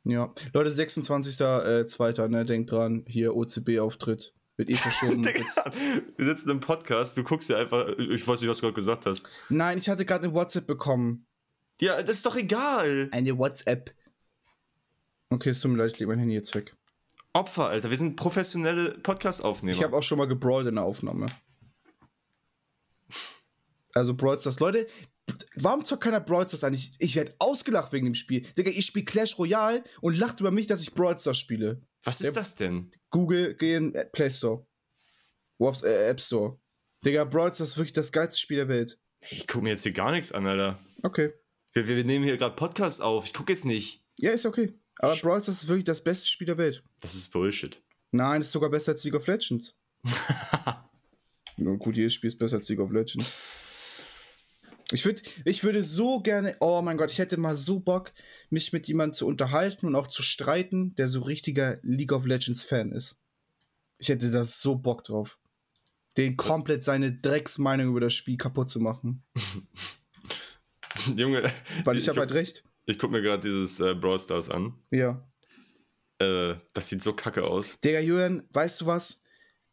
Ja. 0.04 0.32
Leute, 0.52 0.70
26.02. 0.70 2.28
Ne, 2.28 2.44
denkt 2.44 2.70
dran, 2.70 3.04
hier 3.06 3.34
OCB-Auftritt. 3.34 4.34
Wird 4.56 4.70
eh 4.70 4.76
verschoben. 4.76 5.22
Digga, 5.22 5.44
wir 6.16 6.24
sitzen 6.24 6.50
im 6.50 6.60
Podcast, 6.60 7.16
du 7.16 7.24
guckst 7.24 7.48
ja 7.50 7.58
einfach, 7.58 7.88
ich 7.98 8.26
weiß 8.26 8.40
nicht, 8.40 8.48
was 8.48 8.58
du 8.58 8.62
gerade 8.62 8.74
gesagt 8.74 9.04
hast. 9.06 9.26
Nein, 9.50 9.78
ich 9.78 9.88
hatte 9.88 10.06
gerade 10.06 10.24
eine 10.24 10.34
WhatsApp 10.34 10.66
bekommen. 10.66 11.26
Ja, 11.80 12.02
das 12.02 12.16
ist 12.16 12.26
doch 12.26 12.36
egal. 12.36 13.08
Eine 13.10 13.36
WhatsApp. 13.36 13.92
Okay, 15.30 15.50
es 15.50 15.60
tut 15.60 15.72
mir 15.72 15.78
leid, 15.78 15.92
ich 15.92 15.98
lege 15.98 16.10
mein 16.10 16.20
Handy 16.20 16.34
jetzt 16.34 16.54
weg. 16.54 16.74
Opfer, 17.32 17.66
Alter, 17.66 17.90
wir 17.90 17.98
sind 17.98 18.14
professionelle 18.14 18.92
Podcast-Aufnehmer. 18.98 19.76
Ich 19.76 19.82
habe 19.82 19.96
auch 19.96 20.02
schon 20.04 20.18
mal 20.18 20.28
gebrawlt 20.28 20.68
in 20.68 20.76
der 20.76 20.84
Aufnahme. 20.84 21.26
Also 23.94 24.14
Brawl 24.14 24.38
Stars. 24.40 24.58
Leute, 24.60 24.86
warum 25.54 25.84
zockt 25.84 26.02
keiner 26.04 26.20
Brawl 26.20 26.46
Stars 26.48 26.64
eigentlich? 26.64 26.92
Ich 26.98 27.14
werde 27.16 27.34
ausgelacht 27.38 27.92
wegen 27.92 28.06
dem 28.06 28.14
Spiel. 28.14 28.42
Digga, 28.58 28.70
ich 28.70 28.86
spiele 28.86 29.04
Clash 29.04 29.38
Royale 29.38 29.84
und 30.00 30.18
lacht 30.18 30.40
über 30.40 30.50
mich, 30.50 30.66
dass 30.66 30.82
ich 30.82 30.92
Brawl 30.94 31.16
Stars 31.16 31.38
spiele. 31.38 31.80
was 32.02 32.20
ist 32.20 32.26
Der- 32.34 32.42
das 32.42 32.56
denn? 32.56 32.90
Google, 33.10 33.54
geh 33.54 33.76
in 33.76 33.94
äh, 33.94 34.04
Play 34.04 34.30
Store. 34.30 34.66
Wops, 35.58 35.82
äh, 35.82 36.08
App 36.08 36.20
Store. 36.20 36.58
Digga, 37.04 37.24
Brawl 37.24 37.54
Stars 37.54 37.70
ist 37.70 37.76
wirklich 37.76 37.92
das 37.92 38.10
geilste 38.12 38.38
Spiel 38.40 38.56
der 38.56 38.68
Welt. 38.68 38.98
Ich 39.30 39.46
gucke 39.46 39.62
mir 39.64 39.70
jetzt 39.70 39.84
hier 39.84 39.92
gar 39.92 40.10
nichts 40.10 40.32
an, 40.32 40.46
Alter. 40.46 40.78
Okay. 41.02 41.32
Wir, 41.72 41.86
wir 41.88 42.04
nehmen 42.04 42.24
hier 42.24 42.36
gerade 42.36 42.56
Podcast 42.56 43.00
auf. 43.00 43.24
Ich 43.26 43.32
gucke 43.32 43.52
jetzt 43.52 43.64
nicht. 43.64 44.02
Ja, 44.18 44.32
ist 44.32 44.44
okay. 44.46 44.74
Aber 44.98 45.16
Brawl 45.16 45.40
Stars 45.40 45.62
ist 45.62 45.68
wirklich 45.68 45.84
das 45.84 46.02
beste 46.04 46.26
Spiel 46.26 46.46
der 46.46 46.58
Welt. 46.58 46.82
Das 47.00 47.14
ist 47.14 47.30
Bullshit. 47.30 47.82
Nein, 48.10 48.40
ist 48.42 48.52
sogar 48.52 48.70
besser 48.70 48.92
als 48.92 49.02
League 49.04 49.14
of 49.14 49.26
Legends. 49.26 49.78
Na 51.56 51.74
gut, 51.76 51.96
jedes 51.96 52.14
Spiel 52.14 52.28
ist 52.28 52.38
besser 52.38 52.56
als 52.56 52.68
League 52.68 52.80
of 52.80 52.90
Legends. 52.90 53.32
Ich, 54.94 55.04
würd, 55.04 55.22
ich 55.44 55.64
würde 55.64 55.82
so 55.82 56.20
gerne, 56.20 56.56
oh 56.60 56.80
mein 56.80 56.96
Gott, 56.96 57.10
ich 57.10 57.18
hätte 57.18 57.36
mal 57.36 57.56
so 57.56 57.80
Bock, 57.80 58.12
mich 58.50 58.72
mit 58.72 58.86
jemandem 58.86 59.14
zu 59.14 59.26
unterhalten 59.26 59.86
und 59.86 59.96
auch 59.96 60.06
zu 60.06 60.22
streiten, 60.22 60.94
der 60.94 61.08
so 61.08 61.20
richtiger 61.22 61.78
League 61.82 62.12
of 62.12 62.24
Legends 62.26 62.62
Fan 62.62 62.92
ist. 62.92 63.20
Ich 63.98 64.08
hätte 64.08 64.30
da 64.30 64.44
so 64.44 64.76
Bock 64.76 65.02
drauf. 65.04 65.38
Den 66.16 66.36
komplett 66.36 66.84
seine 66.84 67.12
Drecksmeinung 67.12 67.88
über 67.88 68.00
das 68.00 68.14
Spiel 68.14 68.36
kaputt 68.36 68.70
zu 68.70 68.78
machen. 68.78 69.24
Junge, 71.16 71.50
Weil 71.84 71.96
ich, 71.96 72.08
habe 72.08 72.14
guck- 72.20 72.28
halt 72.28 72.34
recht. 72.34 72.64
ich 72.86 72.98
gucke 72.98 73.12
mir 73.12 73.22
gerade 73.22 73.42
dieses 73.42 73.80
äh, 73.80 73.94
Brawl 73.94 74.18
Stars 74.18 74.48
an. 74.48 74.74
Ja. 74.90 75.28
Äh, 76.18 76.54
das 76.72 76.88
sieht 76.88 77.02
so 77.02 77.12
kacke 77.14 77.42
aus. 77.42 77.80
Digga, 77.80 77.98
Julian, 78.00 78.46
weißt 78.52 78.80
du 78.82 78.86
was? 78.86 79.23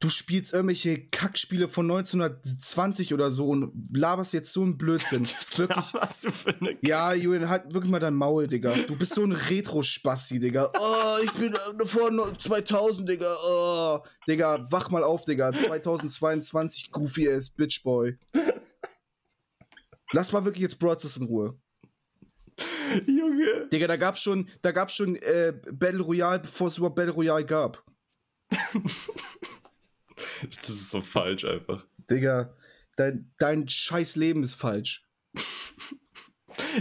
Du 0.01 0.09
spielst 0.09 0.51
irgendwelche 0.51 0.99
Kackspiele 0.99 1.67
von 1.67 1.89
1920 1.89 3.13
oder 3.13 3.29
so 3.29 3.49
und 3.49 3.71
laberst 3.95 4.33
jetzt 4.33 4.51
so 4.51 4.63
einen 4.63 4.75
Blödsinn. 4.75 5.27
wirklich. 5.55 5.93
Was 5.93 6.21
du 6.21 6.31
für 6.31 6.55
eine 6.59 6.75
Ja, 6.81 7.13
Julian, 7.13 7.47
halt 7.47 7.71
wirklich 7.71 7.91
mal 7.91 7.99
dein 7.99 8.15
Maul, 8.15 8.47
Digga. 8.47 8.73
Du 8.87 8.97
bist 8.97 9.13
so 9.13 9.23
ein 9.23 9.31
Retro-Spasti, 9.31 10.39
Digga. 10.39 10.71
Oh, 10.73 11.17
ich 11.23 11.31
bin 11.33 11.55
vor 11.85 12.09
2000, 12.39 13.07
Digga. 13.07 13.27
Oh. 13.45 13.99
Digga, 14.27 14.67
wach 14.71 14.89
mal 14.89 15.03
auf, 15.03 15.23
Digga. 15.23 15.53
2022, 15.53 16.91
goofy 16.91 17.29
ass 17.29 17.51
Bitchboy. 17.51 18.17
Lass 20.13 20.31
mal 20.31 20.43
wirklich 20.43 20.63
jetzt 20.63 20.79
Broadcast 20.79 21.17
in 21.17 21.25
Ruhe. 21.25 21.59
Junge. 23.05 23.67
Digga, 23.71 23.85
da 23.85 23.97
gab's 23.97 24.23
schon, 24.23 24.49
da 24.63 24.71
gab's 24.71 24.95
schon 24.95 25.15
äh, 25.17 25.53
Battle 25.71 26.01
Royale, 26.01 26.39
bevor 26.39 26.67
es 26.67 26.77
überhaupt 26.79 26.95
Battle 26.95 27.13
Royale 27.13 27.45
gab. 27.45 27.83
Das 30.55 30.69
ist 30.69 30.89
so 30.89 31.01
falsch 31.01 31.45
einfach. 31.45 31.85
Digga, 32.09 32.55
dein, 32.95 33.31
dein 33.37 33.67
scheiß 33.67 34.15
Leben 34.15 34.43
ist 34.43 34.55
falsch. 34.55 35.07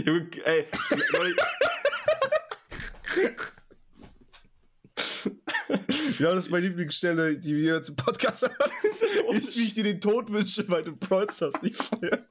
Junge, 0.05 0.29
ey, 0.45 0.65
Leute, 1.13 1.35
Ja, 6.19 6.35
das 6.35 6.45
ist 6.45 6.51
meine 6.51 6.67
Lieblingsstelle, 6.67 7.37
die 7.37 7.55
wir 7.55 7.75
jetzt 7.75 7.89
im 7.89 7.95
Podcast 7.95 8.43
haben. 8.43 8.71
ist, 9.31 9.57
wie 9.57 9.63
ich 9.63 9.73
dir 9.73 9.83
den 9.83 9.99
Tod 9.99 10.31
wünsche, 10.31 10.67
weil 10.69 10.83
du 10.83 10.95
Brawl 10.95 11.29
Stars 11.29 11.59
nicht 11.61 11.81
feierst. 11.81 12.23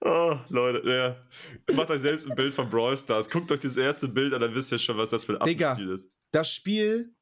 oh, 0.00 0.38
Leute, 0.48 0.88
ja. 0.88 1.74
Macht 1.74 1.90
euch 1.90 2.00
selbst 2.00 2.28
ein 2.28 2.36
Bild 2.36 2.52
von 2.52 2.68
Brawl 2.68 2.96
Stars. 2.96 3.30
Guckt 3.30 3.50
euch 3.50 3.60
das 3.60 3.76
erste 3.76 4.08
Bild 4.08 4.34
an, 4.34 4.40
dann 4.40 4.54
wisst 4.54 4.72
ihr 4.72 4.78
schon, 4.78 4.98
was 4.98 5.10
das 5.10 5.24
für 5.24 5.40
ein 5.40 5.46
Digga. 5.46 5.72
Abspiel 5.72 5.90
ist. 5.90 6.08
Das 6.32 6.52
Spiel. 6.52 7.14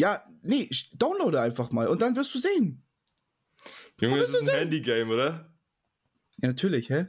Ja, 0.00 0.24
nee, 0.42 0.70
downloade 0.94 1.38
einfach 1.42 1.70
mal 1.70 1.86
und 1.86 2.00
dann 2.00 2.16
wirst 2.16 2.34
du 2.34 2.38
sehen. 2.38 2.82
Junge, 4.00 4.18
das 4.18 4.30
ist 4.30 4.48
ein? 4.48 4.60
Handygame, 4.60 5.12
oder? 5.12 5.52
Ja, 6.38 6.48
natürlich, 6.48 6.88
hä? 6.88 7.04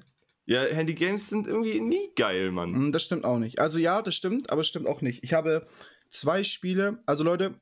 Ja, 0.45 0.63
Handygames 0.63 1.29
sind 1.29 1.47
irgendwie 1.47 1.79
nie 1.79 2.09
geil, 2.17 2.51
Mann. 2.51 2.73
Hm, 2.73 2.91
Das 2.91 3.03
stimmt 3.03 3.23
auch 3.23 3.39
nicht. 3.39 3.59
Also 3.59 3.79
ja, 3.79 4.01
das 4.01 4.15
stimmt, 4.15 4.49
aber 4.49 4.59
es 4.59 4.67
stimmt 4.67 4.87
auch 4.87 5.01
nicht. 5.01 5.23
Ich 5.23 5.31
habe 5.33 5.65
zwei 6.09 6.43
Spiele. 6.43 7.01
Also 7.05 7.23
Leute, 7.23 7.55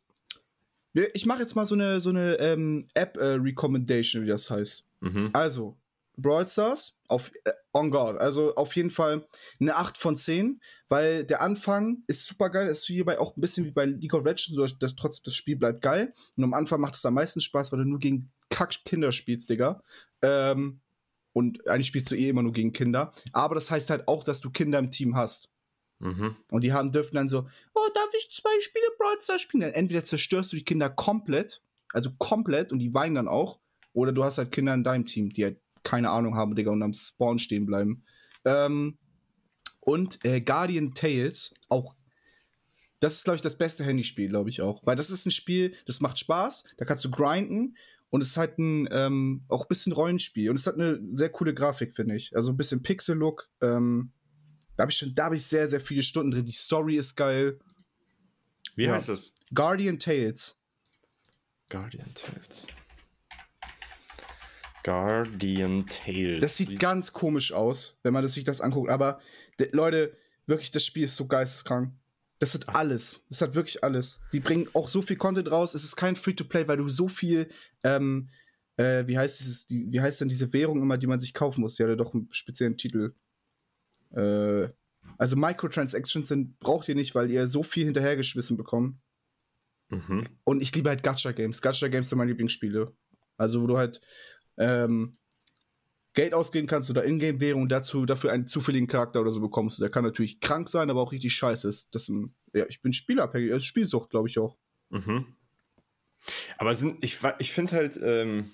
ich 1.13 1.27
mache 1.27 1.41
jetzt 1.41 1.55
mal 1.55 1.67
so 1.67 1.75
eine, 1.75 1.99
so 1.99 2.09
eine 2.09 2.39
ähm, 2.39 2.87
App-Recommendation, 2.95 4.23
wie 4.23 4.27
das 4.29 4.49
heißt. 4.49 4.87
Mhm. 5.01 5.29
Also, 5.33 5.78
Brawl 6.21 6.47
Stars, 6.47 6.97
auf, 7.07 7.31
äh, 7.43 7.51
on 7.73 7.91
God. 7.91 8.17
Also 8.17 8.55
auf 8.55 8.75
jeden 8.75 8.89
Fall 8.89 9.27
eine 9.59 9.75
8 9.75 9.97
von 9.97 10.17
10, 10.17 10.61
weil 10.87 11.25
der 11.25 11.41
Anfang 11.41 12.03
ist 12.07 12.27
super 12.27 12.49
geil. 12.49 12.67
Ist 12.67 12.85
hierbei 12.85 13.19
auch 13.19 13.35
ein 13.35 13.41
bisschen 13.41 13.65
wie 13.65 13.71
bei 13.71 13.85
League 13.85 14.13
of 14.13 14.25
Legends, 14.25 14.47
so 14.47 14.65
dass 14.65 14.95
trotzdem 14.95 15.23
das 15.25 15.35
Spiel 15.35 15.55
bleibt 15.55 15.81
geil. 15.81 16.13
Und 16.35 16.43
am 16.43 16.53
Anfang 16.53 16.81
macht 16.81 16.95
es 16.95 17.05
am 17.05 17.13
meisten 17.13 17.41
Spaß, 17.41 17.71
weil 17.71 17.79
du 17.79 17.85
nur 17.85 17.99
gegen 17.99 18.31
Kack-Kinder 18.49 19.11
spielst, 19.11 19.49
Digga. 19.49 19.83
Ähm, 20.21 20.81
und 21.33 21.67
eigentlich 21.67 21.87
spielst 21.87 22.11
du 22.11 22.15
eh 22.15 22.29
immer 22.29 22.43
nur 22.43 22.53
gegen 22.53 22.73
Kinder. 22.73 23.13
Aber 23.33 23.55
das 23.55 23.71
heißt 23.71 23.89
halt 23.89 24.07
auch, 24.07 24.23
dass 24.23 24.41
du 24.41 24.49
Kinder 24.49 24.79
im 24.79 24.91
Team 24.91 25.15
hast. 25.15 25.51
Mhm. 25.99 26.35
Und 26.49 26.63
die 26.63 26.73
haben 26.73 26.91
dürfen 26.91 27.15
dann 27.15 27.29
so, 27.29 27.47
oh, 27.73 27.87
darf 27.93 28.09
ich 28.17 28.31
zwei 28.31 28.59
Spiele 28.61 28.85
Brawl 28.97 29.21
Stars 29.21 29.41
spielen? 29.41 29.61
Dann 29.61 29.73
entweder 29.73 30.03
zerstörst 30.03 30.51
du 30.51 30.57
die 30.57 30.63
Kinder 30.63 30.89
komplett, 30.89 31.61
also 31.93 32.11
komplett, 32.17 32.71
und 32.71 32.79
die 32.79 32.93
weinen 32.93 33.15
dann 33.15 33.27
auch, 33.27 33.59
oder 33.93 34.11
du 34.11 34.23
hast 34.23 34.37
halt 34.37 34.51
Kinder 34.51 34.73
in 34.73 34.83
deinem 34.83 35.05
Team, 35.05 35.29
die 35.29 35.43
halt 35.43 35.61
keine 35.83 36.09
Ahnung 36.09 36.35
haben, 36.35 36.55
Digga, 36.55 36.71
und 36.71 36.81
am 36.83 36.93
Spawn 36.93 37.39
stehen 37.39 37.65
bleiben. 37.65 38.03
Ähm, 38.45 38.97
und 39.79 40.23
äh, 40.25 40.41
Guardian 40.41 40.93
Tales, 40.93 41.53
auch, 41.67 41.95
das 42.99 43.15
ist, 43.15 43.23
glaube 43.23 43.37
ich, 43.37 43.41
das 43.41 43.57
beste 43.57 43.83
Handyspiel, 43.83 44.29
glaube 44.29 44.49
ich 44.49 44.61
auch. 44.61 44.85
Weil 44.85 44.95
das 44.95 45.09
ist 45.09 45.25
ein 45.25 45.31
Spiel, 45.31 45.75
das 45.85 46.01
macht 46.01 46.19
Spaß, 46.19 46.63
da 46.77 46.85
kannst 46.85 47.05
du 47.05 47.11
grinden 47.11 47.75
und 48.09 48.21
es 48.21 48.29
ist 48.29 48.37
halt 48.37 48.57
ein, 48.59 48.87
ähm, 48.91 49.43
auch 49.47 49.65
ein 49.65 49.69
bisschen 49.69 49.93
Rollenspiel. 49.93 50.49
Und 50.49 50.57
es 50.57 50.67
hat 50.67 50.75
eine 50.75 50.99
sehr 51.11 51.29
coole 51.29 51.53
Grafik, 51.53 51.95
finde 51.95 52.15
ich. 52.15 52.35
Also 52.35 52.51
ein 52.51 52.57
bisschen 52.57 52.81
Pixel-Look. 52.83 53.49
Ähm, 53.61 54.11
da 54.75 54.83
habe 54.83 54.91
ich 54.91 54.97
schon, 54.97 55.13
da 55.13 55.25
habe 55.25 55.35
ich 55.35 55.43
sehr, 55.45 55.67
sehr 55.67 55.79
viele 55.81 56.03
Stunden 56.03 56.31
drin. 56.31 56.45
Die 56.45 56.51
Story 56.51 56.97
ist 56.97 57.15
geil. 57.15 57.59
Wie 58.75 58.85
Ja. 58.85 58.93
heißt 58.93 59.09
das? 59.09 59.33
Guardian 59.53 59.99
Tales. 59.99 60.57
Guardian 61.69 62.13
Tales. 62.13 62.67
Guardian 64.89 65.85
Tales. 65.85 66.39
Das 66.39 66.57
sieht 66.57 66.79
ganz 66.79 67.13
komisch 67.13 67.53
aus, 67.53 67.99
wenn 68.01 68.11
man 68.11 68.23
das, 68.23 68.33
sich 68.33 68.43
das 68.43 68.59
anguckt. 68.59 68.89
Aber 68.89 69.19
Leute, 69.71 70.17
wirklich, 70.47 70.71
das 70.71 70.83
Spiel 70.83 71.03
ist 71.03 71.15
so 71.15 71.27
geisteskrank. 71.27 71.93
Das 72.39 72.55
hat 72.55 72.69
alles. 72.69 73.23
Das 73.29 73.41
hat 73.41 73.53
wirklich 73.53 73.83
alles. 73.83 74.19
Die 74.33 74.39
bringen 74.39 74.67
auch 74.73 74.87
so 74.87 75.03
viel 75.03 75.15
Content 75.15 75.51
raus. 75.51 75.75
Es 75.75 75.83
ist 75.83 75.95
kein 75.95 76.15
Free-to-Play, 76.15 76.67
weil 76.67 76.77
du 76.77 76.89
so 76.89 77.07
viel, 77.07 77.49
ähm, 77.83 78.29
äh, 78.77 79.05
wie 79.05 79.15
heißt 79.15 79.39
dieses, 79.39 79.67
die, 79.67 79.85
wie 79.91 80.01
heißt 80.01 80.21
denn 80.21 80.29
diese 80.29 80.51
Währung 80.53 80.81
immer, 80.81 80.97
die 80.97 81.05
man 81.05 81.19
sich 81.19 81.35
kaufen 81.35 81.61
muss? 81.61 81.75
Die 81.75 81.83
hat 81.83 81.89
ja 81.91 81.95
doch 81.95 82.15
einen 82.15 82.27
speziellen 82.31 82.75
Titel. 82.75 83.13
Äh, 84.15 84.69
also 85.19 85.35
Microtransactions 85.35 86.29
sind, 86.29 86.59
braucht 86.59 86.89
ihr 86.89 86.95
nicht, 86.95 87.13
weil 87.13 87.29
ihr 87.29 87.45
so 87.45 87.61
viel 87.61 87.85
hinterhergeschmissen 87.85 88.57
bekommt. 88.57 88.97
Mhm. 89.89 90.23
Und 90.45 90.63
ich 90.63 90.73
liebe 90.73 90.89
halt 90.89 91.03
Gacha-Games. 91.03 91.61
Gacha-Games 91.61 92.09
sind 92.09 92.17
meine 92.17 92.31
Lieblingsspiele. 92.31 92.91
Also, 93.37 93.61
wo 93.61 93.67
du 93.67 93.77
halt 93.77 94.01
ähm, 94.59 95.13
Geld 96.13 96.33
ausgeben 96.33 96.67
kannst 96.67 96.89
oder 96.89 97.05
Ingame-Währung 97.05 97.69
dazu, 97.69 98.05
dafür 98.05 98.31
einen 98.31 98.47
zufälligen 98.47 98.87
Charakter 98.87 99.21
oder 99.21 99.31
so 99.31 99.41
bekommst. 99.41 99.79
Der 99.79 99.89
kann 99.89 100.03
natürlich 100.03 100.39
krank 100.41 100.69
sein, 100.69 100.89
aber 100.89 101.01
auch 101.01 101.11
richtig 101.11 101.33
scheiße 101.33 101.67
ist. 101.67 101.95
Das, 101.95 102.11
ja, 102.53 102.65
ich 102.67 102.81
bin 102.81 102.93
spielabhängig. 102.93 103.53
Also 103.53 103.63
Spielsucht, 103.63 104.09
glaube 104.09 104.27
ich 104.27 104.37
auch. 104.37 104.57
Mhm. 104.89 105.25
Aber 106.57 106.75
sind, 106.75 107.03
ich, 107.03 107.19
ich 107.39 107.53
finde 107.53 107.73
halt 107.73 107.99
ähm, 108.03 108.51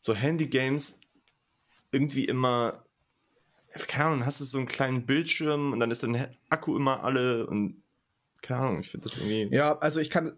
so 0.00 0.14
Handy-Games 0.14 1.00
irgendwie 1.90 2.24
immer, 2.24 2.84
keine 3.88 4.04
Ahnung, 4.04 4.26
hast 4.26 4.40
du 4.40 4.44
so 4.44 4.58
einen 4.58 4.68
kleinen 4.68 5.06
Bildschirm 5.06 5.72
und 5.72 5.80
dann 5.80 5.90
ist 5.90 6.02
dein 6.02 6.28
Akku 6.48 6.76
immer 6.76 7.02
alle 7.02 7.46
und 7.46 7.82
keine 8.42 8.60
Ahnung, 8.60 8.80
ich 8.80 8.90
finde 8.90 9.08
das 9.08 9.16
irgendwie. 9.16 9.54
Ja, 9.54 9.78
also 9.78 10.00
ich 10.00 10.10
kann. 10.10 10.36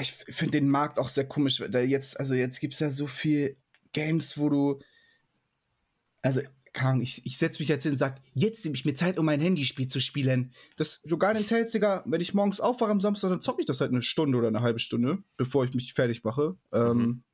Ich 0.00 0.12
finde 0.12 0.52
den 0.52 0.68
Markt 0.68 0.98
auch 0.98 1.08
sehr 1.08 1.26
komisch. 1.26 1.62
Da 1.68 1.80
jetzt, 1.80 2.18
also 2.18 2.34
jetzt 2.34 2.60
gibt 2.60 2.74
es 2.74 2.80
ja 2.80 2.90
so 2.90 3.06
viel 3.06 3.56
Games, 3.92 4.38
wo 4.38 4.48
du. 4.48 4.80
Also, 6.22 6.42
keine 6.72 7.02
ich, 7.02 7.24
ich 7.26 7.38
setze 7.38 7.60
mich 7.60 7.68
jetzt 7.68 7.82
hin 7.82 7.92
und 7.92 7.98
sage, 7.98 8.20
jetzt 8.34 8.64
nehme 8.64 8.76
ich 8.76 8.84
mir 8.84 8.94
Zeit, 8.94 9.18
um 9.18 9.24
mein 9.24 9.40
Handyspiel 9.40 9.86
zu 9.88 10.00
spielen. 10.00 10.52
Das 10.76 11.00
sogar 11.04 11.34
den 11.34 11.46
Tales, 11.46 11.72
Digga, 11.72 12.04
wenn 12.06 12.20
ich 12.20 12.34
morgens 12.34 12.60
aufwache 12.60 12.90
am 12.90 13.00
Samstag, 13.00 13.30
dann 13.30 13.40
zocke 13.40 13.60
ich 13.60 13.66
das 13.66 13.80
halt 13.80 13.90
eine 13.90 14.02
Stunde 14.02 14.38
oder 14.38 14.48
eine 14.48 14.60
halbe 14.60 14.78
Stunde, 14.78 15.22
bevor 15.36 15.64
ich 15.64 15.74
mich 15.74 15.94
fertig 15.94 16.24
mache. 16.24 16.56
Ähm, 16.72 17.24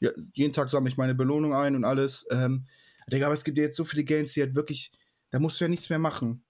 Ja, 0.00 0.10
jeden 0.34 0.52
Tag 0.52 0.68
sammle 0.68 0.90
ich 0.90 0.96
meine 0.96 1.14
Belohnung 1.14 1.54
ein 1.54 1.74
und 1.74 1.84
alles. 1.84 2.26
Ähm, 2.30 2.66
Digga, 3.10 3.26
aber 3.26 3.34
es 3.34 3.44
gibt 3.44 3.56
ja 3.58 3.64
jetzt 3.64 3.76
so 3.76 3.84
viele 3.84 4.04
Games, 4.04 4.32
die 4.32 4.42
halt 4.42 4.54
wirklich, 4.54 4.92
da 5.30 5.38
musst 5.38 5.60
du 5.60 5.64
ja 5.64 5.68
nichts 5.68 5.88
mehr 5.90 5.98
machen. 5.98 6.44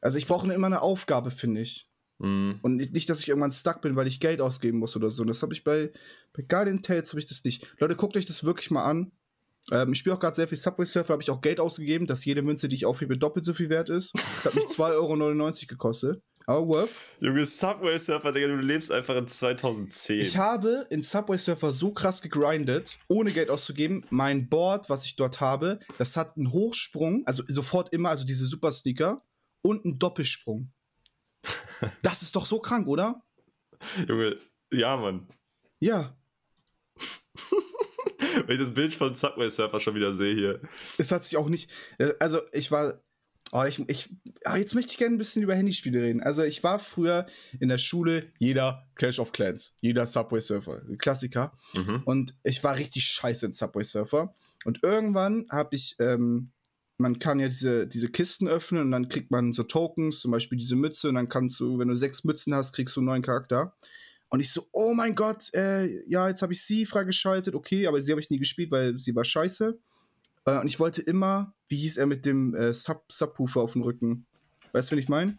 Also 0.00 0.18
ich 0.18 0.26
brauche 0.26 0.52
immer 0.52 0.66
eine 0.66 0.82
Aufgabe, 0.82 1.30
finde 1.30 1.62
ich. 1.62 1.88
Mhm. 2.18 2.58
Und 2.62 2.76
nicht, 2.76 2.92
nicht, 2.92 3.10
dass 3.10 3.20
ich 3.20 3.28
irgendwann 3.28 3.52
stuck 3.52 3.80
bin, 3.80 3.96
weil 3.96 4.06
ich 4.06 4.20
Geld 4.20 4.40
ausgeben 4.40 4.78
muss 4.78 4.96
oder 4.96 5.08
so. 5.08 5.22
Und 5.22 5.28
das 5.28 5.42
habe 5.42 5.52
ich 5.52 5.64
bei, 5.64 5.92
bei 6.32 6.42
Guardian 6.42 6.82
Tales 6.82 7.10
habe 7.10 7.20
ich 7.20 7.26
das 7.26 7.44
nicht. 7.44 7.66
Leute, 7.78 7.96
guckt 7.96 8.16
euch 8.16 8.26
das 8.26 8.44
wirklich 8.44 8.70
mal 8.70 8.84
an. 8.84 9.12
Ähm, 9.70 9.92
ich 9.92 9.98
spiele 9.98 10.14
auch 10.14 10.20
gerade 10.20 10.36
sehr 10.36 10.48
viel 10.48 10.58
Subway 10.58 10.84
Surfer, 10.84 11.14
habe 11.14 11.22
ich 11.22 11.30
auch 11.30 11.40
Geld 11.40 11.58
ausgegeben, 11.58 12.06
dass 12.06 12.24
jede 12.24 12.42
Münze, 12.42 12.68
die 12.68 12.76
ich 12.76 12.86
aufhebe, 12.86 13.16
doppelt 13.16 13.44
so 13.44 13.54
viel 13.54 13.70
wert 13.70 13.88
ist. 13.88 14.12
Das 14.14 14.46
hat 14.46 14.54
mich 14.54 14.64
2,99 14.76 14.82
Euro 14.92 15.52
gekostet. 15.68 16.22
Aber 16.46 16.68
worth. 16.68 16.90
Junge, 17.20 17.46
Subway 17.46 17.98
Surfer, 17.98 18.30
Digga, 18.30 18.48
du 18.48 18.56
lebst 18.56 18.92
einfach 18.92 19.16
in 19.16 19.26
2010. 19.26 20.20
Ich 20.20 20.36
habe 20.36 20.86
in 20.90 21.00
Subway 21.00 21.38
Surfer 21.38 21.72
so 21.72 21.90
krass 21.90 22.20
gegrindet, 22.20 22.98
ohne 23.08 23.32
Geld 23.32 23.48
auszugeben. 23.48 24.04
Mein 24.10 24.50
Board, 24.50 24.90
was 24.90 25.06
ich 25.06 25.16
dort 25.16 25.40
habe, 25.40 25.80
das 25.96 26.18
hat 26.18 26.36
einen 26.36 26.52
Hochsprung, 26.52 27.22
also 27.24 27.42
sofort 27.46 27.94
immer, 27.94 28.10
also 28.10 28.26
diese 28.26 28.44
Super 28.44 28.72
Sneaker, 28.72 29.22
und 29.62 29.86
einen 29.86 29.98
Doppelsprung. 29.98 30.70
Das 32.02 32.22
ist 32.22 32.36
doch 32.36 32.46
so 32.46 32.58
krank, 32.58 32.86
oder? 32.86 33.22
Junge, 34.06 34.38
ja, 34.72 34.96
Mann. 34.96 35.28
Ja. 35.80 36.16
Wenn 38.46 38.56
ich 38.56 38.62
das 38.62 38.74
Bild 38.74 38.94
von 38.94 39.14
Subway 39.14 39.48
Surfer 39.48 39.80
schon 39.80 39.94
wieder 39.94 40.12
sehe 40.12 40.34
hier. 40.34 40.60
Es 40.98 41.12
hat 41.12 41.24
sich 41.24 41.36
auch 41.36 41.48
nicht. 41.48 41.70
Also, 42.18 42.40
ich 42.52 42.70
war. 42.70 43.00
Oh, 43.52 43.62
ich, 43.62 43.78
ich, 43.88 44.10
ah, 44.44 44.56
jetzt 44.56 44.74
möchte 44.74 44.90
ich 44.92 44.98
gerne 44.98 45.14
ein 45.14 45.18
bisschen 45.18 45.42
über 45.42 45.54
Handyspiele 45.54 46.02
reden. 46.02 46.22
Also, 46.22 46.42
ich 46.42 46.64
war 46.64 46.80
früher 46.80 47.26
in 47.60 47.68
der 47.68 47.78
Schule, 47.78 48.28
jeder 48.38 48.88
Clash 48.96 49.20
of 49.20 49.30
Clans, 49.30 49.76
jeder 49.80 50.06
Subway 50.06 50.40
Surfer, 50.40 50.82
Klassiker. 50.98 51.52
Mhm. 51.74 52.02
Und 52.04 52.34
ich 52.42 52.64
war 52.64 52.76
richtig 52.76 53.04
scheiße 53.04 53.46
in 53.46 53.52
Subway 53.52 53.84
Surfer. 53.84 54.34
Und 54.64 54.82
irgendwann 54.82 55.46
habe 55.50 55.76
ich, 55.76 55.94
ähm, 56.00 56.50
man 56.98 57.18
kann 57.18 57.40
ja 57.40 57.48
diese, 57.48 57.86
diese 57.86 58.10
Kisten 58.10 58.48
öffnen 58.48 58.82
und 58.82 58.90
dann 58.92 59.08
kriegt 59.08 59.30
man 59.30 59.52
so 59.52 59.64
Tokens, 59.64 60.20
zum 60.20 60.30
Beispiel 60.30 60.58
diese 60.58 60.76
Mütze. 60.76 61.08
Und 61.08 61.16
dann 61.16 61.28
kannst 61.28 61.58
du, 61.60 61.78
wenn 61.78 61.88
du 61.88 61.96
sechs 61.96 62.24
Mützen 62.24 62.54
hast, 62.54 62.72
kriegst 62.72 62.94
du 62.96 63.00
einen 63.00 63.06
neuen 63.06 63.22
Charakter. 63.22 63.74
Und 64.28 64.40
ich 64.40 64.52
so, 64.52 64.66
oh 64.72 64.94
mein 64.94 65.14
Gott, 65.14 65.52
äh, 65.54 66.02
ja, 66.08 66.28
jetzt 66.28 66.42
habe 66.42 66.52
ich 66.52 66.64
sie 66.64 66.86
freigeschaltet, 66.86 67.54
okay, 67.54 67.86
aber 67.86 68.00
sie 68.00 68.12
habe 68.12 68.20
ich 68.20 68.30
nie 68.30 68.38
gespielt, 68.38 68.70
weil 68.70 68.98
sie 68.98 69.14
war 69.14 69.24
scheiße. 69.24 69.78
Äh, 70.46 70.58
und 70.58 70.66
ich 70.66 70.80
wollte 70.80 71.02
immer, 71.02 71.54
wie 71.68 71.76
hieß 71.76 71.98
er 71.98 72.06
mit 72.06 72.26
dem 72.26 72.54
äh, 72.54 72.72
Sub 72.72 73.04
Subwoofer 73.10 73.60
auf 73.60 73.72
dem 73.72 73.82
Rücken? 73.82 74.26
Weißt 74.72 74.90
du, 74.90 74.96
wen 74.96 75.02
ich 75.02 75.08
meine? 75.08 75.36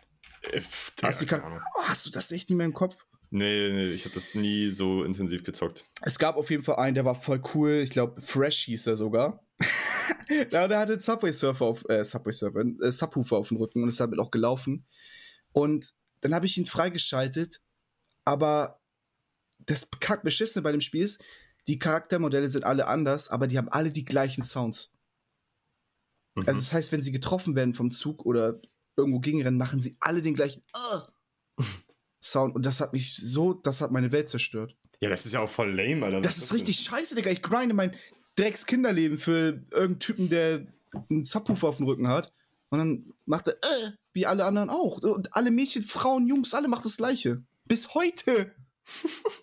Äh, 0.52 0.62
Hast, 1.02 1.22
du 1.22 1.36
oh, 1.36 1.82
hast 1.84 2.06
du 2.06 2.10
das 2.10 2.32
echt 2.32 2.50
nicht 2.50 2.58
mehr 2.58 2.66
im 2.66 2.74
Kopf? 2.74 2.96
Nee, 3.32 3.70
nee, 3.72 3.88
ich 3.88 4.06
hatte 4.06 4.16
das 4.16 4.36
nie 4.36 4.70
so 4.70 5.04
intensiv 5.04 5.44
gezockt. 5.44 5.86
Es 6.02 6.20
gab 6.20 6.38
auf 6.38 6.50
jeden 6.50 6.64
Fall 6.64 6.78
einen, 6.78 6.96
der 6.96 7.06
war 7.06 7.16
voll 7.16 7.42
cool. 7.54 7.82
Ich 7.84 7.90
glaube, 7.90 8.22
Fresh 8.22 8.64
hieß 8.66 8.88
er 8.88 8.98
sogar. 8.98 9.44
ja, 10.52 10.68
der 10.68 10.80
hatte 10.80 11.00
Subway 11.00 11.32
Surfer 11.32 11.66
auf, 11.66 11.90
äh, 11.90 12.04
Subway 12.04 12.32
Surfer, 12.32 12.64
äh, 12.82 12.92
Subwoofer 12.92 13.38
auf 13.38 13.50
dem 13.50 13.58
Rücken 13.58 13.84
und 13.84 13.90
ist 13.90 14.00
damit 14.00 14.20
auch 14.20 14.32
gelaufen. 14.32 14.86
Und 15.52 15.94
dann 16.22 16.34
habe 16.34 16.46
ich 16.46 16.58
ihn 16.58 16.66
freigeschaltet, 16.66 17.62
aber 18.24 18.82
das 19.60 19.88
kack 20.00 20.24
beschissene 20.24 20.64
bei 20.64 20.72
dem 20.72 20.82
Spiel 20.82 21.04
ist, 21.04 21.24
die 21.68 21.80
Charaktermodelle 21.80 22.50
sind 22.50 22.64
alle 22.64 22.88
anders, 22.88 23.30
aber 23.30 23.48
die 23.48 23.58
haben 23.58 23.70
alle 23.70 23.92
die 23.92 24.06
gleichen 24.06 24.44
Sounds. 24.44 24.94
Mhm. 26.36 26.44
Also 26.48 26.60
das 26.60 26.74
heißt, 26.74 26.92
wenn 26.92 27.02
sie 27.02 27.12
getroffen 27.12 27.56
werden 27.56 27.74
vom 27.74 27.92
Zug 27.92 28.26
oder 28.26 28.60
irgendwo 28.96 29.20
gegenrennen, 29.20 29.58
machen 29.58 29.80
sie 29.80 29.98
alle 30.00 30.22
den 30.22 30.36
gleichen 30.36 30.64
äh, 30.74 31.64
Sound 32.22 32.56
und 32.56 32.66
das 32.66 32.82
hat 32.82 32.94
mich 32.94 33.16
so, 33.16 33.54
das 33.54 33.82
hat 33.82 33.92
meine 33.92 34.12
Welt 34.12 34.30
zerstört. 34.30 34.76
ja, 35.00 35.10
das 35.10 35.26
ist 35.26 35.34
ja 35.34 35.42
auch 35.42 35.50
voll 35.50 35.72
lame, 35.72 36.06
Alter. 36.06 36.22
Das 36.22 36.38
ist 36.38 36.54
richtig 36.54 36.80
scheiße, 36.80 37.16
Digga. 37.16 37.30
Ich 37.30 37.42
grinde 37.42 37.76
mein 37.76 37.96
Drecks 38.36 38.66
Kinderleben 38.66 39.18
für 39.18 39.62
irgendeinen 39.72 40.00
Typen, 40.00 40.30
der 40.30 40.66
einen 41.10 41.26
Subwoofer 41.26 41.68
auf 41.70 41.78
dem 41.78 41.86
Rücken 41.86 42.08
hat. 42.08 42.34
Und 42.70 42.80
dann 42.80 43.14
macht 43.26 43.48
er, 43.48 43.54
äh, 43.54 43.92
wie 44.14 44.26
alle 44.26 44.46
anderen 44.46 44.70
auch. 44.70 45.00
Und 45.00 45.36
alle 45.36 45.52
Mädchen, 45.52 45.84
Frauen, 45.84 46.28
Jungs, 46.28 46.54
alle 46.54 46.68
macht 46.68 46.86
das 46.86 46.98
Gleiche. 46.98 47.44
Bis 47.66 47.94
heute. 47.94 48.52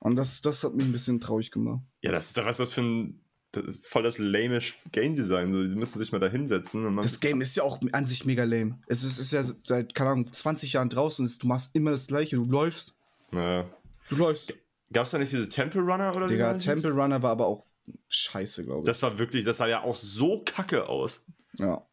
Und 0.00 0.16
das, 0.16 0.40
das 0.40 0.62
hat 0.62 0.74
mich 0.74 0.86
ein 0.86 0.92
bisschen 0.92 1.20
traurig 1.20 1.50
gemacht. 1.50 1.80
Ja, 2.00 2.12
das 2.12 2.28
ist 2.28 2.36
was 2.36 2.50
ist 2.52 2.58
das 2.60 2.72
für 2.72 2.82
ein. 2.82 3.20
Das 3.52 3.80
voll 3.82 4.02
das 4.02 4.18
lame 4.18 4.60
Game 4.92 5.14
Design. 5.14 5.52
So, 5.52 5.62
die 5.62 5.74
müssen 5.74 5.98
sich 5.98 6.12
mal 6.12 6.18
da 6.18 6.28
hinsetzen. 6.28 6.96
Das 6.96 7.20
Game 7.20 7.40
ist 7.40 7.56
ja 7.56 7.62
auch 7.62 7.80
an 7.92 8.06
sich 8.06 8.26
mega 8.26 8.44
lame. 8.44 8.78
Es 8.86 9.02
ist, 9.02 9.18
ist 9.18 9.32
ja 9.32 9.42
seit, 9.42 9.94
keine 9.94 10.10
Ahnung, 10.10 10.30
20 10.30 10.74
Jahren 10.74 10.90
draußen. 10.90 11.28
Du 11.40 11.46
machst 11.46 11.74
immer 11.74 11.90
das 11.90 12.06
Gleiche. 12.06 12.36
Du 12.36 12.44
läufst. 12.44 12.94
Naja. 13.30 13.68
Du 14.10 14.16
läufst. 14.16 14.54
Gab 14.92 15.06
es 15.06 15.10
da 15.10 15.18
nicht 15.18 15.32
dieses 15.32 15.48
Temple 15.48 15.80
Runner 15.80 16.14
oder 16.14 16.26
wie 16.26 16.34
Digga? 16.34 16.54
Temple 16.54 16.90
Runner 16.90 17.22
war 17.22 17.30
aber 17.30 17.46
auch 17.46 17.64
scheiße, 18.08 18.64
glaube 18.64 18.80
ich. 18.82 18.86
Das 18.86 19.02
war 19.02 19.18
wirklich, 19.18 19.44
das 19.44 19.58
sah 19.58 19.66
ja 19.66 19.82
auch 19.82 19.94
so 19.94 20.42
kacke 20.44 20.88
aus. 20.88 21.24
ja. 21.54 21.86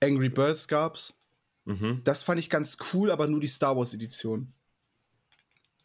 Angry 0.00 0.28
Birds 0.28 0.68
gab's. 0.68 1.18
Mhm. 1.64 2.02
Das 2.04 2.24
fand 2.24 2.38
ich 2.38 2.50
ganz 2.50 2.76
cool, 2.92 3.10
aber 3.10 3.26
nur 3.26 3.40
die 3.40 3.46
Star 3.46 3.74
Wars 3.74 3.94
Edition. 3.94 4.52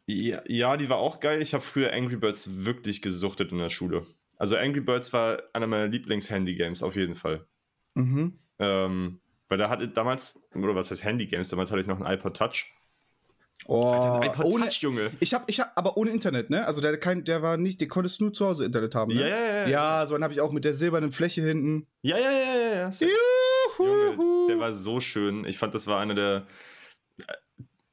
Ja, 0.08 0.42
ja, 0.48 0.76
die 0.76 0.90
war 0.90 0.98
auch 0.98 1.20
geil. 1.20 1.42
Ich 1.42 1.54
habe 1.54 1.64
früher 1.64 1.94
Angry 1.94 2.18
Birds 2.18 2.66
wirklich 2.66 3.02
gesuchtet 3.02 3.52
in 3.54 3.60
der 3.60 3.70
Schule. 3.70 4.06
Also 4.38 4.58
Angry 4.58 4.82
Birds 4.82 5.14
war 5.14 5.42
einer 5.54 5.68
meiner 5.68 5.88
Lieblings-Handy-Games, 5.88 6.84
auf 6.84 6.96
jeden 6.96 7.16
Fall. 7.16 7.46
Mhm. 7.94 8.40
Ähm, 8.58 9.22
weil 9.48 9.58
da 9.58 9.70
hatte 9.70 9.88
damals, 9.88 10.42
oder 10.54 10.76
was 10.76 10.92
heißt 10.92 11.04
Handy-Games, 11.04 11.50
damals 11.50 11.72
hatte 11.72 11.82
ich 11.82 11.88
noch 11.88 12.02
einen 12.02 12.12
iPod 12.14 12.36
Touch. 12.36 12.66
Oh, 13.72 13.92
Alter, 13.92 14.14
ein 14.16 14.32
iPod 14.32 14.46
ohne, 14.46 14.66
Touch, 14.66 14.82
Junge. 14.82 15.12
ich 15.20 15.36
hab, 15.36 15.48
ich 15.48 15.60
hab, 15.60 15.78
aber 15.78 15.96
ohne 15.96 16.10
Internet, 16.10 16.50
ne? 16.50 16.66
Also 16.66 16.82
der, 16.82 17.00
kein, 17.00 17.24
der 17.24 17.44
war 17.44 17.56
nicht, 17.56 17.80
den 17.80 17.88
konntest 17.88 18.20
du 18.20 18.24
nur 18.24 18.34
zu 18.34 18.48
Hause 18.48 18.66
Internet 18.66 18.96
haben, 18.96 19.14
ne? 19.14 19.22
Ja, 19.22 19.28
ja, 19.28 19.54
ja. 19.54 19.68
Ja, 19.68 20.06
so 20.08 20.16
einen 20.16 20.24
habe 20.24 20.34
ich 20.34 20.42
auch 20.42 20.52
mit 20.52 20.66
der 20.66 20.74
silbernen 20.74 21.12
Fläche 21.12 21.42
hinten. 21.44 21.86
Ja, 22.02 22.18
ja, 22.18 22.32
ja, 22.32 22.56
ja, 22.56 22.74
ja. 22.74 23.08
Junge, 23.78 24.48
der 24.50 24.60
war 24.60 24.74
so 24.74 25.00
schön. 25.02 25.46
Ich 25.46 25.60
fand, 25.60 25.76
das 25.76 25.86
war 25.86 26.00
einer 26.00 26.16
der. 26.16 26.48
äh, 27.20 27.34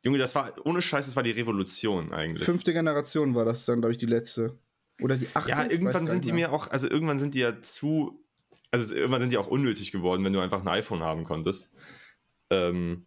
Junge, 0.02 0.16
das 0.16 0.34
war, 0.34 0.54
ohne 0.64 0.80
Scheiß, 0.80 1.04
das 1.04 1.14
war 1.14 1.22
die 1.22 1.32
Revolution 1.32 2.10
eigentlich. 2.10 2.44
Fünfte 2.44 2.72
Generation 2.72 3.34
war 3.34 3.44
das 3.44 3.66
dann, 3.66 3.80
glaube 3.80 3.92
ich, 3.92 3.98
die 3.98 4.06
letzte. 4.06 4.58
Oder 5.02 5.16
die 5.18 5.28
achte? 5.34 5.50
Ja, 5.50 5.66
irgendwann 5.68 6.06
sind 6.06 6.24
die 6.24 6.32
mehr. 6.32 6.48
mir 6.48 6.54
auch, 6.54 6.70
also 6.70 6.88
irgendwann 6.88 7.18
sind 7.18 7.34
die 7.34 7.40
ja 7.40 7.60
zu, 7.60 8.24
also 8.70 8.94
irgendwann 8.94 9.20
sind 9.20 9.32
die 9.32 9.36
auch 9.36 9.48
unnötig 9.48 9.92
geworden, 9.92 10.24
wenn 10.24 10.32
du 10.32 10.40
einfach 10.40 10.62
ein 10.62 10.68
iPhone 10.68 11.02
haben 11.02 11.24
konntest. 11.24 11.68
Ähm, 12.50 13.04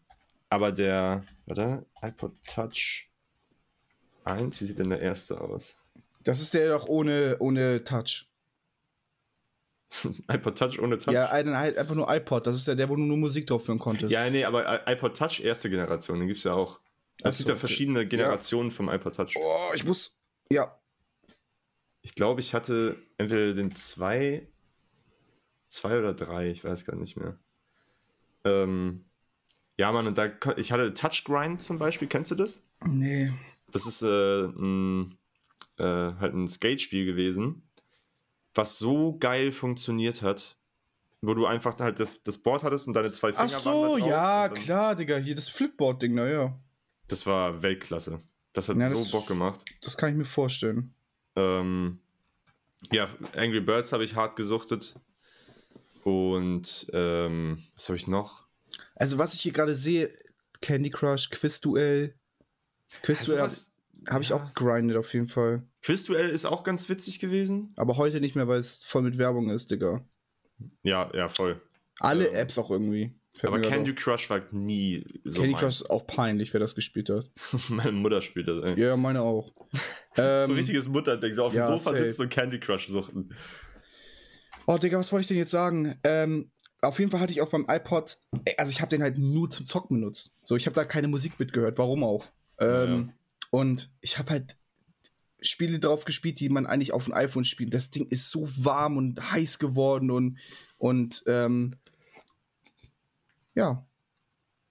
aber 0.50 0.72
der, 0.72 1.24
warte, 1.46 1.86
iPod 2.02 2.34
Touch 2.46 3.10
1, 4.24 4.60
wie 4.60 4.66
sieht 4.66 4.80
denn 4.80 4.90
der 4.90 5.00
erste 5.00 5.40
aus? 5.40 5.78
Das 6.24 6.42
ist 6.42 6.54
der 6.54 6.70
doch 6.70 6.88
ohne, 6.88 7.38
ohne 7.40 7.84
Touch. 7.84 8.30
iPod 10.28 10.58
Touch 10.58 10.80
ohne 10.80 10.98
Touch? 10.98 11.14
Ja, 11.14 11.30
ein, 11.30 11.56
halt 11.56 11.78
einfach 11.78 11.96
nur 11.96 12.14
iPod. 12.14 12.46
Das 12.46 12.56
ist 12.56 12.68
ja 12.68 12.76
der, 12.76 12.90
wo 12.90 12.96
du 12.96 13.04
nur 13.04 13.18
Musik 13.18 13.48
drauf 13.48 13.68
hören 13.68 13.80
konntest. 13.80 14.12
Ja, 14.12 14.30
nee, 14.30 14.44
aber 14.44 14.88
iPod 14.88 15.18
Touch 15.18 15.40
erste 15.40 15.70
Generation, 15.70 16.20
den 16.20 16.28
gibt 16.28 16.40
es 16.40 16.44
ja 16.44 16.54
auch. 16.54 16.80
Es 17.22 17.38
gibt 17.38 17.48
so, 17.48 17.52
ja 17.52 17.54
okay. 17.54 17.60
verschiedene 17.60 18.06
Generationen 18.06 18.72
vom 18.72 18.90
iPod 18.90 19.16
Touch. 19.16 19.36
Oh, 19.36 19.74
ich 19.74 19.84
muss. 19.84 20.18
Ja. 20.52 20.80
Ich 22.02 22.16
glaube, 22.16 22.40
ich 22.40 22.54
hatte 22.54 22.98
entweder 23.18 23.54
den 23.54 23.76
2, 23.76 24.48
2 25.68 26.00
oder 26.00 26.14
3, 26.14 26.50
ich 26.50 26.64
weiß 26.64 26.86
gar 26.86 26.96
nicht 26.96 27.18
mehr. 27.18 27.38
Ähm, 28.46 29.09
ja, 29.80 29.94
Mann, 29.94 30.08
und 30.08 30.18
da, 30.18 30.28
ich 30.58 30.74
hatte 30.74 30.94
Touch 30.94 31.24
Grind 31.24 31.62
zum 31.62 31.80
Beispiel, 31.80 32.10
kennst 32.10 32.32
du 32.32 32.36
das? 32.36 32.62
Nee. 32.86 33.32
Das 33.72 33.86
ist 33.86 34.02
äh, 34.02 34.44
ein, 34.48 35.18
äh, 35.78 35.84
halt 35.84 36.34
ein 36.34 36.50
Skate-Spiel 36.50 37.06
gewesen, 37.06 37.64
was 38.54 38.78
so 38.78 39.18
geil 39.18 39.54
funktioniert 39.54 40.22
hat, 40.22 40.58
wo 41.22 41.34
du 41.34 41.46
einfach 41.46 41.80
halt 41.80 42.02
das, 42.02 42.22
das 42.24 42.40
Board 42.40 42.64
hattest 42.64 42.88
und 42.88 42.94
deine 42.94 43.14
zwei 43.14 43.32
Finger 43.32 43.46
Ach 43.58 43.66
waren 43.66 43.74
so, 43.74 43.96
da 43.96 44.00
drauf 44.00 44.10
ja, 44.10 44.50
klar, 44.50 44.96
Digga. 44.96 45.16
Hier 45.16 45.36
das 45.36 45.48
Flipboard-Ding, 45.48 46.14
naja. 46.14 46.60
Das 47.08 47.26
war 47.26 47.62
Weltklasse. 47.64 48.18
Das 48.52 48.68
hat 48.68 48.76
Ja, 48.78 48.90
so 48.90 48.98
das- 48.98 49.12
Bock 49.12 49.28
gemacht. 49.28 49.64
Das 49.82 49.96
kann 49.96 50.10
ich 50.10 50.16
mir 50.18 50.26
vorstellen. 50.26 50.94
Ähm, 51.38 52.00
ja, 52.92 53.08
Angry 53.38 53.62
Birds 53.62 53.94
habe 53.94 54.04
ich 54.04 54.16
hart 54.16 54.36
gesuchtet. 54.36 54.96
Und 56.04 56.88
ähm, 56.92 57.64
was 57.76 57.88
habe 57.88 57.96
ich 57.96 58.08
noch? 58.08 58.49
Also, 58.96 59.18
was 59.18 59.34
ich 59.34 59.42
hier 59.42 59.54
gerade 59.54 59.76
sehe, 59.76 60.12
Candy 60.62 60.90
Crush, 60.90 61.30
Quizduell. 61.30 62.16
Quizduell 63.04 63.40
habe 63.40 63.48
was, 63.48 63.72
hab 64.10 64.22
ich 64.22 64.30
ja. 64.30 64.36
auch 64.36 64.54
gegrindet 64.54 64.98
auf 64.98 65.14
jeden 65.14 65.28
Fall. 65.28 65.64
Quizduell 65.82 66.30
ist 66.30 66.46
auch 66.46 66.64
ganz 66.64 66.90
witzig 66.90 67.20
gewesen. 67.20 67.74
Aber 67.78 67.98
heute 67.98 68.20
nicht 68.20 68.36
mehr, 68.36 68.48
weil 68.48 68.60
es 68.60 68.84
voll 68.84 69.04
mit 69.04 69.18
Werbung 69.18 69.50
ist, 69.50 69.72
Digga. 69.72 70.04
Ja, 70.84 71.10
ja, 71.14 71.30
voll. 71.30 71.62
Alle 72.00 72.28
Ähm, 72.30 72.36
Apps 72.36 72.58
auch 72.58 72.72
irgendwie. 72.72 73.16
Fällt 73.34 73.54
Aber 73.54 73.62
Candy. 73.62 73.94
Crush 73.94 74.30
war 74.30 74.42
nie 74.52 75.06
so 75.24 75.42
Candy 75.42 75.54
mein. 75.54 75.62
Crush 75.62 75.82
ist 75.82 75.90
auch 75.90 76.06
peinlich, 76.08 76.52
wer 76.54 76.60
das 76.60 76.76
gespielt 76.76 77.10
hat. 77.10 77.30
Meine 77.70 77.94
Mutter 77.94 78.22
spielt 78.22 78.48
das. 78.48 78.64
Ey. 78.64 78.80
Ja, 78.80 78.98
meine 78.98 79.22
auch. 79.22 79.54
so 80.16 80.22
ähm, 80.22 80.50
ein 80.50 80.56
richtiges 80.56 80.88
Mutterding, 80.88 81.34
so 81.34 81.46
auf 81.46 81.54
dem 81.54 81.60
ja, 81.60 81.68
Sofa 81.68 81.92
safe. 81.92 82.04
sitzen 82.04 82.24
und 82.24 82.30
Candy 82.30 82.60
Crush 82.60 82.88
suchten. 82.88 83.34
oh, 84.66 84.78
Digga, 84.78 84.98
was 84.98 85.12
wollte 85.12 85.22
ich 85.22 85.28
denn 85.28 85.38
jetzt 85.38 85.52
sagen? 85.52 85.98
Ähm, 86.04 86.52
auf 86.82 87.00
jeden 87.00 87.12
Fall 87.12 87.20
hatte 87.20 87.32
ich 87.34 87.42
auf 87.42 87.52
meinem 87.52 87.66
iPod, 87.70 88.18
ey, 88.46 88.56
also 88.58 88.72
ich 88.72 88.82
habe 88.82 88.90
den 88.90 89.02
halt 89.04 89.18
nur 89.18 89.50
zum 89.50 89.66
Zocken 89.66 90.00
benutzt. 90.00 90.32
So, 90.44 90.56
ich 90.56 90.66
habe 90.66 90.76
da 90.76 90.86
keine 90.86 91.08
Musik 91.08 91.40
mitgehört, 91.40 91.78
warum 91.78 92.04
auch. 92.04 92.26
Ähm, 92.60 93.08
Ja. 93.08 93.14
Und 93.52 93.92
ich 94.02 94.18
habe 94.20 94.30
halt 94.32 94.58
Spiele 95.42 95.80
drauf 95.80 96.06
gespielt, 96.06 96.40
die 96.40 96.50
man 96.50 96.66
eigentlich 96.68 96.92
auf 96.94 97.06
dem 97.06 97.14
iPhone 97.14 97.46
spielt. 97.46 97.74
Das 97.74 97.90
Ding 97.90 98.06
ist 98.10 98.30
so 98.30 98.48
warm 98.58 98.98
und 98.98 99.32
heiß 99.32 99.58
geworden 99.58 100.12
und, 100.12 100.38
und 100.78 101.24
ähm, 101.28 101.76
ja. 103.56 103.86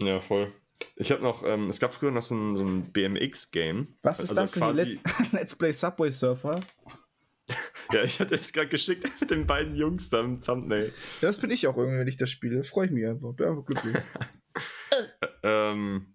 Ja, 0.01 0.21
voll. 0.21 0.53
Ich 0.95 1.11
habe 1.11 1.23
noch, 1.23 1.43
ähm, 1.43 1.69
es 1.69 1.81
gab 1.81 1.93
früher 1.93 2.11
noch 2.13 2.23
so 2.23 2.37
ein, 2.37 2.55
so 2.55 2.65
ein 2.65 2.93
BMX-Game. 2.93 3.89
Was 4.03 4.21
ist 4.21 4.31
Also 4.31 4.43
das 4.43 4.53
quasi- 4.53 4.77
Let's, 5.01 5.03
Let's 5.33 5.57
Play 5.57 5.73
Subway 5.73 6.11
Surfer? 6.13 6.61
Ja, 7.93 8.03
ich 8.03 8.21
hatte 8.21 8.35
es 8.35 8.53
gerade 8.53 8.69
geschickt 8.69 9.09
mit 9.21 9.31
den 9.31 9.47
beiden 9.47 9.75
Jungs 9.75 10.11
da 10.11 10.21
im 10.21 10.43
Thumbnail. 10.43 10.93
Ja, 11.21 11.29
das 11.29 11.39
bin 11.39 11.51
ich 11.51 11.67
auch 11.67 11.77
irgendwie, 11.77 11.99
wenn 11.99 12.09
ich 12.09 12.17
das 12.17 12.31
spiele. 12.31 12.65
Freue 12.65 12.87
ich 12.87 12.93
mich 12.93 13.07
einfach. 13.07 13.35
Bin 13.35 13.47
einfach 13.47 13.65
glücklich. 13.65 13.97
Ähm, 15.45 16.15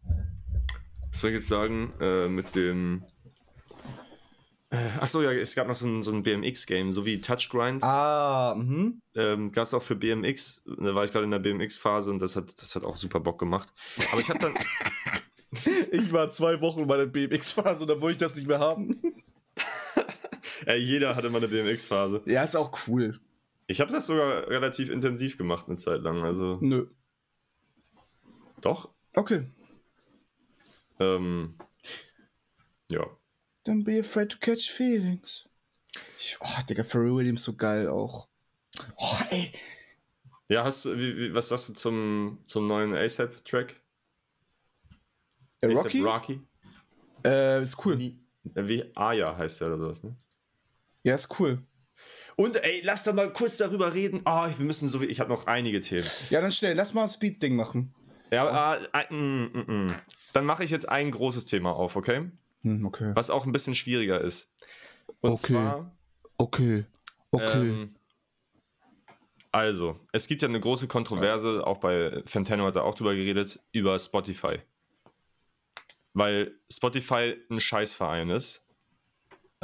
was 1.11 1.21
soll 1.21 1.29
ich 1.29 1.37
jetzt 1.37 1.47
sagen? 1.47 1.93
Äh, 2.01 2.27
mit 2.27 2.55
dem. 2.55 3.05
Äh, 4.69 4.99
achso, 4.99 5.21
ja, 5.21 5.31
es 5.31 5.55
gab 5.55 5.67
noch 5.67 5.75
so 5.75 5.87
ein, 5.87 6.01
so 6.03 6.11
ein 6.11 6.23
BMX-Game, 6.23 6.91
so 6.91 7.05
wie 7.05 7.21
Touch 7.21 7.49
Grind. 7.49 7.83
ah, 7.83 8.55
mhm. 8.57 9.01
Ähm, 9.15 9.51
gab 9.51 9.65
es 9.65 9.73
auch 9.73 9.83
für 9.83 9.95
BMX. 9.95 10.63
Da 10.65 10.93
war 10.93 11.05
ich 11.05 11.11
gerade 11.11 11.25
in 11.25 11.31
der 11.31 11.39
BMX-Phase 11.39 12.11
und 12.11 12.19
das 12.19 12.35
hat, 12.35 12.59
das 12.61 12.75
hat 12.75 12.83
auch 12.83 12.97
super 12.97 13.19
Bock 13.19 13.39
gemacht. 13.39 13.69
Aber 14.11 14.19
ich 14.19 14.29
habe 14.29 14.39
dann. 14.39 14.53
Ich 15.91 16.11
war 16.11 16.31
zwei 16.31 16.59
Wochen 16.61 16.79
in 16.79 16.87
meiner 16.87 17.05
BMX-Phase 17.05 17.83
und 17.83 17.87
dann 17.87 18.01
wollte 18.01 18.13
ich 18.13 18.17
das 18.17 18.35
nicht 18.35 18.47
mehr 18.47 18.57
haben. 18.57 18.99
Äh, 20.65 20.75
jeder 20.75 21.15
hatte 21.15 21.29
mal 21.29 21.37
eine 21.39 21.47
BMX-Phase. 21.47 22.21
Ja, 22.25 22.43
ist 22.43 22.55
auch 22.55 22.87
cool. 22.87 23.19
Ich 23.67 23.79
habe 23.81 23.91
das 23.91 24.07
sogar 24.07 24.47
relativ 24.47 24.89
intensiv 24.89 25.37
gemacht 25.37 25.67
eine 25.67 25.77
Zeit 25.77 26.01
lang. 26.01 26.23
Also, 26.23 26.57
Nö. 26.61 26.87
doch. 28.61 28.89
Okay. 29.15 29.47
Ähm, 30.99 31.55
ja. 32.89 33.05
Don't 33.65 33.83
be 33.83 33.99
afraid 33.99 34.29
to 34.29 34.37
catch 34.39 34.69
feelings. 34.69 35.47
Ich, 36.17 36.37
oh, 36.39 36.61
Digga, 36.69 36.83
Pharrell 36.83 37.15
Williams 37.15 37.43
so 37.43 37.55
geil 37.55 37.87
auch. 37.87 38.27
Oh, 38.97 39.17
ey. 39.29 39.51
Ja, 40.49 40.63
hast 40.63 40.85
du, 40.85 40.97
wie, 40.97 41.17
wie, 41.17 41.35
was 41.35 41.49
sagst 41.49 41.69
du 41.69 41.73
zum, 41.73 42.39
zum 42.45 42.67
neuen 42.67 42.93
ASAP-Track? 42.93 43.79
Äh, 45.61 45.71
ASAP 45.71 45.85
Rocky? 45.85 46.01
Rocky? 46.01 46.41
Äh, 47.23 47.61
ist 47.61 47.85
cool. 47.85 47.97
Wie, 47.97 48.19
wie 48.43 48.91
Aya 48.95 49.37
heißt 49.37 49.61
der 49.61 49.67
oder 49.67 49.77
sowas, 49.77 50.03
ne? 50.03 50.15
Ja, 51.03 51.15
ist 51.15 51.39
cool. 51.39 51.61
Und 52.35 52.55
ey, 52.63 52.81
lass 52.83 53.03
doch 53.03 53.13
mal 53.13 53.31
kurz 53.31 53.57
darüber 53.57 53.93
reden. 53.93 54.21
Oh, 54.25 54.47
wir 54.57 54.65
müssen 54.65 54.89
so 54.89 55.01
wie. 55.01 55.05
Ich 55.05 55.19
habe 55.19 55.29
noch 55.29 55.45
einige 55.45 55.81
Themen. 55.81 56.07
Ja, 56.29 56.41
dann 56.41 56.51
schnell, 56.51 56.75
lass 56.75 56.93
mal 56.93 57.03
ein 57.03 57.07
Speed-Ding 57.09 57.55
machen. 57.55 57.93
Ja, 58.31 58.75
äh, 58.75 58.87
äh, 58.93 59.13
mm, 59.13 59.51
mm, 59.53 59.71
mm. 59.71 59.95
Dann 60.33 60.45
mache 60.45 60.63
ich 60.63 60.71
jetzt 60.71 60.89
ein 60.89 61.11
großes 61.11 61.45
Thema 61.45 61.73
auf, 61.73 61.95
okay? 61.95 62.31
Hm, 62.63 62.85
okay. 62.85 63.11
Was 63.13 63.29
auch 63.29 63.45
ein 63.45 63.51
bisschen 63.51 63.75
schwieriger 63.75 64.19
ist. 64.19 64.51
Und 65.21 65.33
Okay. 65.33 65.53
zwar. 65.53 65.95
Okay. 66.37 66.85
Ähm, 67.33 67.95
also, 69.51 69.99
es 70.11 70.27
gibt 70.27 70.41
ja 70.41 70.47
eine 70.47 70.59
große 70.59 70.87
Kontroverse, 70.87 71.65
auch 71.65 71.77
bei 71.77 72.23
Fantano 72.25 72.65
hat 72.65 72.75
er 72.75 72.85
auch 72.85 72.95
drüber 72.95 73.13
geredet, 73.13 73.59
über 73.71 73.99
Spotify. 73.99 74.59
Weil 76.13 76.55
Spotify 76.71 77.35
ein 77.49 77.59
Scheißverein 77.59 78.31
ist. 78.31 78.62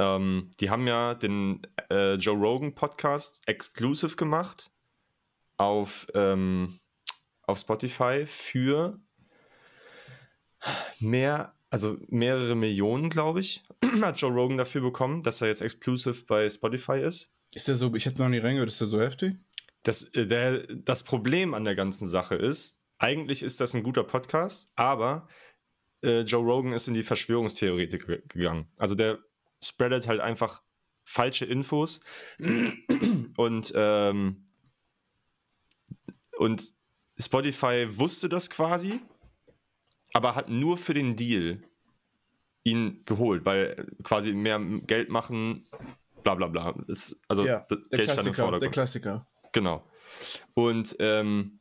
Ähm, 0.00 0.50
die 0.60 0.70
haben 0.70 0.86
ja 0.86 1.12
den 1.12 1.60
äh, 1.90 2.14
Joe 2.14 2.34
Rogan 2.38 2.74
Podcast 2.74 3.42
exclusive 3.46 4.16
gemacht 4.16 4.70
auf, 5.58 6.06
ähm, 6.14 6.80
auf 7.42 7.58
Spotify 7.58 8.24
für 8.26 8.98
mehr, 11.00 11.54
also 11.68 11.98
mehrere 12.08 12.54
Millionen, 12.54 13.10
glaube 13.10 13.40
ich, 13.40 13.62
hat 14.00 14.18
Joe 14.18 14.32
Rogan 14.32 14.56
dafür 14.56 14.80
bekommen, 14.80 15.22
dass 15.22 15.42
er 15.42 15.48
jetzt 15.48 15.60
exclusive 15.60 16.24
bei 16.26 16.48
Spotify 16.48 17.00
ist. 17.00 17.30
Ist 17.54 17.68
der 17.68 17.76
so, 17.76 17.94
ich 17.94 18.06
hätte 18.06 18.22
noch 18.22 18.30
nie 18.30 18.38
reingehört, 18.38 18.70
ist 18.70 18.80
der 18.80 18.88
so 18.88 19.00
heftig? 19.02 19.36
Das, 19.82 20.04
äh, 20.14 20.26
der, 20.26 20.66
das 20.66 21.04
Problem 21.04 21.52
an 21.52 21.64
der 21.64 21.74
ganzen 21.74 22.08
Sache 22.08 22.36
ist, 22.36 22.80
eigentlich 22.98 23.42
ist 23.42 23.60
das 23.60 23.74
ein 23.74 23.82
guter 23.82 24.04
Podcast, 24.04 24.70
aber 24.76 25.28
äh, 26.02 26.20
Joe 26.20 26.42
Rogan 26.42 26.72
ist 26.72 26.88
in 26.88 26.94
die 26.94 27.02
Verschwörungstheoretik 27.02 28.06
ge- 28.06 28.22
gegangen. 28.28 28.72
Also 28.78 28.94
der 28.94 29.18
spreadet 29.62 30.06
halt 30.08 30.20
einfach 30.20 30.62
falsche 31.04 31.44
Infos 31.44 32.00
und, 33.36 33.72
ähm, 33.74 34.46
und 36.38 36.74
Spotify 37.18 37.86
wusste 37.90 38.28
das 38.28 38.48
quasi, 38.50 39.00
aber 40.12 40.34
hat 40.34 40.48
nur 40.48 40.78
für 40.78 40.94
den 40.94 41.16
Deal 41.16 41.62
ihn 42.62 43.02
geholt, 43.06 43.44
weil 43.44 43.86
quasi 44.02 44.32
mehr 44.32 44.60
Geld 44.86 45.08
machen, 45.08 45.66
bla 46.22 46.34
bla 46.34 46.46
bla. 46.48 46.74
Ist, 46.86 47.16
also 47.28 47.44
Ja, 47.46 47.60
Der 47.70 47.76
Geld 47.76 47.90
stand 47.90 47.98
im 48.00 48.04
Klassiker, 48.06 48.34
Vordergrund. 48.34 48.62
der 48.62 48.70
Klassiker. 48.70 49.26
Genau. 49.52 49.86
Und 50.54 50.96
ähm, 50.98 51.60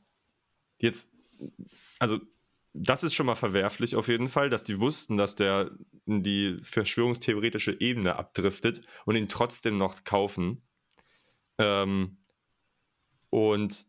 jetzt, 0.80 1.12
also 2.00 2.20
das 2.74 3.04
ist 3.04 3.14
schon 3.14 3.26
mal 3.26 3.36
verwerflich 3.36 3.96
auf 3.96 4.08
jeden 4.08 4.30
Fall, 4.30 4.50
dass 4.50 4.64
die 4.64 4.80
wussten, 4.80 5.18
dass 5.18 5.36
der 5.36 5.72
in 6.06 6.24
die 6.24 6.60
verschwörungstheoretische 6.64 7.80
Ebene 7.80 8.16
abdriftet 8.16 8.82
und 9.06 9.16
ihn 9.16 9.30
trotzdem 9.30 9.78
noch 9.78 10.04
kaufen. 10.04 10.62
Ähm, 11.58 12.18
und 13.30 13.86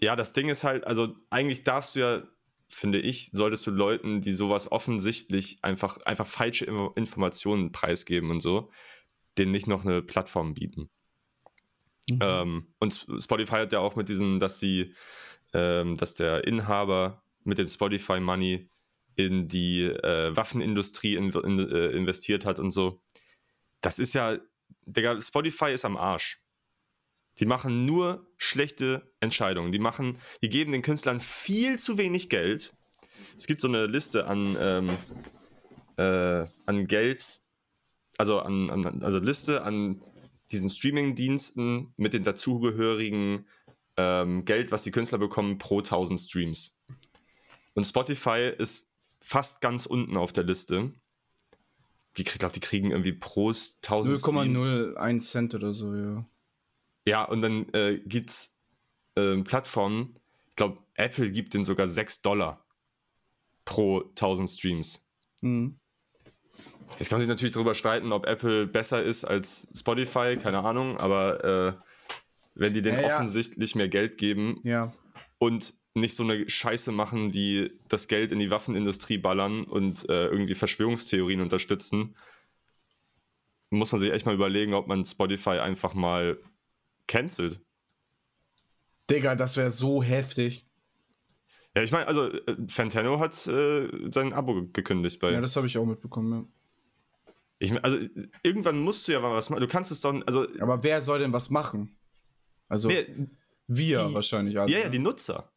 ja, 0.00 0.16
das 0.16 0.32
Ding 0.32 0.48
ist 0.48 0.64
halt, 0.64 0.86
also 0.86 1.14
eigentlich 1.30 1.64
darfst 1.64 1.94
du 1.94 2.00
ja, 2.00 2.22
finde 2.68 3.00
ich, 3.00 3.30
solltest 3.32 3.66
du 3.66 3.70
Leuten, 3.70 4.20
die 4.20 4.32
sowas 4.32 4.70
offensichtlich 4.72 5.58
einfach, 5.62 5.98
einfach 5.98 6.26
falsche 6.26 6.64
Info- 6.64 6.92
Informationen 6.96 7.70
preisgeben 7.70 8.30
und 8.30 8.40
so, 8.40 8.70
denen 9.38 9.52
nicht 9.52 9.66
noch 9.66 9.84
eine 9.84 10.02
Plattform 10.02 10.54
bieten. 10.54 10.90
Ähm, 12.20 12.74
und 12.80 12.90
Sp- 12.92 13.20
Spotify 13.20 13.56
hat 13.56 13.72
ja 13.72 13.78
auch 13.80 13.96
mit 13.96 14.08
diesen, 14.08 14.38
dass 14.38 14.58
sie, 14.58 14.94
ähm, 15.52 15.96
dass 15.96 16.14
der 16.14 16.46
Inhaber 16.46 17.23
mit 17.44 17.58
dem 17.58 17.68
Spotify 17.68 18.20
Money 18.20 18.68
in 19.16 19.46
die 19.46 19.82
äh, 19.82 20.34
Waffenindustrie 20.36 21.14
in, 21.16 21.30
in, 21.30 21.58
äh, 21.58 21.88
investiert 21.90 22.44
hat 22.44 22.58
und 22.58 22.72
so. 22.72 23.00
Das 23.80 23.98
ist 23.98 24.14
ja, 24.14 24.38
Digga, 24.86 25.20
Spotify 25.20 25.72
ist 25.72 25.84
am 25.84 25.96
Arsch. 25.96 26.40
Die 27.38 27.46
machen 27.46 27.84
nur 27.84 28.26
schlechte 28.38 29.12
Entscheidungen. 29.20 29.72
Die 29.72 29.78
machen, 29.78 30.18
die 30.42 30.48
geben 30.48 30.72
den 30.72 30.82
Künstlern 30.82 31.20
viel 31.20 31.78
zu 31.78 31.98
wenig 31.98 32.28
Geld. 32.28 32.74
Es 33.36 33.46
gibt 33.46 33.60
so 33.60 33.68
eine 33.68 33.86
Liste 33.86 34.26
an, 34.26 34.56
ähm, 34.60 34.88
äh, 35.96 36.46
an 36.66 36.86
Geld, 36.86 37.42
also 38.16 38.40
an, 38.40 38.70
an 38.70 39.02
also 39.02 39.18
Liste 39.18 39.62
an 39.62 40.00
diesen 40.52 40.70
Streaming-Diensten 40.70 41.92
mit 41.96 42.12
den 42.12 42.22
dazugehörigen 42.22 43.46
ähm, 43.96 44.44
Geld, 44.44 44.70
was 44.70 44.82
die 44.82 44.90
Künstler 44.90 45.18
bekommen 45.18 45.58
pro 45.58 45.78
1000 45.78 46.20
Streams. 46.20 46.76
Und 47.74 47.84
Spotify 47.86 48.52
ist 48.56 48.88
fast 49.20 49.60
ganz 49.60 49.86
unten 49.86 50.16
auf 50.16 50.32
der 50.32 50.44
Liste. 50.44 50.92
Die, 52.16 52.22
ich 52.22 52.38
glaube, 52.38 52.54
die 52.54 52.60
kriegen 52.60 52.90
irgendwie 52.92 53.12
pro 53.12 53.48
1000 53.48 54.18
Streams. 54.20 54.58
0,01 54.58 55.18
Cent 55.20 55.54
oder 55.54 55.74
so, 55.74 55.94
ja. 55.94 56.24
Ja, 57.06 57.24
und 57.24 57.42
dann 57.42 57.68
äh, 57.74 57.98
gibt 57.98 58.30
es 58.30 58.50
ähm, 59.16 59.44
Plattformen, 59.44 60.16
ich 60.48 60.56
glaube, 60.56 60.78
Apple 60.94 61.30
gibt 61.32 61.54
denen 61.54 61.64
sogar 61.64 61.88
6 61.88 62.22
Dollar 62.22 62.64
pro 63.64 64.02
1000 64.10 64.48
Streams. 64.50 65.04
Mhm. 65.42 65.78
Jetzt 66.98 67.08
kann 67.08 67.18
man 67.18 67.22
sich 67.22 67.28
natürlich 67.28 67.54
darüber 67.54 67.74
streiten, 67.74 68.12
ob 68.12 68.26
Apple 68.26 68.66
besser 68.66 69.02
ist 69.02 69.24
als 69.24 69.66
Spotify, 69.74 70.36
keine 70.40 70.60
Ahnung, 70.60 70.96
aber 70.98 71.44
äh, 71.44 71.72
wenn 72.54 72.72
die 72.72 72.82
denen 72.82 72.98
Ja, 73.00 73.08
ja. 73.08 73.14
offensichtlich 73.16 73.74
mehr 73.74 73.88
Geld 73.88 74.16
geben 74.16 74.60
Ja. 74.62 74.92
und 75.38 75.74
nicht 75.94 76.16
so 76.16 76.22
eine 76.24 76.48
Scheiße 76.50 76.90
machen, 76.92 77.32
wie 77.34 77.72
das 77.88 78.08
Geld 78.08 78.32
in 78.32 78.38
die 78.40 78.50
Waffenindustrie 78.50 79.18
ballern 79.18 79.64
und 79.64 80.08
äh, 80.08 80.26
irgendwie 80.26 80.54
Verschwörungstheorien 80.54 81.40
unterstützen, 81.40 82.16
muss 83.70 83.92
man 83.92 84.00
sich 84.00 84.10
echt 84.12 84.26
mal 84.26 84.34
überlegen, 84.34 84.74
ob 84.74 84.86
man 84.88 85.04
Spotify 85.04 85.58
einfach 85.60 85.94
mal 85.94 86.38
cancelt. 87.06 87.60
Digga, 89.10 89.34
das 89.36 89.56
wäre 89.56 89.70
so 89.70 90.02
heftig. 90.02 90.66
Ja, 91.76 91.82
ich 91.82 91.92
meine, 91.92 92.06
also 92.06 92.28
äh, 92.28 92.56
Fantano 92.68 93.18
hat 93.18 93.46
äh, 93.46 93.88
sein 94.10 94.32
Abo 94.32 94.54
ge- 94.54 94.70
gekündigt 94.72 95.18
bei. 95.20 95.32
Ja, 95.32 95.40
das 95.40 95.56
habe 95.56 95.66
ich 95.66 95.76
auch 95.78 95.86
mitbekommen, 95.86 96.48
ich, 97.60 97.72
mein, 97.72 97.82
also 97.84 97.98
irgendwann 98.42 98.80
musst 98.80 99.06
du 99.08 99.12
ja 99.12 99.22
was 99.22 99.48
machen. 99.48 99.60
Du 99.60 99.68
kannst 99.68 99.90
es 99.92 100.00
doch, 100.00 100.12
also 100.26 100.48
ja. 100.54 100.62
Aber 100.62 100.82
wer 100.82 101.00
soll 101.00 101.20
denn 101.20 101.32
was 101.32 101.50
machen? 101.50 101.96
Also, 102.68 102.88
wer, 102.88 103.06
wir 103.68 104.06
die- 104.08 104.14
wahrscheinlich 104.14 104.58
alle. 104.58 104.70
ja, 104.70 104.78
ja, 104.78 104.84
ne? 104.86 104.90
die 104.90 104.98
Nutzer. 104.98 105.50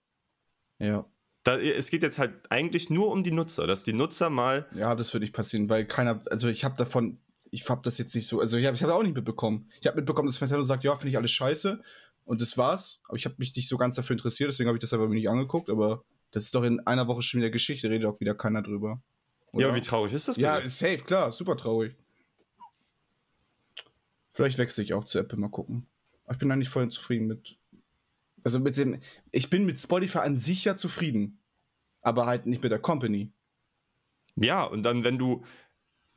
Ja. 0.79 1.05
Da, 1.43 1.57
es 1.57 1.89
geht 1.89 2.03
jetzt 2.03 2.19
halt 2.19 2.33
eigentlich 2.49 2.89
nur 2.89 3.11
um 3.11 3.23
die 3.23 3.31
Nutzer, 3.31 3.67
dass 3.67 3.83
die 3.83 3.93
Nutzer 3.93 4.29
mal. 4.29 4.67
Ja, 4.75 4.95
das 4.95 5.13
wird 5.13 5.21
nicht 5.21 5.33
passieren, 5.33 5.69
weil 5.69 5.85
keiner, 5.85 6.19
also 6.29 6.49
ich 6.49 6.65
habe 6.65 6.75
davon, 6.75 7.19
ich 7.51 7.69
habe 7.69 7.81
das 7.83 7.97
jetzt 7.97 8.13
nicht 8.15 8.27
so, 8.27 8.41
also 8.41 8.57
ich 8.57 8.65
habe 8.65 8.75
ich 8.75 8.83
hab 8.83 8.89
auch 8.89 9.03
nicht 9.03 9.15
mitbekommen. 9.15 9.71
Ich 9.79 9.87
habe 9.87 9.95
mitbekommen, 9.95 10.27
dass 10.27 10.37
Fantano 10.37 10.63
sagt, 10.63 10.83
ja, 10.83 10.95
finde 10.97 11.09
ich 11.09 11.17
alles 11.17 11.31
scheiße 11.31 11.81
und 12.25 12.41
das 12.41 12.57
war's. 12.57 12.99
Aber 13.07 13.17
ich 13.17 13.25
habe 13.25 13.35
mich 13.37 13.55
nicht 13.55 13.69
so 13.69 13.77
ganz 13.77 13.95
dafür 13.95 14.15
interessiert, 14.15 14.49
deswegen 14.49 14.67
habe 14.67 14.77
ich 14.77 14.81
das 14.81 14.91
aber 14.91 15.07
mir 15.07 15.15
nicht 15.15 15.29
angeguckt. 15.29 15.69
Aber 15.69 16.03
das 16.31 16.43
ist 16.43 16.55
doch 16.55 16.63
in 16.63 16.85
einer 16.85 17.07
Woche 17.07 17.21
schon 17.21 17.39
wieder 17.39 17.49
Geschichte, 17.49 17.89
redet 17.89 18.07
auch 18.07 18.19
wieder 18.19 18.35
keiner 18.35 18.61
drüber. 18.61 19.01
Ja, 19.53 19.67
Oder? 19.67 19.75
wie 19.75 19.81
traurig 19.81 20.13
ist 20.13 20.27
das? 20.27 20.35
ja, 20.35 20.55
bitte? 20.55 20.67
ist 20.67 20.77
safe, 20.77 20.97
klar, 20.97 21.31
super 21.31 21.55
traurig. 21.55 21.95
Vielleicht 24.29 24.57
wechsle 24.57 24.83
ich 24.83 24.93
auch 24.93 25.05
zu 25.05 25.17
Apple, 25.17 25.37
mal 25.37 25.49
gucken. 25.49 25.87
Aber 26.25 26.33
ich 26.33 26.39
bin 26.39 26.51
eigentlich 26.51 26.69
voll 26.69 26.89
zufrieden 26.89 27.27
mit. 27.27 27.57
Also 28.47 28.61
mit 28.61 28.77
dem. 28.77 28.97
Ich 29.33 29.49
bin 29.49 29.65
mit 29.65 29.77
Spotify 29.77 30.19
an 30.19 30.37
sich 30.37 30.63
ja 30.63 30.77
zufrieden. 30.77 31.41
Aber 32.01 32.27
halt 32.27 32.45
nicht 32.45 32.63
mit 32.63 32.71
der 32.71 32.79
Company. 32.79 33.33
Ja, 34.37 34.63
und 34.63 34.83
dann, 34.83 35.03
wenn 35.03 35.17
du, 35.17 35.43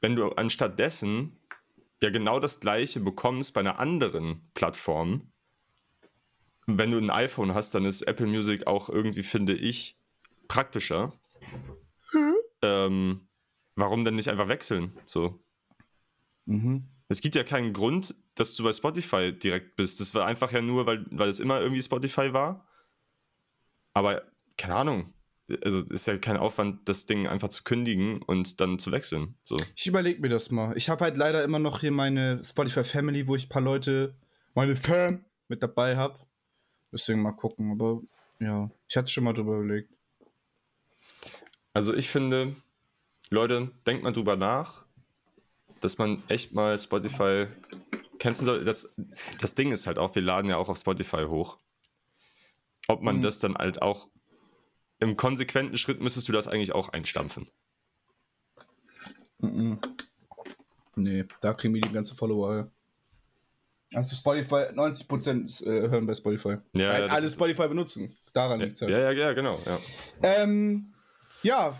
wenn 0.00 0.14
du 0.14 0.28
anstatt 0.28 0.78
dessen 0.78 1.36
ja 2.00 2.10
genau 2.10 2.38
das 2.38 2.60
gleiche 2.60 3.00
bekommst 3.00 3.52
bei 3.52 3.62
einer 3.62 3.80
anderen 3.80 4.48
Plattform, 4.54 5.32
wenn 6.68 6.92
du 6.92 6.98
ein 6.98 7.10
iPhone 7.10 7.52
hast, 7.52 7.74
dann 7.74 7.84
ist 7.84 8.02
Apple 8.02 8.28
Music 8.28 8.68
auch 8.68 8.90
irgendwie, 8.90 9.24
finde 9.24 9.54
ich, 9.54 9.98
praktischer. 10.46 11.12
Hm? 12.12 12.34
Ähm, 12.62 13.28
warum 13.74 14.04
denn 14.04 14.14
nicht 14.14 14.28
einfach 14.28 14.46
wechseln? 14.46 14.92
So. 15.04 15.42
Mhm. 16.44 16.86
Es 17.10 17.20
gibt 17.20 17.34
ja 17.34 17.42
keinen 17.42 17.72
Grund, 17.72 18.14
dass 18.36 18.54
du 18.54 18.62
bei 18.62 18.72
Spotify 18.72 19.36
direkt 19.36 19.74
bist. 19.74 19.98
Das 19.98 20.14
war 20.14 20.26
einfach 20.26 20.52
ja 20.52 20.62
nur, 20.62 20.86
weil, 20.86 21.04
weil 21.10 21.28
es 21.28 21.40
immer 21.40 21.60
irgendwie 21.60 21.82
Spotify 21.82 22.32
war. 22.32 22.68
Aber 23.92 24.22
keine 24.56 24.76
Ahnung. 24.76 25.12
Also 25.64 25.80
ist 25.80 26.06
ja 26.06 26.16
kein 26.18 26.36
Aufwand, 26.36 26.88
das 26.88 27.06
Ding 27.06 27.26
einfach 27.26 27.48
zu 27.48 27.64
kündigen 27.64 28.22
und 28.22 28.60
dann 28.60 28.78
zu 28.78 28.92
wechseln. 28.92 29.34
So. 29.42 29.56
Ich 29.74 29.88
überlege 29.88 30.20
mir 30.20 30.28
das 30.28 30.52
mal. 30.52 30.76
Ich 30.76 30.88
habe 30.88 31.02
halt 31.02 31.16
leider 31.16 31.42
immer 31.42 31.58
noch 31.58 31.80
hier 31.80 31.90
meine 31.90 32.44
Spotify 32.44 32.84
Family, 32.84 33.26
wo 33.26 33.34
ich 33.34 33.46
ein 33.46 33.48
paar 33.48 33.62
Leute, 33.62 34.14
meine 34.54 34.76
Fan, 34.76 35.24
mit 35.48 35.64
dabei 35.64 35.96
habe. 35.96 36.20
Deswegen 36.92 37.22
mal 37.22 37.32
gucken. 37.32 37.72
Aber 37.72 38.02
ja, 38.38 38.70
ich 38.86 38.96
hatte 38.96 39.10
schon 39.10 39.24
mal 39.24 39.32
drüber 39.32 39.56
überlegt. 39.56 39.92
Also 41.72 41.92
ich 41.92 42.08
finde, 42.08 42.54
Leute, 43.30 43.72
denkt 43.84 44.04
mal 44.04 44.12
drüber 44.12 44.36
nach, 44.36 44.84
dass 45.80 45.98
man 45.98 46.22
echt 46.28 46.52
mal 46.52 46.78
Spotify 46.78 47.46
canceln 48.18 48.46
soll. 48.46 48.64
Das, 48.64 48.94
das 49.40 49.54
Ding 49.54 49.72
ist 49.72 49.86
halt 49.86 49.98
auch, 49.98 50.14
wir 50.14 50.22
laden 50.22 50.48
ja 50.50 50.56
auch 50.56 50.68
auf 50.68 50.78
Spotify 50.78 51.24
hoch. 51.26 51.58
Ob 52.88 53.02
man 53.02 53.18
Mhm. 53.18 53.22
das 53.22 53.38
dann 53.38 53.54
halt 53.56 53.82
auch 53.82 54.08
im 54.98 55.16
konsequenten 55.16 55.78
Schritt 55.78 56.00
müsstest 56.00 56.28
du 56.28 56.32
das 56.32 56.46
eigentlich 56.48 56.72
auch 56.74 56.90
einstampfen. 56.90 57.48
Mhm. 59.38 59.80
Nee, 60.96 61.24
da 61.40 61.54
kriegen 61.54 61.72
wir 61.74 61.80
die 61.80 61.92
ganzen 61.92 62.16
Follower. 62.16 62.70
Also 63.94 64.14
Spotify, 64.14 64.70
90% 64.72 65.66
äh, 65.66 65.88
hören 65.88 66.06
bei 66.06 66.14
Spotify. 66.14 66.58
Ja, 66.74 66.98
ja, 66.98 67.06
alle 67.06 67.28
Spotify 67.28 67.66
benutzen. 67.68 68.16
Daran 68.32 68.60
Ja, 68.60 68.66
liegt 68.66 68.76
es 68.76 68.82
halt. 68.82 68.92
ja, 68.92 68.98
ja, 68.98 69.10
ja, 69.12 69.32
genau. 69.32 69.58
Ja. 69.66 69.78
Ähm, 70.22 70.94
ja, 71.42 71.76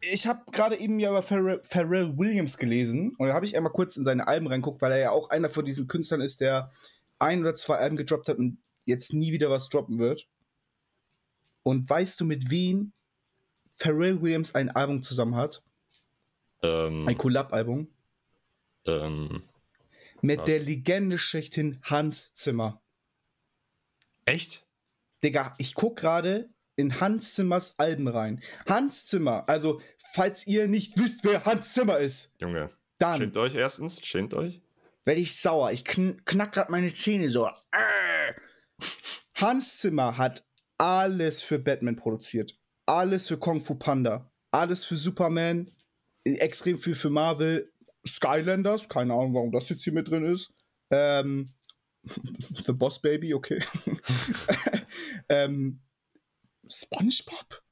ich 0.00 0.26
habe 0.26 0.50
gerade 0.52 0.76
eben 0.76 0.98
ja 0.98 1.10
über 1.10 1.22
Pharrell, 1.22 1.60
Pharrell 1.64 2.16
Williams 2.18 2.58
gelesen 2.58 3.14
und 3.18 3.28
da 3.28 3.34
habe 3.34 3.46
ich 3.46 3.56
einmal 3.56 3.72
kurz 3.72 3.96
in 3.96 4.04
seine 4.04 4.26
Alben 4.28 4.46
reinguckt, 4.46 4.80
weil 4.82 4.92
er 4.92 4.98
ja 4.98 5.10
auch 5.10 5.30
einer 5.30 5.50
von 5.50 5.64
diesen 5.64 5.88
Künstlern 5.88 6.20
ist, 6.20 6.40
der 6.40 6.70
ein 7.18 7.40
oder 7.40 7.54
zwei 7.54 7.76
Alben 7.76 7.96
gedroppt 7.96 8.28
hat 8.28 8.38
und 8.38 8.58
jetzt 8.84 9.12
nie 9.12 9.32
wieder 9.32 9.50
was 9.50 9.68
droppen 9.68 9.98
wird. 9.98 10.28
Und 11.62 11.88
weißt 11.88 12.20
du, 12.20 12.24
mit 12.24 12.50
wem 12.50 12.92
Pharrell 13.74 14.20
Williams 14.22 14.54
ein 14.54 14.70
Album 14.70 15.02
zusammen 15.02 15.34
hat? 15.34 15.62
Ähm, 16.62 17.06
Ein 17.08 17.18
Collab-Album? 17.18 17.88
ähm, 18.86 19.42
Mit 20.22 20.38
Was? 20.38 20.44
der 20.46 20.60
Legende 20.60 21.18
schlechthin 21.18 21.80
Hans 21.82 22.32
Zimmer. 22.34 22.80
echt? 24.24 24.66
Digga, 25.24 25.54
ich 25.58 25.74
guck 25.74 25.96
gerade 25.96 26.48
in 26.76 27.00
Hans 27.00 27.34
Zimmers 27.34 27.78
Alben 27.78 28.08
rein. 28.08 28.40
Hans 28.68 29.06
Zimmer, 29.06 29.48
also 29.48 29.80
falls 30.12 30.46
ihr 30.46 30.68
nicht 30.68 30.98
wisst, 30.98 31.24
wer 31.24 31.44
Hans 31.44 31.72
Zimmer 31.72 31.98
ist, 31.98 32.34
Junge. 32.38 32.68
dann 32.98 33.18
Schämt 33.18 33.36
euch 33.36 33.54
erstens, 33.54 34.04
schämt 34.04 34.34
euch. 34.34 34.62
werde 35.04 35.20
ich 35.20 35.36
sauer. 35.36 35.72
Ich 35.72 35.84
kn 35.84 36.24
knack 36.24 36.52
grad 36.52 36.70
meine 36.70 36.92
Zähne 36.92 37.30
so. 37.30 37.46
Äh. 37.46 38.32
Hans 39.34 39.78
Zimmer 39.78 40.16
hat 40.16 40.46
alles 40.78 41.42
für 41.42 41.58
Batman 41.58 41.96
produziert. 41.96 42.58
Alles 42.86 43.28
für 43.28 43.38
Kung 43.38 43.62
Fu 43.62 43.74
Panda. 43.74 44.30
Alles 44.50 44.84
für 44.84 44.96
Superman. 44.96 45.66
Extrem 46.24 46.78
viel 46.78 46.94
für 46.94 47.10
Marvel. 47.10 47.72
Skylanders. 48.06 48.88
Keine 48.88 49.12
Ahnung, 49.12 49.34
warum 49.34 49.52
das 49.52 49.68
jetzt 49.68 49.84
hier 49.84 49.92
mit 49.92 50.08
drin 50.08 50.24
ist. 50.24 50.52
Ähm, 50.90 51.52
The 52.66 52.72
Boss 52.72 53.00
Baby, 53.00 53.34
okay. 53.34 53.60
ähm, 55.28 55.80
SpongeBob. 56.70 57.62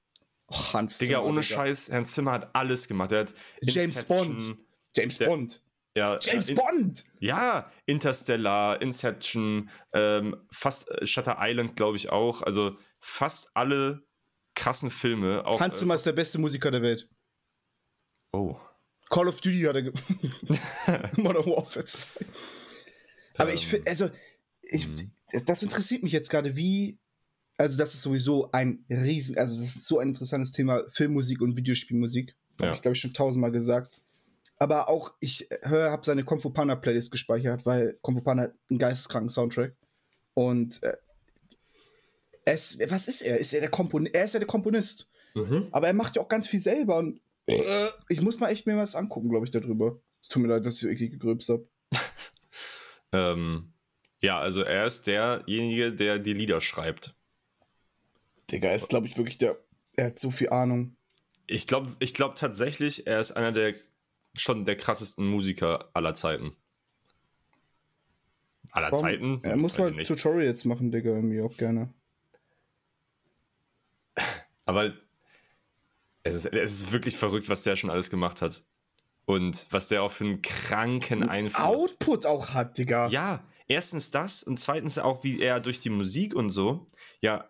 Oh, 0.48 0.72
Hans 0.74 0.98
Digga, 0.98 1.18
Zimmer, 1.18 1.24
ohne 1.28 1.40
Digga. 1.40 1.54
Scheiß, 1.56 1.90
Hans 1.90 2.12
Zimmer 2.12 2.32
hat 2.32 2.54
alles 2.54 2.86
gemacht. 2.88 3.12
Er 3.12 3.20
hat 3.20 3.34
James 3.62 3.96
Inception, 3.96 4.36
Bond. 4.36 4.56
James 4.96 5.18
Der- 5.18 5.26
Bond. 5.26 5.60
Ja, 5.96 6.18
James 6.20 6.48
äh, 6.48 6.52
in, 6.52 6.56
Bond! 6.58 7.04
Ja, 7.20 7.70
Interstellar, 7.86 8.82
Inception, 8.82 9.70
ähm, 9.92 10.34
fast 10.50 10.90
äh, 10.90 11.06
Shutter 11.06 11.36
Island, 11.38 11.76
glaube 11.76 11.96
ich 11.96 12.10
auch. 12.10 12.42
Also 12.42 12.76
fast 13.00 13.48
alle 13.54 14.04
krassen 14.56 14.90
Filme. 14.90 15.46
Auch, 15.46 15.60
Hans 15.60 15.76
äh, 15.76 15.78
Zimmer 15.78 15.94
ist 15.94 16.04
der 16.04 16.12
beste 16.12 16.38
Musiker 16.38 16.72
der 16.72 16.82
Welt. 16.82 17.08
Oh. 18.32 18.58
Call 19.08 19.28
of 19.28 19.40
Duty 19.40 19.62
hat 19.62 19.76
er 19.76 21.12
Modern 21.16 21.46
Warfare 21.46 21.84
2. 21.84 22.02
Aber 23.36 23.54
ich 23.54 23.62
Ähm, 23.64 23.70
finde, 23.70 23.90
also, 23.90 24.10
ich, 24.62 24.88
mhm. 24.88 25.12
das 25.46 25.62
interessiert 25.62 26.02
mich 26.02 26.12
jetzt 26.12 26.28
gerade, 26.30 26.56
wie. 26.56 26.98
Also, 27.56 27.78
das 27.78 27.94
ist 27.94 28.02
sowieso 28.02 28.50
ein 28.52 28.84
riesen, 28.90 29.38
also, 29.38 29.54
das 29.54 29.76
ist 29.76 29.86
so 29.86 29.98
ein 29.98 30.08
interessantes 30.08 30.52
Thema, 30.52 30.82
Filmmusik 30.90 31.40
und 31.40 31.56
Videospielmusik. 31.56 32.34
Ja. 32.60 32.66
Habe 32.66 32.76
ich, 32.76 32.82
glaube 32.82 32.94
ich, 32.94 33.00
schon 33.00 33.12
tausendmal 33.12 33.52
gesagt. 33.52 34.00
Aber 34.58 34.88
auch, 34.88 35.12
ich 35.20 35.48
höre, 35.62 35.90
habe 35.90 36.04
seine 36.04 36.24
Kung 36.24 36.40
Fu 36.40 36.50
Panda 36.50 36.76
Playlist 36.76 37.10
gespeichert, 37.10 37.66
weil 37.66 37.98
Kung 38.02 38.14
Fu 38.14 38.22
Panda 38.22 38.44
hat 38.44 38.54
einen 38.70 38.78
geisteskranken 38.78 39.30
Soundtrack. 39.30 39.76
Und 40.34 40.82
äh, 40.82 40.96
es, 42.44 42.78
was 42.88 43.08
ist 43.08 43.22
er? 43.22 43.38
Ist 43.38 43.52
er 43.54 43.60
der 43.60 43.70
Komponist? 43.70 44.14
Er 44.14 44.24
ist 44.24 44.34
ja 44.34 44.40
der 44.40 44.46
Komponist. 44.46 45.08
Mhm. 45.34 45.68
Aber 45.72 45.86
er 45.86 45.92
macht 45.92 46.16
ja 46.16 46.22
auch 46.22 46.28
ganz 46.28 46.46
viel 46.46 46.60
selber 46.60 46.98
und 46.98 47.20
äh, 47.46 47.62
ich 48.08 48.20
muss 48.20 48.38
mal 48.38 48.50
echt 48.50 48.66
mir 48.66 48.76
was 48.76 48.96
angucken, 48.96 49.28
glaube 49.28 49.44
ich, 49.44 49.50
darüber. 49.50 50.00
Es 50.22 50.28
tut 50.28 50.42
mir 50.42 50.48
leid, 50.48 50.64
dass 50.64 50.76
ich 50.76 50.84
irgendwie 50.84 51.10
gegröbst 51.10 51.48
habe. 51.48 51.68
Ähm, 53.16 53.72
ja, 54.18 54.40
also 54.40 54.62
er 54.62 54.86
ist 54.86 55.06
derjenige, 55.06 55.92
der 55.92 56.18
die 56.18 56.32
Lieder 56.32 56.60
schreibt. 56.60 57.14
Digga, 58.50 58.68
er 58.68 58.76
ist, 58.76 58.88
glaube 58.88 59.06
ich, 59.06 59.16
wirklich 59.16 59.38
der. 59.38 59.58
Er 59.96 60.06
hat 60.06 60.18
so 60.18 60.30
viel 60.30 60.50
Ahnung. 60.50 60.96
Ich 61.46 61.66
glaube 61.66 61.94
ich 61.98 62.14
glaub 62.14 62.36
tatsächlich, 62.36 63.06
er 63.06 63.20
ist 63.20 63.32
einer 63.32 63.52
der 63.52 63.74
schon 64.34 64.64
der 64.64 64.76
krassesten 64.76 65.26
Musiker 65.26 65.90
aller 65.94 66.14
Zeiten. 66.14 66.56
Aller 68.72 68.90
Warum- 68.90 69.04
Zeiten? 69.04 69.40
Er 69.42 69.56
muss 69.56 69.78
Weiß 69.78 69.94
mal. 69.94 70.02
Tutorials 70.04 70.64
machen, 70.64 70.90
Digga, 70.90 71.10
irgendwie 71.10 71.40
auch 71.42 71.56
gerne. 71.56 71.92
Aber 74.66 74.94
es 76.22 76.34
ist, 76.34 76.46
es 76.46 76.72
ist 76.72 76.92
wirklich 76.92 77.16
verrückt, 77.16 77.48
was 77.48 77.62
der 77.62 77.76
schon 77.76 77.90
alles 77.90 78.10
gemacht 78.10 78.40
hat. 78.42 78.64
Und 79.26 79.66
was 79.70 79.88
der 79.88 80.02
auch 80.02 80.12
für 80.12 80.24
einen 80.24 80.42
kranken 80.42 81.22
Einfluss. 81.28 81.60
Output 81.62 82.26
auch 82.26 82.52
hat, 82.52 82.76
Digga. 82.76 83.08
Ja, 83.08 83.42
erstens 83.68 84.10
das 84.10 84.42
und 84.42 84.58
zweitens 84.60 84.98
auch, 84.98 85.24
wie 85.24 85.40
er 85.40 85.60
durch 85.60 85.80
die 85.80 85.90
Musik 85.90 86.34
und 86.34 86.50
so 86.50 86.86
ja 87.20 87.48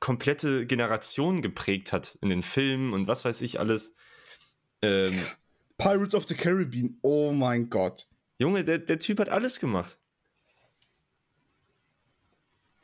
komplette 0.00 0.66
Generation 0.66 1.42
geprägt 1.42 1.92
hat 1.92 2.18
in 2.22 2.30
den 2.30 2.42
Filmen 2.42 2.92
und 2.92 3.06
was 3.06 3.24
weiß 3.24 3.42
ich 3.42 3.60
alles. 3.60 3.94
Ähm, 4.82 5.18
Pirates 5.78 6.14
of 6.14 6.26
the 6.26 6.34
Caribbean, 6.34 6.98
oh 7.02 7.32
mein 7.32 7.70
Gott. 7.70 8.08
Junge, 8.38 8.64
der, 8.64 8.78
der 8.78 8.98
Typ 8.98 9.20
hat 9.20 9.28
alles 9.28 9.60
gemacht. 9.60 9.98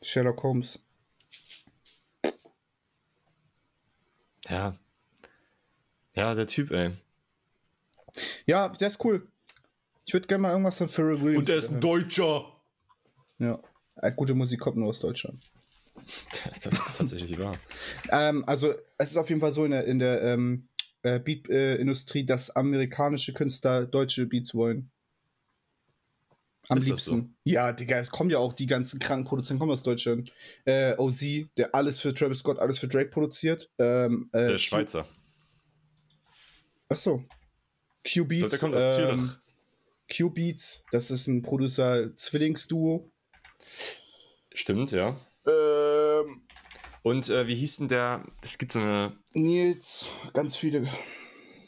Sherlock 0.03 0.43
Holmes. 0.43 0.79
Ja. 4.49 4.77
Ja, 6.15 6.35
der 6.35 6.47
Typ, 6.47 6.71
ey. 6.71 6.93
Ja, 8.47 8.69
der 8.69 8.87
ist 8.87 9.05
cool. 9.05 9.27
Ich 10.05 10.15
würde 10.15 10.27
gerne 10.27 10.43
mal 10.43 10.51
irgendwas 10.53 10.79
von 10.79 10.89
Pharrell 10.89 11.21
Williams. 11.21 11.49
hören. 11.49 11.81
Deutscher. 11.81 12.53
Ja. 13.39 13.61
Äh, 13.97 14.13
Gute 14.13 14.35
Musik 14.35 14.61
kommt 14.61 14.77
nur 14.77 14.89
aus 14.89 15.01
Deutschland. 15.01 15.51
Das 16.63 16.73
ist 16.75 16.97
tatsächlich 16.99 17.39
wahr. 17.39 17.59
Ähm, 18.11 18.45
also, 18.47 18.75
es 18.99 19.11
ist 19.11 19.17
auf 19.17 19.29
jeden 19.29 19.41
Fall 19.41 19.53
so 19.53 19.65
in 19.65 19.71
der, 19.73 19.85
in 19.85 19.99
der 19.99 20.23
ähm, 20.23 20.69
äh, 21.03 21.19
Beat-Industrie, 21.19 22.25
dass 22.25 22.51
amerikanische 22.51 23.33
Künstler 23.33 23.87
deutsche 23.87 24.27
Beats 24.27 24.55
wollen. 24.55 24.91
Am 26.69 26.79
Ist 26.79 26.89
das 26.89 27.07
liebsten. 27.07 27.37
Ja, 27.45 27.73
Digga, 27.73 27.99
es 27.99 28.11
kommen 28.11 28.31
ja 28.31 28.39
auch 28.39 28.53
die 28.53 28.67
ganzen 28.67 28.99
kranken 28.99 29.27
Produzenten 29.29 29.61
kommen 29.61 29.71
aus 29.73 29.85
Deutschland. 29.85 30.33
Äh, 30.65 30.97
OZ, 30.97 31.25
der 31.57 31.75
alles 31.75 32.01
für 32.01 32.13
Travis 32.13 32.39
Scott, 32.41 32.59
alles 32.59 32.79
für 32.81 32.89
Drake 32.89 33.11
produziert. 33.11 33.71
Ähm, 33.79 34.29
äh, 34.33 34.39
Der 34.39 34.51
Q- 34.53 34.59
Schweizer. 34.59 35.07
Achso. 36.89 37.23
Q-Beats. 38.13 38.51
Der 38.51 38.59
kommt 38.59 38.75
aus 38.75 38.95
Zürich. 38.97 39.21
Q-Beats, 40.17 40.85
das 40.93 41.11
ist 41.11 41.27
ein 41.29 41.43
Producer-Zwillingsduo. 41.43 43.11
Stimmt, 44.55 44.93
ja. 44.93 45.21
Ähm, 45.47 45.86
Und 47.07 47.29
äh, 47.29 47.47
wie 47.47 47.55
hieß 47.55 47.77
denn 47.77 47.87
der? 47.87 48.25
Es 48.43 48.59
gibt 48.59 48.73
so 48.73 48.81
eine. 48.81 49.17
Nils, 49.33 50.09
ganz 50.33 50.57
viele. 50.57 50.89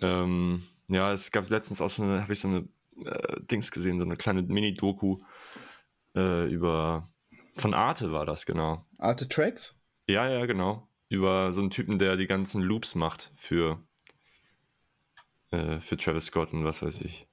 Ähm, 0.00 0.64
ja, 0.88 1.12
es 1.12 1.30
gab 1.30 1.48
letztens 1.48 1.80
auch 1.80 1.90
so 1.90 2.02
eine, 2.02 2.22
habe 2.22 2.32
ich 2.32 2.40
so 2.40 2.48
eine 2.48 2.68
äh, 3.04 3.40
Dings 3.42 3.70
gesehen, 3.70 4.00
so 4.00 4.04
eine 4.04 4.16
kleine 4.16 4.42
Mini-Doku 4.42 5.18
äh, 6.16 6.52
über. 6.52 7.08
Von 7.54 7.72
Arte 7.72 8.10
war 8.10 8.26
das, 8.26 8.46
genau. 8.46 8.84
Arte 8.98 9.28
Tracks? 9.28 9.80
Ja, 10.08 10.28
ja, 10.28 10.44
genau. 10.44 10.88
Über 11.08 11.52
so 11.52 11.60
einen 11.60 11.70
Typen, 11.70 12.00
der 12.00 12.16
die 12.16 12.26
ganzen 12.26 12.60
Loops 12.60 12.96
macht 12.96 13.32
für, 13.36 13.80
äh, 15.52 15.78
für 15.78 15.96
Travis 15.96 16.24
Scott 16.24 16.52
und 16.52 16.64
was 16.64 16.82
weiß 16.82 17.00
ich. 17.02 17.28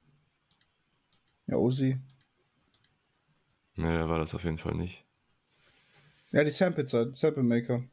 Ja, 1.48 1.56
Ozzy. 1.56 1.98
Ne, 3.78 3.98
da 3.98 4.08
war 4.08 4.20
das 4.20 4.36
auf 4.36 4.44
jeden 4.44 4.60
Fall 4.60 4.76
nicht. 4.76 5.06
Ja, 6.36 6.44
die 6.44 6.52
Samples 6.52 6.92
Sample 6.92 7.42
Maker. 7.42 7.84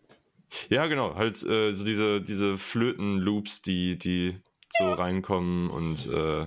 Ja, 0.68 0.86
genau, 0.86 1.14
halt 1.14 1.42
äh, 1.42 1.74
so 1.74 1.84
diese, 1.84 2.20
diese 2.20 2.58
Flöten-Loops, 2.58 3.62
die, 3.62 3.98
die 3.98 4.36
so 4.78 4.92
reinkommen 4.92 5.70
und 5.70 6.06
äh, 6.06 6.46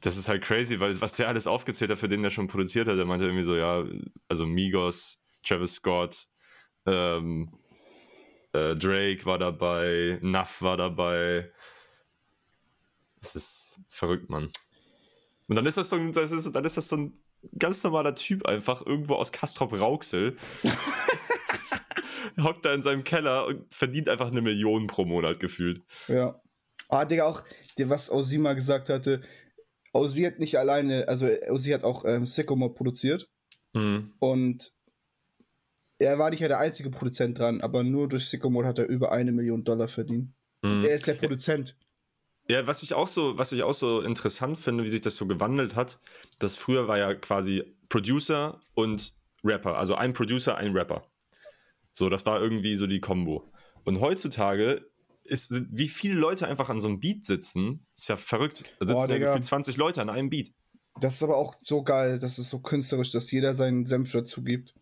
das 0.00 0.16
ist 0.16 0.28
halt 0.28 0.42
crazy, 0.42 0.80
weil 0.80 1.00
was 1.00 1.14
der 1.14 1.28
alles 1.28 1.46
aufgezählt 1.46 1.90
hat, 1.90 1.98
für 1.98 2.08
den 2.08 2.22
der 2.22 2.30
schon 2.30 2.46
produziert 2.46 2.88
hat, 2.88 2.96
der 2.96 3.04
meinte 3.04 3.26
irgendwie 3.26 3.44
so, 3.44 3.56
ja, 3.56 3.84
also 4.28 4.46
Migos, 4.46 5.20
Travis 5.42 5.74
Scott, 5.74 6.28
ähm, 6.86 7.52
äh, 8.52 8.74
Drake 8.76 9.24
war 9.26 9.38
dabei, 9.38 10.18
Nuff 10.22 10.62
war 10.62 10.76
dabei. 10.76 11.50
Das 13.20 13.34
ist 13.34 13.80
verrückt, 13.88 14.30
Mann. 14.30 14.50
Und 15.48 15.56
dann 15.56 15.66
ist 15.66 15.78
das 15.78 15.90
so 15.90 15.96
ein, 15.96 16.12
das 16.12 16.30
ist, 16.30 16.54
dann 16.54 16.64
ist 16.64 16.76
das 16.76 16.88
so 16.88 16.96
ein 16.96 17.20
ganz 17.58 17.82
normaler 17.82 18.14
Typ 18.14 18.46
einfach 18.46 18.84
irgendwo 18.86 19.14
aus 19.14 19.32
Kastrop 19.32 19.72
Rauxel. 19.72 20.36
Hockt 22.42 22.64
da 22.64 22.74
in 22.74 22.82
seinem 22.82 23.04
Keller 23.04 23.46
und 23.46 23.72
verdient 23.72 24.08
einfach 24.08 24.30
eine 24.30 24.40
Million 24.40 24.86
pro 24.86 25.04
Monat 25.04 25.40
gefühlt. 25.40 25.82
Ja. 26.06 26.40
Ah, 26.88 27.04
Digga, 27.04 27.26
auch, 27.26 27.42
was 27.78 28.10
Ozzy 28.10 28.38
mal 28.38 28.54
gesagt 28.54 28.88
hatte, 28.88 29.20
Ozzy 29.92 30.22
hat 30.22 30.38
nicht 30.38 30.58
alleine, 30.58 31.06
also 31.08 31.28
Ozzy 31.48 31.70
hat 31.70 31.84
auch 31.84 32.04
ähm, 32.04 32.24
Sycamore 32.24 32.72
produziert. 32.72 33.28
Mhm. 33.74 34.12
Und 34.20 34.72
er 35.98 36.18
war 36.18 36.30
nicht 36.30 36.40
der 36.40 36.58
einzige 36.58 36.90
Produzent 36.90 37.38
dran, 37.38 37.60
aber 37.60 37.82
nur 37.84 38.08
durch 38.08 38.28
Sycamore 38.28 38.66
hat 38.66 38.78
er 38.78 38.88
über 38.88 39.12
eine 39.12 39.32
Million 39.32 39.64
Dollar 39.64 39.88
verdient. 39.88 40.32
Mhm. 40.62 40.84
Er 40.84 40.94
ist 40.94 41.06
der 41.06 41.14
Produzent. 41.14 41.76
Ja, 42.48 42.66
was 42.66 42.82
ich 42.82 42.94
auch 42.94 43.08
so, 43.08 43.36
was 43.36 43.52
ich 43.52 43.62
auch 43.62 43.74
so 43.74 44.00
interessant 44.00 44.58
finde, 44.58 44.84
wie 44.84 44.88
sich 44.88 45.02
das 45.02 45.16
so 45.16 45.26
gewandelt 45.26 45.76
hat, 45.76 46.00
das 46.38 46.56
früher 46.56 46.88
war 46.88 46.98
ja 46.98 47.14
quasi 47.14 47.76
Producer 47.90 48.60
und 48.74 49.12
Rapper, 49.44 49.76
also 49.76 49.94
ein 49.94 50.14
Producer, 50.14 50.56
ein 50.56 50.72
Rapper. 50.72 51.04
So, 51.98 52.08
das 52.08 52.24
war 52.26 52.40
irgendwie 52.40 52.76
so 52.76 52.86
die 52.86 53.00
Kombo. 53.00 53.42
Und 53.84 54.00
heutzutage 54.00 54.86
ist, 55.24 55.52
wie 55.72 55.88
viele 55.88 56.14
Leute 56.14 56.46
einfach 56.46 56.68
an 56.68 56.78
so 56.78 56.86
einem 56.86 57.00
Beat 57.00 57.24
sitzen, 57.24 57.84
ist 57.96 58.08
ja 58.08 58.16
verrückt. 58.16 58.62
Da 58.78 58.86
sitzen 58.86 59.08
Boah, 59.08 59.10
ja 59.10 59.18
gefühlt 59.18 59.44
20 59.44 59.76
Leute 59.76 60.00
an 60.00 60.08
einem 60.08 60.30
Beat. 60.30 60.52
Das 61.00 61.14
ist 61.14 61.24
aber 61.24 61.36
auch 61.36 61.56
so 61.60 61.82
geil, 61.82 62.20
das 62.20 62.38
ist 62.38 62.50
so 62.50 62.60
künstlerisch, 62.60 63.10
dass 63.10 63.32
jeder 63.32 63.52
seinen 63.52 63.84
Senf 63.84 64.12
dazu 64.12 64.44
gibt. 64.44 64.74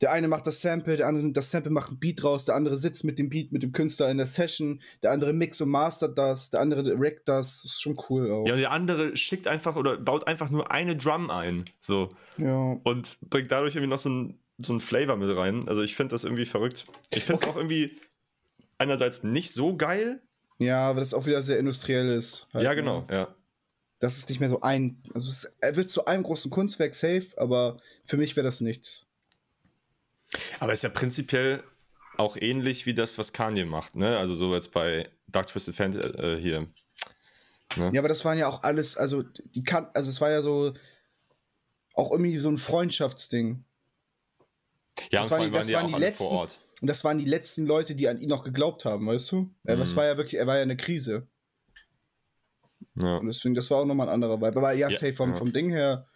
Der 0.00 0.10
eine 0.10 0.26
macht 0.26 0.48
das 0.48 0.60
Sample, 0.60 0.96
der 0.96 1.06
andere 1.06 1.30
das 1.30 1.52
Sample 1.52 1.70
macht 1.70 1.92
ein 1.92 2.00
Beat 2.00 2.24
raus, 2.24 2.44
der 2.44 2.56
andere 2.56 2.76
sitzt 2.76 3.04
mit 3.04 3.20
dem 3.20 3.28
Beat, 3.28 3.52
mit 3.52 3.62
dem 3.62 3.70
Künstler 3.70 4.10
in 4.10 4.16
der 4.16 4.26
Session, 4.26 4.80
der 5.04 5.12
andere 5.12 5.32
mix 5.32 5.60
und 5.60 5.68
mastert 5.68 6.18
das, 6.18 6.50
der 6.50 6.60
andere 6.60 6.94
rackt 6.96 7.28
das. 7.28 7.62
das 7.62 7.72
ist 7.72 7.82
schon 7.82 7.96
cool 8.10 8.32
auch. 8.32 8.46
Ja, 8.48 8.54
und 8.54 8.60
der 8.60 8.72
andere 8.72 9.16
schickt 9.16 9.46
einfach 9.46 9.76
oder 9.76 9.96
baut 9.96 10.26
einfach 10.26 10.50
nur 10.50 10.72
eine 10.72 10.96
Drum 10.96 11.30
ein. 11.30 11.66
So. 11.78 12.10
Ja. 12.36 12.80
Und 12.82 13.16
bringt 13.30 13.52
dadurch 13.52 13.76
irgendwie 13.76 13.90
noch 13.90 13.98
so 14.00 14.10
ein, 14.10 14.41
so 14.58 14.72
ein 14.72 14.80
Flavor 14.80 15.16
mit 15.16 15.34
rein. 15.36 15.68
Also 15.68 15.82
ich 15.82 15.96
finde 15.96 16.14
das 16.14 16.24
irgendwie 16.24 16.44
verrückt. 16.44 16.84
Ich 17.10 17.24
finde 17.24 17.42
es 17.42 17.48
auch 17.48 17.56
irgendwie 17.56 18.00
einerseits 18.78 19.22
nicht 19.22 19.52
so 19.52 19.76
geil. 19.76 20.20
Ja, 20.58 20.90
aber 20.90 21.00
das 21.00 21.08
ist 21.08 21.14
auch 21.14 21.26
wieder 21.26 21.42
sehr 21.42 21.58
industriell 21.58 22.10
ist. 22.10 22.46
halt, 22.52 22.64
ja, 22.64 22.70
ne? 22.70 22.76
genau, 22.76 23.06
ja. 23.10 23.34
Das 23.98 24.18
ist 24.18 24.28
nicht 24.28 24.40
mehr 24.40 24.48
so 24.48 24.60
ein. 24.60 25.00
Also 25.14 25.28
es, 25.28 25.44
er 25.60 25.76
wird 25.76 25.90
zu 25.90 26.06
einem 26.06 26.24
großen 26.24 26.50
Kunstwerk 26.50 26.94
safe, 26.94 27.28
aber 27.36 27.78
für 28.04 28.16
mich 28.16 28.36
wäre 28.36 28.44
das 28.44 28.60
nichts. 28.60 29.06
Aber 30.58 30.72
ist 30.72 30.82
ja 30.82 30.88
prinzipiell 30.88 31.62
auch 32.16 32.36
ähnlich 32.36 32.86
wie 32.86 32.94
das, 32.94 33.18
was 33.18 33.32
Kanye 33.32 33.64
macht, 33.64 33.96
ne? 33.96 34.18
Also 34.18 34.34
so 34.34 34.54
jetzt 34.54 34.72
bei 34.72 35.08
Dark 35.28 35.46
Twisted 35.46 35.74
Fan 35.74 35.94
äh, 35.94 36.38
hier. 36.40 36.68
Ja, 37.76 38.00
aber 38.00 38.08
das 38.08 38.24
waren 38.24 38.38
ja 38.38 38.48
auch 38.48 38.62
alles, 38.64 38.96
also 38.96 39.22
die 39.22 39.64
kann, 39.64 39.88
also 39.94 40.10
es 40.10 40.20
war 40.20 40.30
ja 40.30 40.42
so 40.42 40.74
auch 41.94 42.10
irgendwie 42.10 42.38
so 42.38 42.50
ein 42.50 42.58
Freundschaftsding. 42.58 43.64
Ja, 45.10 45.22
Das 45.22 45.30
und 45.32 45.38
waren 45.38 45.52
das 45.52 45.60
waren 45.60 45.66
die 45.66 45.72
ja 45.72 45.80
waren 45.80 45.86
die 45.92 45.98
letzten-. 46.00 46.58
Und 46.80 46.88
das 46.88 47.04
waren 47.04 47.18
die 47.18 47.24
letzten 47.24 47.66
Leute, 47.66 47.94
die 47.94 48.08
an 48.08 48.20
ihn 48.20 48.28
noch 48.28 48.42
geglaubt 48.42 48.84
haben, 48.84 49.06
weißt 49.06 49.30
du? 49.32 49.54
Äh, 49.64 49.76
Das 49.76 49.92
Mhm. 49.92 49.96
war 49.96 50.06
ja 50.06 50.16
wirklich, 50.16 50.38
er 50.40 50.46
war 50.46 50.56
ja 50.56 50.62
eine 50.62 50.76
Krise. 50.76 51.28
Ja. 52.96 53.18
Und 53.18 53.26
deswegen, 53.26 53.54
das 53.54 53.70
war 53.70 53.78
auch 53.78 53.86
nochmal 53.86 54.08
ein 54.08 54.14
anderer 54.14 54.40
Vibe. 54.40 54.58
Aber 54.58 54.72
ja, 54.72 54.88
Ja, 54.88 54.98
safe 54.98 55.14
vom, 55.14 55.30
ja. 55.32 55.36
vom 55.38 55.52
Ding 55.52 55.70
her, 55.70 56.08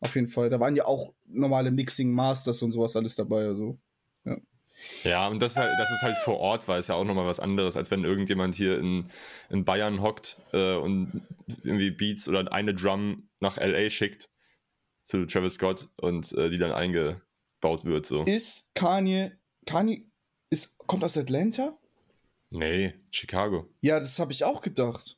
auf 0.00 0.14
jeden 0.14 0.28
Fall. 0.28 0.50
Da 0.50 0.60
waren 0.60 0.76
ja 0.76 0.84
auch 0.84 1.14
normale 1.26 1.70
Mixing 1.70 2.12
Masters 2.12 2.62
und 2.62 2.72
sowas 2.72 2.94
alles 2.96 3.14
dabei. 3.16 3.46
Also. 3.46 3.78
Ja, 5.04 5.28
und 5.28 5.40
das, 5.42 5.52
ist 5.52 5.58
halt, 5.58 5.72
das 5.78 5.90
ist 5.90 6.02
halt 6.02 6.16
vor 6.18 6.38
Ort, 6.38 6.66
war 6.66 6.78
es 6.78 6.88
ja 6.88 6.94
auch 6.94 7.04
nochmal 7.04 7.26
was 7.26 7.40
anderes, 7.40 7.76
als 7.76 7.90
wenn 7.90 8.04
irgendjemand 8.04 8.54
hier 8.54 8.78
in, 8.78 9.10
in 9.50 9.64
Bayern 9.64 10.00
hockt 10.00 10.38
äh, 10.52 10.74
und 10.76 11.22
irgendwie 11.64 11.90
Beats 11.90 12.28
oder 12.28 12.50
eine 12.52 12.74
Drum 12.74 13.28
nach 13.40 13.58
LA 13.58 13.90
schickt 13.90 14.30
zu 15.02 15.26
Travis 15.26 15.54
Scott 15.54 15.88
und 15.96 16.32
äh, 16.32 16.48
die 16.48 16.56
dann 16.56 16.72
eingebaut 17.60 17.84
wird. 17.84 18.06
So. 18.06 18.24
Ist 18.24 18.74
Kanye, 18.74 19.32
Kanye 19.66 20.06
ist, 20.50 20.76
kommt 20.86 21.04
aus 21.04 21.16
Atlanta? 21.16 21.78
Nee, 22.50 22.94
Chicago. 23.10 23.68
Ja, 23.80 24.00
das 24.00 24.18
habe 24.18 24.32
ich 24.32 24.44
auch 24.44 24.60
gedacht. 24.60 25.16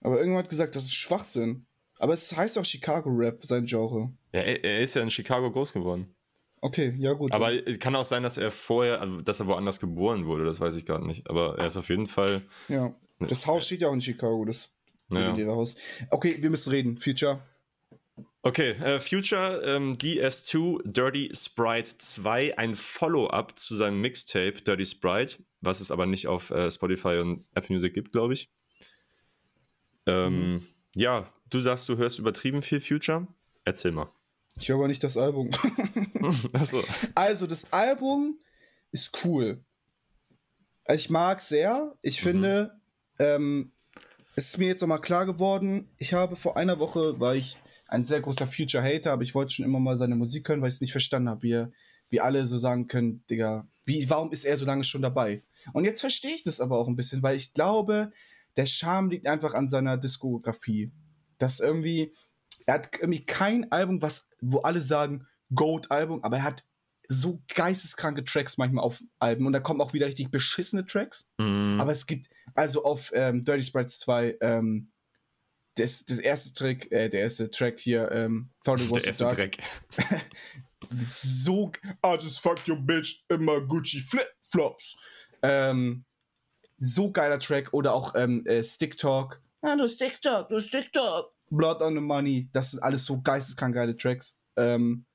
Aber 0.00 0.14
irgendjemand 0.16 0.44
hat 0.44 0.50
gesagt, 0.50 0.74
das 0.74 0.84
ist 0.84 0.94
Schwachsinn. 0.94 1.66
Aber 1.98 2.14
es 2.14 2.34
heißt 2.34 2.58
auch 2.58 2.64
Chicago 2.64 3.10
Rap, 3.10 3.44
sein 3.44 3.66
Genre. 3.66 4.12
Ja, 4.32 4.40
er, 4.40 4.64
er 4.64 4.80
ist 4.80 4.94
ja 4.94 5.02
in 5.02 5.10
Chicago 5.10 5.50
groß 5.52 5.72
geworden. 5.72 6.14
Okay, 6.60 6.94
ja 6.98 7.12
gut. 7.12 7.32
Aber 7.32 7.52
es 7.66 7.78
kann 7.78 7.94
auch 7.94 8.04
sein, 8.04 8.22
dass 8.22 8.38
er 8.38 8.50
vorher, 8.50 9.00
also 9.00 9.20
dass 9.20 9.40
er 9.40 9.46
woanders 9.46 9.80
geboren 9.80 10.26
wurde, 10.26 10.44
das 10.44 10.60
weiß 10.60 10.74
ich 10.76 10.86
gerade 10.86 11.06
nicht. 11.06 11.28
Aber 11.28 11.58
er 11.58 11.66
ist 11.66 11.76
auf 11.76 11.88
jeden 11.88 12.06
Fall. 12.06 12.42
ja. 12.68 12.94
Das 13.28 13.46
Haus 13.46 13.66
steht 13.66 13.82
ja 13.82 13.88
auch 13.88 13.92
in 13.92 14.00
Chicago, 14.00 14.44
das 14.44 14.74
legendäre 15.08 15.52
Haus. 15.52 15.76
Okay, 16.10 16.38
wir 16.40 16.50
müssen 16.50 16.70
reden. 16.70 16.98
Future. 16.98 17.40
Okay, 18.44 18.70
äh, 18.72 18.98
Future 18.98 19.62
ähm, 19.64 19.96
DS2 19.96 20.80
Dirty 20.84 21.30
Sprite 21.32 21.96
2, 21.98 22.58
ein 22.58 22.74
Follow-up 22.74 23.56
zu 23.58 23.76
seinem 23.76 24.00
Mixtape 24.00 24.60
Dirty 24.62 24.84
Sprite, 24.84 25.36
was 25.60 25.78
es 25.80 25.92
aber 25.92 26.06
nicht 26.06 26.26
auf 26.26 26.50
äh, 26.50 26.68
Spotify 26.70 27.18
und 27.20 27.44
Apple 27.54 27.76
Music 27.76 27.94
gibt, 27.94 28.10
glaube 28.12 28.32
ich. 28.34 28.50
Ähm, 30.06 30.66
Ja, 30.96 31.28
du 31.50 31.60
sagst, 31.60 31.88
du 31.88 31.96
hörst 31.96 32.18
übertrieben 32.18 32.62
viel 32.62 32.80
Future. 32.80 33.28
Erzähl 33.64 33.92
mal. 33.92 34.10
Ich 34.58 34.68
höre 34.68 34.76
aber 34.76 34.88
nicht 34.88 35.04
das 35.04 35.16
Album. 35.16 35.50
Achso. 36.52 36.82
Also, 37.14 37.46
das 37.46 37.72
Album 37.72 38.40
ist 38.90 39.24
cool. 39.24 39.64
Ich 40.92 41.08
mag 41.10 41.40
sehr. 41.40 41.92
Ich 42.02 42.20
Mhm. 42.20 42.26
finde, 42.28 42.80
ähm, 43.20 43.72
es 44.34 44.46
ist 44.46 44.58
mir 44.58 44.66
jetzt 44.66 44.80
nochmal 44.80 45.00
klar 45.00 45.26
geworden, 45.26 45.88
ich 45.98 46.12
habe 46.12 46.34
vor 46.34 46.56
einer 46.56 46.80
Woche, 46.80 47.20
war 47.20 47.36
ich 47.36 47.56
ein 47.92 48.04
sehr 48.04 48.20
großer 48.20 48.46
Future-Hater, 48.46 49.12
aber 49.12 49.22
ich 49.22 49.34
wollte 49.34 49.52
schon 49.54 49.64
immer 49.64 49.80
mal 49.80 49.96
seine 49.96 50.16
Musik 50.16 50.48
hören, 50.48 50.60
weil 50.62 50.68
ich 50.68 50.74
es 50.76 50.80
nicht 50.80 50.92
verstanden 50.92 51.28
habe, 51.28 51.42
wie, 51.42 51.52
er- 51.52 51.72
wie 52.10 52.20
alle 52.20 52.46
so 52.46 52.58
sagen 52.58 52.86
können, 52.88 53.24
Digga, 53.30 53.66
wie, 53.84 54.08
warum 54.10 54.32
ist 54.32 54.44
er 54.44 54.56
so 54.56 54.64
lange 54.64 54.84
schon 54.84 55.02
dabei? 55.02 55.42
Und 55.72 55.84
jetzt 55.84 56.00
verstehe 56.00 56.34
ich 56.34 56.42
das 56.44 56.60
aber 56.60 56.78
auch 56.78 56.88
ein 56.88 56.96
bisschen, 56.96 57.22
weil 57.22 57.36
ich 57.36 57.52
glaube, 57.54 58.12
der 58.56 58.66
Charme 58.66 59.10
liegt 59.10 59.26
einfach 59.26 59.54
an 59.54 59.68
seiner 59.68 59.96
Diskografie. 59.96 60.90
Das 61.38 61.60
irgendwie, 61.60 62.12
er 62.66 62.74
hat 62.74 62.90
irgendwie 62.94 63.24
kein 63.24 63.70
Album, 63.72 64.02
was, 64.02 64.28
wo 64.40 64.58
alle 64.60 64.80
sagen, 64.80 65.26
Goat-Album, 65.54 66.22
aber 66.24 66.38
er 66.38 66.44
hat 66.44 66.64
so 67.08 67.42
geisteskranke 67.54 68.24
Tracks 68.24 68.56
manchmal 68.58 68.84
auf 68.84 69.02
Alben 69.18 69.46
und 69.46 69.52
da 69.52 69.60
kommen 69.60 69.80
auch 69.82 69.92
wieder 69.92 70.06
richtig 70.06 70.30
beschissene 70.30 70.86
Tracks. 70.86 71.30
Mhm. 71.38 71.78
Aber 71.80 71.92
es 71.92 72.06
gibt, 72.06 72.28
also 72.54 72.84
auf 72.84 73.10
ähm, 73.14 73.44
Dirty 73.44 73.62
Sprites 73.64 73.98
2, 74.00 74.36
ähm, 74.40 74.90
das, 75.74 76.04
das 76.04 76.18
erste 76.18 76.54
Track, 76.54 76.90
äh, 76.92 77.08
der 77.08 77.20
erste 77.22 77.50
Track 77.50 77.80
hier, 77.80 78.10
ähm, 78.12 78.50
Thought 78.64 78.80
It 78.80 78.90
Was 78.90 79.04
der 79.04 79.14
so 79.14 79.24
erste 79.24 79.36
Dark, 79.36 79.36
Dreck. 79.36 79.58
so, 81.08 81.72
I 82.04 82.14
just 82.14 82.40
fucked 82.40 82.68
your 82.68 82.76
bitch 82.76 83.24
in 83.28 83.44
my 83.44 83.60
Gucci 83.60 84.00
Flip-Flops. 84.00 84.96
Ähm, 85.42 86.04
so 86.78 87.10
geiler 87.10 87.38
Track 87.38 87.72
oder 87.72 87.94
auch 87.94 88.14
ähm, 88.14 88.44
äh, 88.46 88.62
Stick 88.62 88.96
Talk. 88.96 89.40
Ah, 89.62 89.76
du 89.76 89.88
Stick 89.88 90.20
Talk, 90.20 90.48
du 90.48 90.60
Stick 90.60 90.92
Talk. 90.92 91.32
Blood 91.50 91.80
on 91.82 91.94
the 91.94 92.00
Money, 92.00 92.48
das 92.52 92.72
sind 92.72 92.82
alles 92.82 93.04
so 93.04 93.20
geisteskrank 93.20 93.74
geile 93.74 93.96
Tracks. 93.96 94.38
Ähm, 94.56 95.06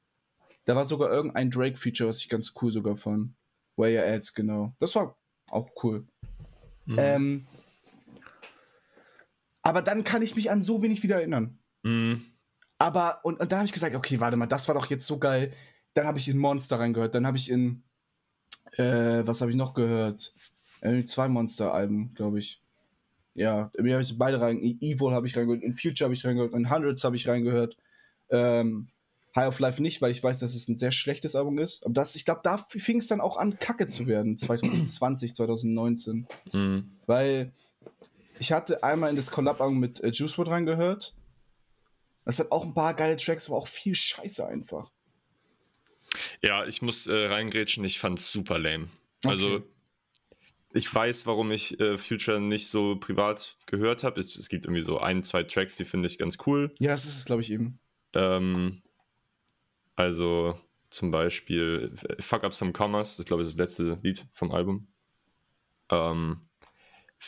da 0.66 0.76
war 0.76 0.86
sogar 0.86 1.10
irgendein 1.12 1.49
Drake-Feature, 1.49 2.10
was 2.10 2.20
ich 2.20 2.30
ganz 2.30 2.53
cool 2.62 2.72
sogar 2.72 2.95
fand. 2.95 3.34
Where 3.76 3.91
You 3.91 4.01
At, 4.01 4.34
genau. 4.36 4.74
Das 4.80 4.95
war 4.95 5.18
auch 5.49 5.70
cool. 5.84 6.05
Mhm. 6.86 6.97
Ähm, 6.99 7.47
aber 9.68 9.82
dann 9.82 10.05
kann 10.05 10.22
ich 10.22 10.34
mich 10.38 10.49
an 10.49 10.61
so 10.61 10.82
wenig 10.82 11.03
wieder 11.03 11.18
erinnern. 11.18 11.59
Mhm. 11.84 12.24
Aber, 12.78 13.20
und, 13.24 13.38
und 13.41 13.51
dann 13.51 13.59
habe 13.59 13.65
ich 13.65 13.74
gesagt, 13.74 13.95
okay, 13.95 14.22
warte 14.22 14.38
mal, 14.38 14.45
das 14.45 14.70
war 14.70 14.76
doch 14.76 14.86
jetzt 14.86 15.05
so 15.05 15.20
geil. 15.20 15.51
Dann 15.93 16.07
habe 16.07 16.20
ich 16.20 16.30
in 16.30 16.38
Monster 16.38 16.80
reingehört. 16.80 17.13
Dann 17.13 17.28
habe 17.28 17.36
ich 17.36 17.51
in, 17.51 17.84
äh, 18.78 19.28
was 19.28 19.41
habe 19.41 19.51
ich 19.51 19.57
noch 19.57 19.74
gehört? 19.74 20.34
Äh, 20.80 21.03
zwei 21.03 21.28
Monster-Alben, 21.28 22.13
glaube 22.13 22.39
ich. 22.39 22.63
Ja, 23.34 23.70
mir 23.78 23.95
habe 23.95 24.03
ich 24.03 24.18
beide 24.18 24.39
rein. 24.39 24.61
Evil 24.61 25.11
habe 25.11 25.28
ich 25.28 25.36
reingehört, 25.36 25.63
in 25.63 25.74
Future 25.74 26.05
habe 26.05 26.13
ich 26.13 26.24
reingehört, 26.24 26.53
in 26.53 26.70
Hundreds 26.72 27.03
habe 27.03 27.18
ich 27.18 27.28
reingehört. 27.28 27.76
Ähm, 28.30 28.88
High 29.36 29.49
of 29.49 29.59
Life 29.59 29.82
nicht, 29.82 30.01
weil 30.01 30.11
ich 30.11 30.24
weiß, 30.24 30.39
dass 30.39 30.55
es 30.55 30.70
ein 30.70 30.78
sehr 30.78 30.93
schlechtes 30.93 31.36
Album 31.36 31.57
ist. 31.57 31.84
Aber 31.84 31.93
das, 31.93 32.15
ich 32.15 32.24
glaube, 32.24 32.39
da 32.41 32.57
fing 32.57 32.99
es 32.99 33.07
dann 33.07 33.20
auch 33.20 33.36
an, 33.36 33.59
kacke 33.59 33.88
zu 33.88 34.07
werden, 34.07 34.38
2020, 34.38 35.36
2019. 35.36 36.26
Mhm. 36.53 36.91
Weil 37.05 37.51
ich 38.39 38.51
hatte 38.51 38.83
einmal 38.83 39.09
in 39.09 39.15
das 39.15 39.31
Collab-Album 39.31 39.79
mit 39.79 39.99
äh, 40.01 40.09
Juice 40.09 40.38
WRLD 40.38 40.49
reingehört. 40.49 41.15
Das 42.25 42.39
hat 42.39 42.51
auch 42.51 42.63
ein 42.63 42.73
paar 42.73 42.93
geile 42.93 43.15
Tracks, 43.15 43.47
aber 43.47 43.57
auch 43.57 43.67
viel 43.67 43.95
Scheiße 43.95 44.45
einfach. 44.45 44.91
Ja, 46.41 46.65
ich 46.65 46.81
muss 46.81 47.07
äh, 47.07 47.13
reingrätschen, 47.13 47.83
ich 47.83 47.99
fand's 47.99 48.31
super 48.31 48.59
lame. 48.59 48.89
Okay. 49.23 49.33
Also, 49.33 49.63
ich 50.73 50.93
weiß, 50.93 51.25
warum 51.25 51.51
ich 51.51 51.79
äh, 51.79 51.97
Future 51.97 52.39
nicht 52.39 52.67
so 52.67 52.97
privat 52.97 53.57
gehört 53.65 54.03
habe. 54.03 54.19
Es, 54.19 54.35
es 54.35 54.49
gibt 54.49 54.65
irgendwie 54.65 54.81
so 54.81 54.99
ein, 54.99 55.23
zwei 55.23 55.43
Tracks, 55.43 55.75
die 55.77 55.85
finde 55.85 56.07
ich 56.07 56.17
ganz 56.17 56.38
cool. 56.45 56.73
Ja, 56.79 56.91
das 56.91 57.05
ist 57.05 57.17
es, 57.17 57.25
glaube 57.25 57.41
ich, 57.41 57.51
eben. 57.51 57.79
Ähm, 58.13 58.81
also 59.95 60.59
zum 60.89 61.11
Beispiel 61.11 61.93
äh, 62.09 62.21
Fuck 62.21 62.43
Up 62.43 62.53
Some 62.53 62.73
Commas, 62.73 63.17
das 63.17 63.25
glaube 63.25 63.43
ich 63.43 63.49
das 63.49 63.57
letzte 63.57 63.99
Lied 64.03 64.25
vom 64.33 64.51
Album. 64.51 64.88
Ähm, 65.89 66.46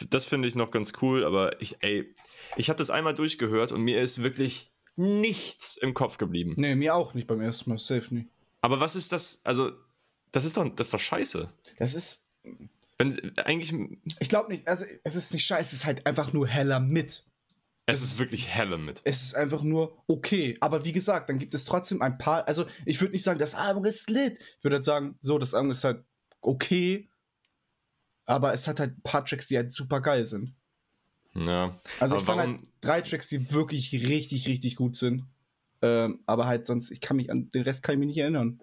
das 0.10 0.26
finde 0.26 0.48
ich 0.48 0.56
noch 0.56 0.72
ganz 0.72 0.94
cool, 1.02 1.24
aber 1.24 1.62
ich, 1.62 1.78
ey, 1.82 2.14
ich 2.56 2.70
habe 2.70 2.78
das 2.78 2.90
einmal 2.90 3.16
durchgehört 3.16 3.72
und 3.72 3.82
mir 3.82 4.02
ist 4.02 4.24
wirklich 4.24 4.72
nichts 4.96 5.78
im 5.78 5.94
Kopf 5.94 6.18
geblieben. 6.18 6.54
Nee, 6.58 6.76
mir 6.76 6.96
auch 6.96 7.14
nicht 7.14 7.28
beim 7.28 7.42
ersten 7.42 7.70
Mal, 7.70 7.78
safe 7.78 8.14
nicht. 8.14 8.30
Aber 8.62 8.80
was 8.80 8.96
ist 8.96 9.12
das? 9.12 9.42
Also, 9.46 9.72
das 10.32 10.46
ist 10.46 10.58
doch, 10.58 10.68
das 10.76 10.88
ist 10.88 10.94
doch 10.94 11.00
scheiße. 11.00 11.52
Das 11.78 11.94
ist, 11.94 12.28
Wenn 12.98 13.38
eigentlich, 13.46 13.74
ich 14.20 14.30
glaube 14.30 14.52
nicht, 14.52 14.68
also 14.68 14.86
es 15.04 15.16
ist 15.16 15.34
nicht 15.34 15.46
scheiße, 15.46 15.68
es 15.68 15.74
ist 15.82 15.86
halt 15.86 16.06
einfach 16.06 16.34
nur 16.34 16.48
heller 16.48 16.80
mit. 16.80 17.24
es 17.86 18.04
ist 18.04 18.20
wirklich 18.20 18.48
helle 18.48 18.78
mit. 18.78 19.02
Es 19.06 19.24
ist 19.24 19.36
einfach 19.36 19.64
nur 19.64 20.04
okay. 20.08 20.58
Aber 20.60 20.86
wie 20.86 20.92
gesagt, 20.92 21.30
dann 21.30 21.40
gibt 21.40 21.56
es 21.56 21.66
trotzdem 21.66 22.02
ein 22.02 22.18
paar, 22.18 22.48
also 22.48 22.66
ich 22.86 23.00
würde 23.02 23.14
nicht 23.14 23.24
sagen, 23.24 23.40
das 23.40 23.56
Album 23.56 23.86
ist 23.86 24.10
lit. 24.10 24.38
Ich 24.58 24.64
würde 24.64 24.76
halt 24.76 24.84
sagen, 24.86 25.18
so, 25.22 25.40
das 25.40 25.54
Album 25.54 25.72
ist 25.72 25.84
halt 25.84 26.04
okay. 26.42 27.09
Aber 28.30 28.54
es 28.54 28.68
hat 28.68 28.80
halt 28.80 28.92
ein 28.96 29.02
paar 29.02 29.26
Tracks, 29.26 29.48
die 29.48 29.58
halt 29.58 29.72
super 29.72 30.02
geil 30.02 30.24
sind. 30.24 30.54
Ja. 31.34 31.80
Also 32.00 32.14
Aber 32.14 32.22
ich 32.22 32.26
fand 32.28 32.40
halt 32.40 32.60
drei 32.80 33.02
Tracks, 33.02 33.28
die 33.28 33.52
wirklich 33.52 33.92
richtig, 33.92 34.48
richtig 34.48 34.76
gut 34.76 34.96
sind. 34.96 35.26
Ähm, 35.82 36.20
aber 36.28 36.46
halt 36.46 36.68
sonst, 36.68 36.92
ich 36.92 37.02
kann 37.02 37.18
mich 37.18 37.32
an 37.32 37.50
den 37.50 37.64
Rest 37.64 37.82
kann 37.82 37.94
ich 37.94 38.00
mich 38.00 38.10
nicht 38.10 38.20
erinnern. 38.20 38.62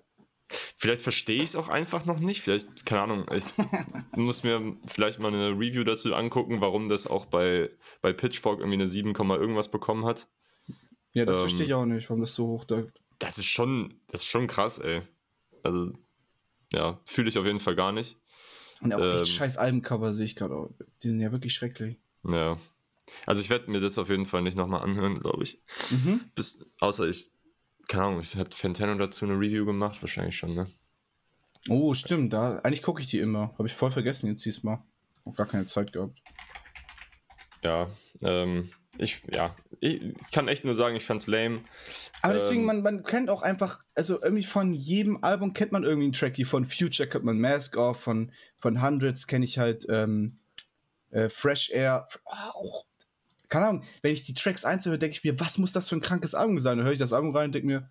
Vielleicht 0.48 1.02
verstehe 1.02 1.38
ich 1.38 1.50
es 1.50 1.56
auch 1.56 1.68
einfach 1.68 2.04
noch 2.04 2.20
nicht. 2.20 2.42
Vielleicht, 2.42 2.86
keine 2.86 3.02
Ahnung, 3.02 3.26
ich 3.34 3.44
muss 4.16 4.44
mir 4.44 4.76
vielleicht 4.86 5.18
mal 5.18 5.34
eine 5.34 5.50
Review 5.50 5.82
dazu 5.82 6.14
angucken, 6.14 6.60
warum 6.60 6.88
das 6.88 7.08
auch 7.08 7.24
bei, 7.24 7.68
bei 8.02 8.12
Pitchfork 8.12 8.60
irgendwie 8.60 8.78
eine 8.78 8.86
7, 8.86 9.14
Komma 9.14 9.34
irgendwas 9.34 9.68
bekommen 9.68 10.04
hat. 10.04 10.28
Ja, 11.12 11.24
das 11.24 11.38
Ähm, 11.38 11.40
verstehe 11.40 11.66
ich 11.66 11.74
auch 11.74 11.86
nicht, 11.86 12.08
warum 12.08 12.20
das 12.20 12.36
so 12.36 12.46
hoch 12.46 12.64
da. 12.66 12.84
Das 13.18 13.38
ist 13.38 13.46
schon, 13.46 14.00
das 14.06 14.20
ist 14.20 14.28
schon 14.28 14.46
krass, 14.46 14.78
ey. 14.78 15.02
Also, 15.64 15.92
ja, 16.72 17.00
fühle 17.04 17.30
ich 17.30 17.38
auf 17.38 17.46
jeden 17.46 17.58
Fall 17.58 17.74
gar 17.74 17.90
nicht. 17.90 18.16
Und 18.80 18.92
auch 18.92 19.00
echt 19.00 19.20
ähm, 19.20 19.26
scheiß 19.26 19.56
Albencover 19.56 20.14
sehe 20.14 20.26
ich 20.26 20.36
gerade. 20.36 20.68
Die 21.02 21.08
sind 21.08 21.20
ja 21.20 21.32
wirklich 21.32 21.54
schrecklich. 21.54 21.98
Ja. 22.24 22.58
Also 23.24 23.40
ich 23.40 23.50
werde 23.50 23.70
mir 23.70 23.80
das 23.80 23.98
auf 23.98 24.08
jeden 24.08 24.26
Fall 24.26 24.42
nicht 24.42 24.56
nochmal 24.56 24.82
anhören, 24.82 25.20
glaube 25.20 25.44
ich. 25.44 25.60
Mhm. 25.90 26.20
Bis, 26.34 26.58
außer 26.80 27.06
ich, 27.06 27.30
keine 27.88 28.04
Ahnung, 28.04 28.20
ich 28.20 28.36
hat 28.36 28.54
Fantano 28.54 28.94
dazu 28.96 29.24
eine 29.24 29.34
Review 29.34 29.64
gemacht, 29.64 30.02
wahrscheinlich 30.02 30.36
schon, 30.36 30.54
ne? 30.54 30.66
Oh, 31.68 31.94
stimmt. 31.94 32.32
Da, 32.32 32.58
eigentlich 32.58 32.82
gucke 32.82 33.00
ich 33.00 33.08
die 33.08 33.18
immer. 33.18 33.52
Habe 33.58 33.66
ich 33.66 33.74
voll 33.74 33.90
vergessen 33.90 34.30
jetzt 34.30 34.44
diesmal. 34.44 34.82
Auch 35.24 35.34
gar 35.34 35.46
keine 35.46 35.64
Zeit 35.64 35.92
gehabt. 35.92 36.20
Ja, 37.62 37.88
ähm, 38.22 38.70
ich, 38.98 39.22
ja, 39.30 39.54
ich 39.80 40.14
kann 40.32 40.48
echt 40.48 40.64
nur 40.64 40.74
sagen, 40.74 40.96
ich 40.96 41.04
fand's 41.04 41.26
lame. 41.26 41.60
Aber 42.22 42.34
deswegen, 42.34 42.60
Ähm, 42.60 42.66
man, 42.66 42.82
man 42.82 43.02
kennt 43.04 43.30
auch 43.30 43.42
einfach, 43.42 43.82
also 43.94 44.20
irgendwie 44.22 44.44
von 44.44 44.72
jedem 44.72 45.22
Album 45.22 45.52
kennt 45.52 45.72
man 45.72 45.84
irgendwie 45.84 46.06
einen 46.06 46.12
Track. 46.12 46.38
Wie 46.38 46.44
von 46.44 46.64
Future 46.64 47.08
kennt 47.08 47.24
man 47.24 47.38
Mask 47.38 47.76
Off, 47.76 48.00
von, 48.00 48.32
von 48.56 48.82
Hundreds 48.82 49.26
kenne 49.26 49.44
ich 49.44 49.58
halt 49.58 49.86
ähm, 49.88 50.34
äh, 51.10 51.28
Fresh 51.28 51.70
Air. 51.70 52.06
Auch, 52.24 52.86
keine 53.48 53.66
Ahnung, 53.66 53.84
wenn 54.02 54.12
ich 54.12 54.22
die 54.24 54.34
Tracks 54.34 54.64
einzeln 54.64 54.98
denke 54.98 55.16
ich 55.16 55.24
mir, 55.24 55.38
was 55.38 55.58
muss 55.58 55.72
das 55.72 55.88
für 55.88 55.96
ein 55.96 56.00
krankes 56.00 56.34
Album 56.34 56.58
sein? 56.58 56.78
Dann 56.78 56.86
höre 56.86 56.94
ich 56.94 56.98
das 56.98 57.12
Album 57.12 57.34
rein 57.34 57.46
und 57.46 57.54
denke 57.54 57.66
mir, 57.66 57.90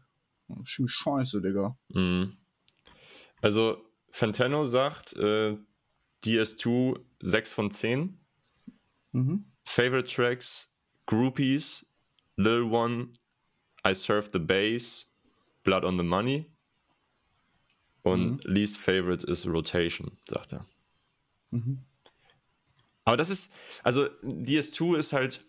oh, 0.49 0.57
schön 0.63 0.87
scheiße, 0.87 1.41
Digga. 1.41 1.77
Mhm. 1.89 2.31
Also, 3.41 3.77
Fantano 4.09 4.65
sagt, 4.65 5.13
äh, 5.13 5.57
DS2 6.23 6.99
6 7.21 7.53
von 7.53 7.71
10. 7.71 8.19
Mhm. 9.11 9.45
Favorite 9.65 10.13
Tracks, 10.13 10.71
Groupies, 11.07 11.85
Lil 12.37 12.63
One, 12.63 13.13
I 13.85 13.93
Serve 13.93 14.29
the 14.33 14.39
Bass, 14.39 15.07
Blood 15.63 15.83
on 15.83 15.97
the 15.97 16.03
Money. 16.03 16.51
Und 18.03 18.43
Least 18.43 18.77
Favorite 18.77 19.25
ist 19.25 19.47
Rotation, 19.47 20.17
sagt 20.27 20.53
er. 20.53 20.67
Mhm. 21.51 21.83
Aber 23.03 23.17
das 23.17 23.29
ist, 23.29 23.51
also 23.83 24.05
DS2 24.23 24.97
ist 24.97 25.13
halt 25.13 25.43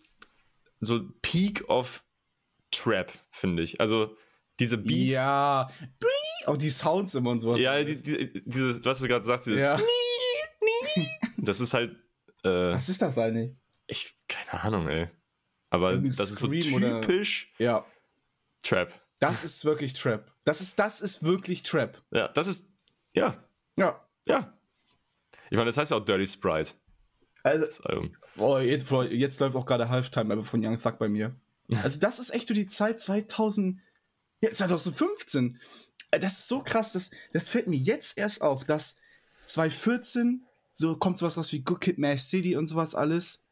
so 0.79 1.07
Peak 1.21 1.69
of 1.69 2.03
Trap, 2.71 3.11
finde 3.31 3.63
ich. 3.63 3.79
Also 3.79 4.15
diese 4.59 4.77
Beats. 4.77 5.13
Ja, 5.13 5.69
auch 6.45 6.57
die 6.57 6.69
Sounds 6.69 7.13
immer 7.15 7.31
und 7.31 7.39
so. 7.41 7.55
Ja, 7.57 7.83
die, 7.83 7.95
die, 8.01 8.43
dieses, 8.45 8.83
was 8.85 8.99
du 8.99 9.07
gerade 9.07 9.25
sagst, 9.25 9.47
dieses, 9.47 9.61
Ja. 9.61 9.79
das 11.37 11.59
ist 11.59 11.73
halt, 11.73 11.95
äh, 12.43 12.49
Was 12.73 12.89
ist 12.89 13.01
das 13.01 13.17
eigentlich? 13.17 13.55
ich, 13.87 14.15
keine 14.27 14.63
Ahnung, 14.63 14.87
ey. 14.89 15.09
Aber 15.69 15.97
das 15.97 16.19
ist 16.31 16.35
so 16.39 16.47
Scream 16.47 16.73
oder- 16.75 17.01
typisch 17.01 17.51
Ja, 17.57 17.85
Trap. 18.63 18.93
das 19.19 19.43
ist 19.43 19.65
wirklich 19.65 19.93
Trap. 19.93 20.31
Das 20.45 20.61
ist, 20.61 20.79
das 20.79 21.01
ist 21.01 21.23
wirklich 21.23 21.63
Trap. 21.63 22.01
Ja, 22.11 22.27
das 22.29 22.47
ist, 22.47 22.67
ja, 23.13 23.43
Ja. 23.77 24.05
ja. 24.25 24.53
Ich 25.49 25.55
meine, 25.57 25.65
das 25.67 25.77
heißt 25.77 25.91
ja 25.91 25.97
auch 25.97 26.05
Dirty 26.05 26.27
Sprite. 26.27 26.73
Also. 27.43 27.65
Boah, 28.35 28.61
jetzt, 28.61 28.89
jetzt 29.11 29.39
läuft 29.39 29.55
auch 29.55 29.65
gerade 29.65 29.87
Halftime 29.89 30.33
aber 30.33 30.43
von 30.43 30.65
Young 30.65 30.77
Thug 30.77 30.97
bei 30.99 31.07
mir. 31.07 31.35
Also 31.83 31.99
das 31.99 32.19
ist 32.19 32.29
echt 32.33 32.47
so 32.47 32.53
die 32.53 32.67
Zeit 32.67 32.99
2000, 32.99 33.79
ja, 34.41 34.51
2015. 34.53 35.59
Äh, 36.11 36.19
Das 36.19 36.33
ist 36.39 36.47
so 36.47 36.61
krass, 36.61 36.93
das, 36.93 37.11
das 37.33 37.49
fällt 37.49 37.67
mir 37.67 37.77
jetzt 37.77 38.17
erst 38.17 38.41
auf, 38.41 38.63
dass 38.65 38.97
2014 39.45 40.45
so 40.73 40.95
kommt 40.97 41.17
sowas 41.17 41.37
raus 41.37 41.51
wie 41.53 41.61
Good 41.63 41.81
Kid, 41.81 41.97
Mad 41.97 42.17
City 42.19 42.55
und 42.55 42.67
sowas 42.67 42.93
alles. 42.95 43.43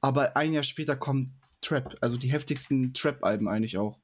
Aber 0.00 0.36
ein 0.36 0.52
Jahr 0.52 0.62
später 0.62 0.96
kommt 0.96 1.30
Trap, 1.60 1.96
also 2.00 2.16
die 2.16 2.28
heftigsten 2.32 2.92
Trap-Alben 2.94 3.48
eigentlich 3.48 3.76
auch. 3.78 3.98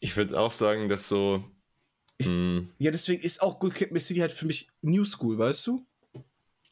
Ich 0.00 0.16
würde 0.16 0.38
auch 0.38 0.52
sagen, 0.52 0.88
dass 0.88 1.08
so, 1.08 1.44
Ich- 2.18 2.28
mh, 2.28 2.62
Ja, 2.78 2.90
deswegen 2.90 3.22
ist 3.22 3.42
auch 3.42 3.58
Good 3.58 3.74
Kid, 3.74 3.92
City 4.00 4.20
halt 4.20 4.32
für 4.32 4.46
mich 4.46 4.68
New 4.82 5.04
School, 5.04 5.38
weißt 5.38 5.66
du? 5.66 5.86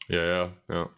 ja, 0.07 0.25
ja, 0.25 0.57
ja. 0.69 0.89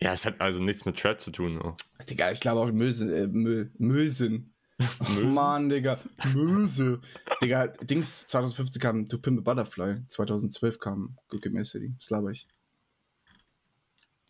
Ja, 0.00 0.12
es 0.14 0.24
hat 0.24 0.40
also 0.40 0.58
nichts 0.58 0.84
mit 0.84 0.98
Trap 0.98 1.20
zu 1.20 1.30
tun. 1.30 1.60
Oh. 1.62 1.74
Digga, 2.10 2.32
ich 2.32 2.40
glaube 2.40 2.60
auch 2.60 2.72
Mösen, 2.72 3.12
äh, 3.12 3.26
Mö, 3.28 3.68
Mösen. 3.78 4.52
Oh? 5.00 5.20
Mann, 5.26 5.68
Digga. 5.68 6.00
Möse. 6.34 7.00
Digga, 7.40 7.68
Dings, 7.68 8.26
2015 8.26 8.82
kam 8.82 9.08
To 9.08 9.18
Pimp 9.18 9.38
a 9.38 9.42
Butterfly. 9.42 10.02
2012 10.08 10.80
kam 10.80 11.16
Good 11.28 11.42
Kid, 11.42 11.64
City. 11.64 11.92
Das 11.98 12.10
laber 12.10 12.30
ich. 12.32 12.48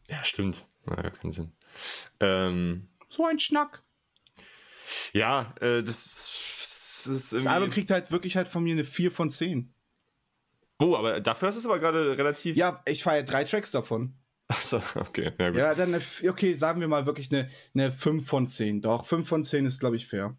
Ja, 0.08 0.22
stimmt. 0.24 0.66
Na, 0.84 1.02
ja, 1.02 1.10
keinen 1.10 1.32
Sinn. 1.32 1.52
Ähm, 2.20 2.88
So 3.12 3.26
ein 3.26 3.38
Schnack. 3.38 3.82
ja, 5.12 5.54
äh, 5.60 5.82
das, 5.82 5.84
das 7.04 7.06
ist 7.06 7.32
Das 7.34 7.46
Album 7.46 7.64
irgendwie... 7.64 7.80
kriegt 7.80 7.90
halt 7.90 8.10
wirklich 8.10 8.36
halt 8.36 8.48
von 8.48 8.64
mir 8.64 8.72
eine 8.72 8.86
4 8.86 9.12
von 9.12 9.28
10. 9.28 9.74
Oh, 10.78 10.96
aber 10.96 11.20
dafür 11.20 11.50
ist 11.50 11.56
es 11.56 11.66
aber 11.66 11.78
gerade 11.78 12.16
relativ... 12.16 12.56
Ja, 12.56 12.82
ich 12.86 13.02
feiere 13.02 13.22
drei 13.22 13.44
Tracks 13.44 13.70
davon. 13.70 14.14
Achso, 14.48 14.82
okay, 14.94 15.32
ja 15.38 15.50
gut. 15.50 15.58
Ja, 15.58 15.74
dann, 15.74 16.00
okay, 16.26 16.54
sagen 16.54 16.80
wir 16.80 16.88
mal 16.88 17.04
wirklich 17.04 17.30
eine, 17.30 17.50
eine 17.74 17.92
5 17.92 18.26
von 18.26 18.46
10. 18.46 18.80
Doch, 18.80 19.04
5 19.04 19.28
von 19.28 19.44
10 19.44 19.66
ist, 19.66 19.80
glaube 19.80 19.96
ich, 19.96 20.06
fair. 20.06 20.34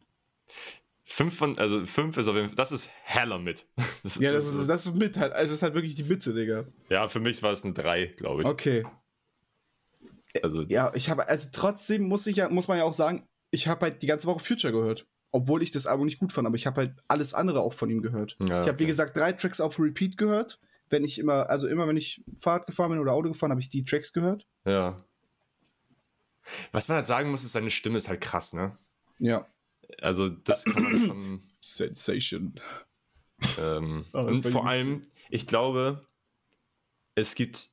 Fünf 1.06 1.38
von, 1.38 1.60
also 1.60 1.86
fünf 1.86 2.18
ist 2.18 2.28
auf 2.28 2.36
jeden 2.36 2.48
Fall, 2.48 2.56
das 2.56 2.72
ist 2.72 2.90
heller 3.04 3.38
mit. 3.38 3.68
Das, 4.04 4.16
Ja, 4.16 4.32
das 4.32 4.48
ist, 4.48 4.68
das 4.68 4.86
ist 4.88 4.96
mit 4.96 5.18
halt. 5.18 5.32
Also, 5.34 5.52
es 5.52 5.58
ist 5.58 5.64
halt 5.64 5.76
wirklich 5.76 5.96
die 5.96 6.04
Mitte, 6.04 6.34
Digga. 6.34 6.66
ja, 6.90 7.08
für 7.08 7.20
mich 7.20 7.44
war 7.44 7.52
es 7.52 7.64
ein 7.64 7.74
drei, 7.74 8.08
glaube 8.08 8.42
ich. 8.42 8.48
Okay. 8.48 8.84
Also, 10.42 10.64
Ja, 10.64 10.92
ich 10.96 11.10
habe, 11.10 11.28
also 11.28 11.50
trotzdem 11.52 12.04
muss 12.04 12.26
ich 12.28 12.38
ja, 12.38 12.50
muss 12.50 12.68
man 12.68 12.78
ja 12.78 12.84
auch 12.84 12.94
sagen, 12.94 13.28
ich 13.52 13.68
habe 13.68 13.82
halt 13.86 14.02
die 14.02 14.08
ganze 14.08 14.28
Woche 14.28 14.44
Future 14.44 14.74
gehört. 14.74 15.06
Obwohl 15.32 15.64
ich 15.64 15.72
das 15.72 15.88
Album 15.88 16.06
nicht 16.06 16.20
gut 16.20 16.32
fand, 16.32 16.46
aber 16.46 16.56
ich 16.56 16.68
habe 16.68 16.82
halt 16.82 16.96
alles 17.08 17.34
andere 17.34 17.62
auch 17.62 17.74
von 17.74 17.90
ihm 17.90 18.02
gehört. 18.04 18.36
Ja, 18.40 18.62
ich 18.62 18.68
habe, 18.68 18.78
wie 18.80 18.86
gesagt, 18.86 19.18
drei 19.18 19.34
Tracks 19.34 19.60
auf 19.60 19.80
Repeat 19.80 20.16
gehört. 20.18 20.60
Wenn 20.90 21.04
ich 21.04 21.18
immer, 21.18 21.50
also 21.50 21.68
immer, 21.68 21.88
wenn 21.88 21.98
ich 21.98 22.24
Fahrrad 22.40 22.68
gefahren 22.68 22.92
bin 22.92 23.00
oder 23.00 23.14
Auto 23.14 23.30
gefahren, 23.30 23.50
habe 23.50 23.62
ich 23.62 23.70
die 23.70 23.84
Tracks 23.84 24.14
gehört. 24.14 24.48
Ja. 24.66 25.04
Was 26.72 26.88
man 26.88 26.98
halt 26.98 27.08
sagen 27.08 27.32
muss, 27.32 27.44
ist, 27.44 27.54
seine 27.54 27.72
Stimme 27.72 27.98
ist 27.98 28.10
halt 28.10 28.22
krass, 28.22 28.54
ne? 28.54 28.78
Ja. 29.20 29.48
Also, 30.02 30.30
das 30.30 30.66
kann 30.66 30.84
man 30.84 31.08
schon. 31.08 31.50
Sensation. 31.62 32.60
Ähm, 33.60 34.06
Oh, 34.14 34.20
und 34.20 34.46
vor 34.48 34.68
allem, 34.68 35.02
ich 35.30 35.48
glaube, 35.48 36.06
es 37.16 37.34
gibt. 37.36 37.72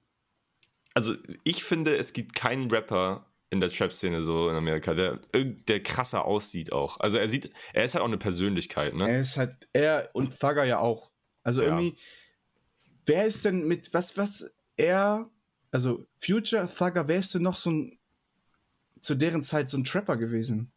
Also, 0.94 1.14
ich 1.44 1.64
finde, 1.64 1.96
es 1.96 2.12
gibt 2.12 2.34
keinen 2.34 2.70
Rapper, 2.70 3.26
in 3.50 3.60
der 3.60 3.68
Trap-Szene 3.68 4.22
so 4.22 4.48
in 4.48 4.54
Amerika, 4.54 4.94
der, 4.94 5.18
der 5.34 5.82
krasser 5.82 6.24
aussieht 6.24 6.72
auch. 6.72 7.00
Also 7.00 7.18
er 7.18 7.28
sieht, 7.28 7.52
er 7.72 7.84
ist 7.84 7.94
halt 7.94 8.02
auch 8.02 8.08
eine 8.08 8.16
Persönlichkeit, 8.18 8.94
ne? 8.94 9.10
Er 9.10 9.20
ist 9.20 9.36
halt, 9.36 9.68
er 9.72 10.10
und 10.12 10.38
Thugger 10.38 10.64
ja 10.64 10.78
auch. 10.78 11.10
Also 11.42 11.62
Ja. 11.62 11.68
irgendwie, 11.68 11.98
wer 13.06 13.26
ist 13.26 13.44
denn 13.44 13.66
mit, 13.66 13.92
was, 13.92 14.16
was, 14.16 14.54
er, 14.76 15.28
also 15.72 16.06
Future, 16.16 16.68
Thugger, 16.72 17.08
wer 17.08 17.18
ist 17.18 17.34
denn 17.34 17.42
noch 17.42 17.56
so 17.56 17.70
ein, 17.72 17.98
zu 19.00 19.16
deren 19.16 19.42
Zeit 19.42 19.68
so 19.68 19.78
ein 19.78 19.84
Trapper 19.84 20.16
gewesen? 20.16 20.70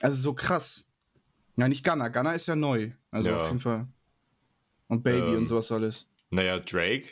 Also 0.00 0.20
so 0.20 0.34
krass. 0.34 0.88
Ja, 1.56 1.68
nicht 1.68 1.84
Gunner, 1.84 2.10
Gunner 2.10 2.34
ist 2.34 2.48
ja 2.48 2.56
neu. 2.56 2.90
Also 3.12 3.28
Ja. 3.30 3.36
auf 3.36 3.46
jeden 3.46 3.60
Fall. 3.60 3.86
Und 4.88 5.04
Baby 5.04 5.34
Ähm, 5.34 5.38
und 5.38 5.46
sowas 5.46 5.70
alles. 5.70 6.08
Naja, 6.30 6.58
Drake. 6.58 7.10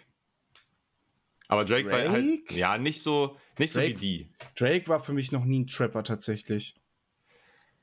Aber 1.49 1.65
Drake, 1.65 1.91
war 1.91 1.99
halt, 2.11 2.47
Drake? 2.47 2.55
ja, 2.55 2.77
nicht 2.79 3.03
so, 3.03 3.37
nicht 3.59 3.73
so 3.73 3.81
wie 3.81 3.89
Drake? 3.89 3.99
die. 3.99 4.31
Drake 4.55 4.87
war 4.89 5.01
für 5.01 5.15
mich 5.15 5.33
noch 5.33 5.45
nie 5.45 5.61
ein 5.61 5.67
Trapper 5.67 6.05
tatsächlich. 6.05 6.75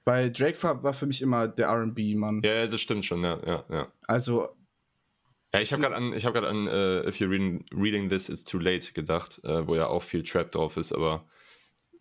Weil 0.04 0.32
Drake 0.32 0.62
war, 0.62 0.84
war 0.84 0.94
für 0.94 1.08
mich 1.08 1.24
immer 1.24 1.48
der 1.48 1.70
RB-Mann. 1.70 2.42
Ja, 2.44 2.54
ja, 2.54 2.68
das 2.68 2.80
stimmt 2.80 3.06
schon, 3.06 3.24
ja, 3.24 3.40
ja, 3.44 3.66
ja. 3.70 3.92
Also, 4.08 4.56
Ja, 5.52 5.62
ich 5.62 5.74
habe 5.74 5.82
gerade 5.82 5.96
an, 5.96 6.14
ich 6.14 6.24
gerade 6.24 6.48
an 6.48 6.68
äh, 6.68 7.08
If 7.08 7.16
You're 7.16 7.30
reading, 7.32 7.66
reading 7.74 8.08
This, 8.08 8.30
It's 8.30 8.44
Too 8.44 8.60
Late 8.60 8.94
gedacht, 8.94 9.44
äh, 9.44 9.68
wo 9.68 9.76
ja 9.76 9.88
auch 9.88 10.04
viel 10.04 10.22
Trap 10.22 10.52
drauf 10.52 10.78
ist, 10.78 10.94
aber 10.94 11.26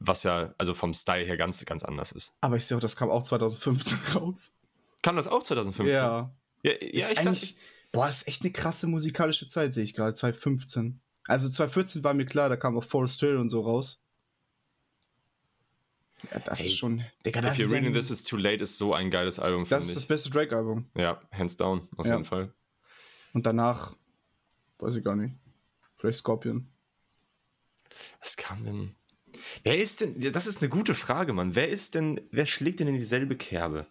was 0.00 0.22
ja, 0.22 0.54
also 0.58 0.74
vom 0.74 0.92
Style 0.92 1.24
her 1.24 1.38
ganz, 1.38 1.64
ganz 1.64 1.82
anders 1.82 2.12
ist. 2.12 2.34
aber 2.42 2.56
ich 2.56 2.66
sehe 2.66 2.76
auch, 2.76 2.82
das 2.82 2.94
kam 2.94 3.08
auch 3.08 3.22
2015 3.22 3.98
raus. 4.14 4.52
Kam 5.02 5.16
das 5.16 5.26
auch 5.26 5.42
2015? 5.42 5.94
Ja. 5.94 6.34
Ja, 6.62 6.72
ja 6.72 7.08
ist 7.08 7.10
ich 7.10 7.20
dachte, 7.20 7.46
boah, 7.92 8.06
das 8.06 8.18
ist 8.18 8.28
echt 8.28 8.42
eine 8.42 8.52
krasse 8.52 8.86
musikalische 8.86 9.46
Zeit, 9.46 9.72
sehe 9.72 9.84
ich 9.84 9.94
gerade, 9.94 10.12
2015. 10.12 11.00
Also 11.26 11.48
2014 11.48 12.04
war 12.04 12.14
mir 12.14 12.26
klar, 12.26 12.48
da 12.48 12.56
kam 12.56 12.76
auch 12.76 12.84
Forest 12.84 13.20
Hill 13.20 13.36
und 13.36 13.48
so 13.48 13.62
raus. 13.62 14.00
Ja, 16.32 16.38
das 16.40 16.60
Ey, 16.60 16.66
ist 16.66 16.76
schon. 16.76 17.04
Digga, 17.24 17.40
das, 17.40 17.54
If 17.54 17.60
You're 17.60 17.66
ist, 17.66 17.72
Reading 17.72 17.94
ja- 17.94 18.00
This, 18.00 18.10
It's 18.10 18.24
Too 18.24 18.36
Late 18.36 18.62
ist 18.62 18.78
so 18.78 18.94
ein 18.94 19.10
geiles 19.10 19.38
Album, 19.38 19.66
das 19.68 19.86
ist 19.86 19.96
das 19.96 20.02
ich. 20.04 20.08
beste 20.08 20.30
Drake-Album. 20.30 20.86
Ja, 20.96 21.20
hands 21.32 21.56
down, 21.56 21.88
auf 21.96 22.06
Ja. 22.06 22.12
jeden 22.12 22.24
Fall. 22.24 22.52
Und 23.32 23.44
danach, 23.46 23.94
weiß 24.78 24.94
ich 24.96 25.04
gar 25.04 25.16
nicht. 25.16 25.34
Vielleicht 25.94 26.18
Scorpion. 26.18 26.68
Was 28.20 28.36
kam 28.36 28.64
denn? 28.64 28.94
Wer 29.64 29.78
ist 29.78 30.00
denn, 30.00 30.32
das 30.32 30.46
ist 30.46 30.62
eine 30.62 30.68
gute 30.68 30.94
Frage, 30.94 31.32
Mann. 31.32 31.54
Wer 31.54 31.68
ist 31.68 31.94
denn, 31.94 32.20
wer 32.30 32.46
schlägt 32.46 32.80
denn 32.80 32.88
in 32.88 32.94
dieselbe 32.94 33.36
Kerbe? 33.36 33.86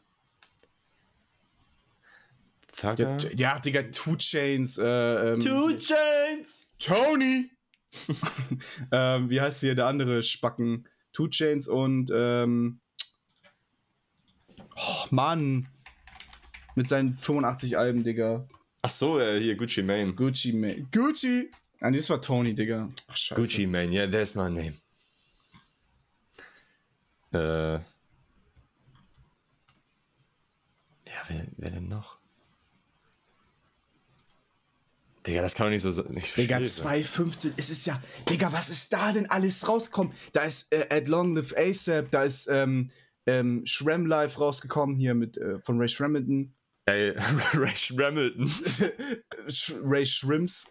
Ja, 2.81 2.95
Thugger? 2.95 3.17
t- 3.17 3.35
ja 3.35 3.59
Digga, 3.59 3.83
Two 3.83 4.15
Chains. 4.17 4.77
Äh, 4.77 5.33
ähm, 5.33 5.39
Chains! 5.39 6.67
Tony! 6.79 7.51
ähm, 8.91 9.29
wie 9.29 9.39
heißt 9.39 9.59
hier 9.59 9.75
der 9.75 9.87
andere 9.87 10.23
Spacken? 10.23 10.87
Two 11.11 11.27
Chains 11.27 11.67
und 11.67 12.11
ähm, 12.13 12.79
oh, 14.75 15.05
Mann. 15.11 15.69
Mit 16.75 16.89
seinen 16.89 17.13
85 17.13 17.77
Alben, 17.77 18.03
Digga. 18.03 18.47
Ach 18.81 18.89
so, 18.89 19.19
äh, 19.19 19.39
hier 19.39 19.55
Gucci 19.55 19.83
Mane. 19.83 20.13
Gucci 20.13 20.53
Mane. 20.53 20.87
Gucci! 20.91 21.49
Ah, 21.79 21.91
nee, 21.91 21.97
das 21.97 22.09
war 22.09 22.21
Tony, 22.21 22.55
Digga. 22.55 22.89
Ach, 23.07 23.15
scheiße. 23.15 23.39
Gucci 23.39 23.67
Mane, 23.67 23.91
yeah, 23.91 24.07
there's 24.09 24.33
my 24.33 24.49
name. 24.49 24.73
Äh. 27.31 27.73
Ja, 31.07 31.21
wer, 31.27 31.45
wer 31.57 31.69
denn 31.71 31.87
noch? 31.87 32.17
Digga, 35.25 35.41
das 35.41 35.55
kann 35.55 35.67
doch 35.67 35.71
nicht 35.71 35.81
so 35.81 35.91
sein. 35.91 36.07
Nicht 36.09 36.35
Digga, 36.35 36.57
schwierig 36.57 36.73
sein. 36.73 37.03
2,15. 37.03 37.53
Es 37.55 37.69
ist 37.69 37.85
ja. 37.85 38.01
Digga, 38.29 38.51
was 38.51 38.69
ist 38.69 38.91
da 38.91 39.11
denn 39.13 39.29
alles 39.29 39.67
rausgekommen? 39.67 40.13
Da 40.33 40.41
ist 40.41 40.73
äh, 40.73 40.87
At 40.89 41.07
Long 41.07 41.35
Live 41.35 41.53
ASAP, 41.55 42.11
da 42.11 42.23
ist 42.23 42.47
ähm, 42.51 42.91
ähm, 43.25 43.65
Shrem 43.65 44.05
Live 44.05 44.39
rausgekommen 44.39 44.97
hier 44.97 45.13
mit 45.13 45.37
äh, 45.37 45.59
von 45.59 45.79
Ray 45.79 45.87
Shremington. 45.87 46.53
Ey, 46.85 47.11
Ray 47.53 47.73
Hamilton. 47.73 48.49
Sh 49.47 49.73
Ray 49.83 50.05
Shrimps. 50.05 50.69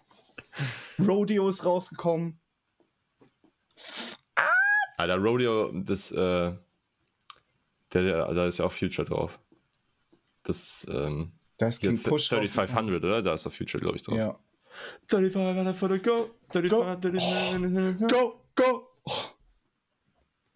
Rodeo 0.99 1.49
ist 1.49 1.65
rausgekommen. 1.65 2.39
Alter, 4.99 5.17
Rodeo, 5.17 5.73
das, 5.73 6.13
äh. 6.13 6.53
Der, 7.93 8.03
der, 8.03 8.35
da 8.35 8.47
ist 8.47 8.59
ja 8.59 8.67
auch 8.67 8.73
Future 8.73 9.07
drauf. 9.07 9.41
Das, 10.43 10.87
ähm. 10.91 11.33
Da 11.63 11.69
ist 11.69 11.81
Hier, 11.81 11.91
King 11.91 12.03
Push. 12.03 12.29
3500, 12.29 13.05
oder? 13.05 13.23
Da 13.23 13.35
ist 13.35 13.47
doch 13.47 13.53
Future, 13.53 13.81
glaube 13.81 13.97
ich, 13.97 14.03
drauf. 14.03 14.17
Ja. 14.17 14.37
3500 15.07 15.77
for 15.77 15.89
the 15.89 16.01
go. 16.01 16.29
3500. 16.51 18.11
Go, 18.11 18.41
go! 18.57 18.89
Oh. 19.05 19.13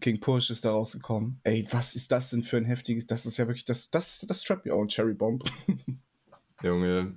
King 0.01 0.19
Push 0.19 0.51
ist 0.51 0.65
da 0.65 0.73
rausgekommen. 0.73 1.39
Ey, 1.45 1.65
was 1.71 1.95
ist 1.95 2.11
das 2.11 2.31
denn 2.31 2.43
für 2.43 2.57
ein 2.57 2.65
heftiges. 2.65 3.07
Das 3.07 3.25
ist 3.25 3.37
ja 3.37 3.47
wirklich. 3.47 3.65
Das, 3.65 3.89
das, 3.89 4.27
das 4.27 4.45
mir 4.65 4.75
auch 4.75 4.83
ein 4.83 4.89
Cherry 4.89 5.15
Bomb. 5.15 5.45
Junge. 6.65 7.15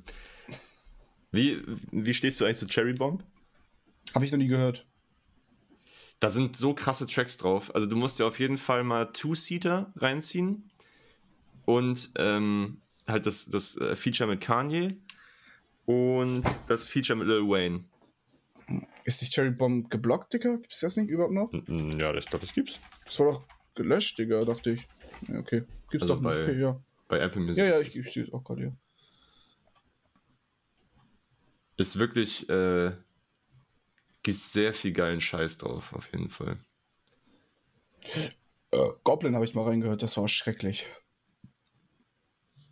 Wie, 1.31 1.63
wie 1.91 2.13
stehst 2.13 2.39
du 2.39 2.45
eigentlich 2.45 2.57
zu 2.57 2.67
Cherry 2.67 2.93
Bomb? 2.93 3.23
Hab 4.13 4.21
ich 4.21 4.31
noch 4.31 4.37
nie 4.37 4.45
gehört. 4.45 4.85
Da 6.19 6.29
sind 6.29 6.55
so 6.55 6.75
krasse 6.75 7.07
Tracks 7.07 7.37
drauf. 7.37 7.73
Also 7.73 7.87
du 7.87 7.95
musst 7.95 8.19
dir 8.19 8.27
auf 8.27 8.37
jeden 8.37 8.59
Fall 8.59 8.83
mal 8.83 9.05
Two-Seater 9.05 9.91
reinziehen. 9.95 10.69
Und 11.65 12.11
ähm, 12.17 12.81
halt 13.09 13.25
das, 13.25 13.45
das 13.45 13.75
äh, 13.77 13.95
Feature 13.95 14.29
mit 14.29 14.41
Kanye. 14.41 14.97
Und 15.85 16.43
das 16.67 16.83
Feature 16.83 17.17
mit 17.17 17.27
Lil 17.27 17.47
Wayne. 17.47 17.83
Ist 19.03 19.21
nicht 19.21 19.33
Cherry 19.33 19.49
Bomb 19.51 19.89
geblockt, 19.89 20.33
Digga? 20.33 20.57
Gibt's 20.57 20.81
das 20.81 20.95
nicht 20.97 21.09
überhaupt 21.09 21.33
noch? 21.33 21.51
Ja, 21.51 22.13
ich 22.13 22.25
glaube, 22.27 22.45
das 22.45 22.53
gibt's. 22.53 22.79
Das 23.05 23.19
war 23.19 23.33
doch 23.33 23.47
gelöscht, 23.73 24.19
Digga, 24.19 24.45
dachte 24.45 24.71
ich. 24.71 24.87
Ja, 25.27 25.39
okay. 25.39 25.63
Gibt's 25.89 26.03
Also 26.03 26.15
doch 26.15 26.21
noch. 26.21 26.29
bei- 26.29 26.43
Okay, 26.43 26.59
ja. 26.61 26.79
Bei 27.07 27.19
Apple 27.19 27.41
Music. 27.41 27.57
Ja, 27.63 27.69
ja, 27.71 27.79
ich, 27.79 27.95
ich 27.95 28.11
sehe 28.13 28.23
es 28.23 28.31
auch 28.31 28.43
gerade 28.43 28.61
hier. 28.61 28.77
Ist 31.77 31.97
wirklich, 31.97 32.47
äh, 32.49 32.91
gibt 34.21 34.37
sehr 34.37 34.73
viel 34.75 34.91
geilen 34.91 35.21
Scheiß 35.21 35.57
drauf, 35.57 35.93
auf 35.93 36.11
jeden 36.11 36.29
Fall. 36.29 36.57
Äh, 38.71 38.89
Goblin 39.03 39.33
habe 39.33 39.45
ich 39.45 39.55
mal 39.55 39.63
reingehört, 39.63 40.03
das 40.03 40.17
war 40.17 40.27
schrecklich. 40.27 40.85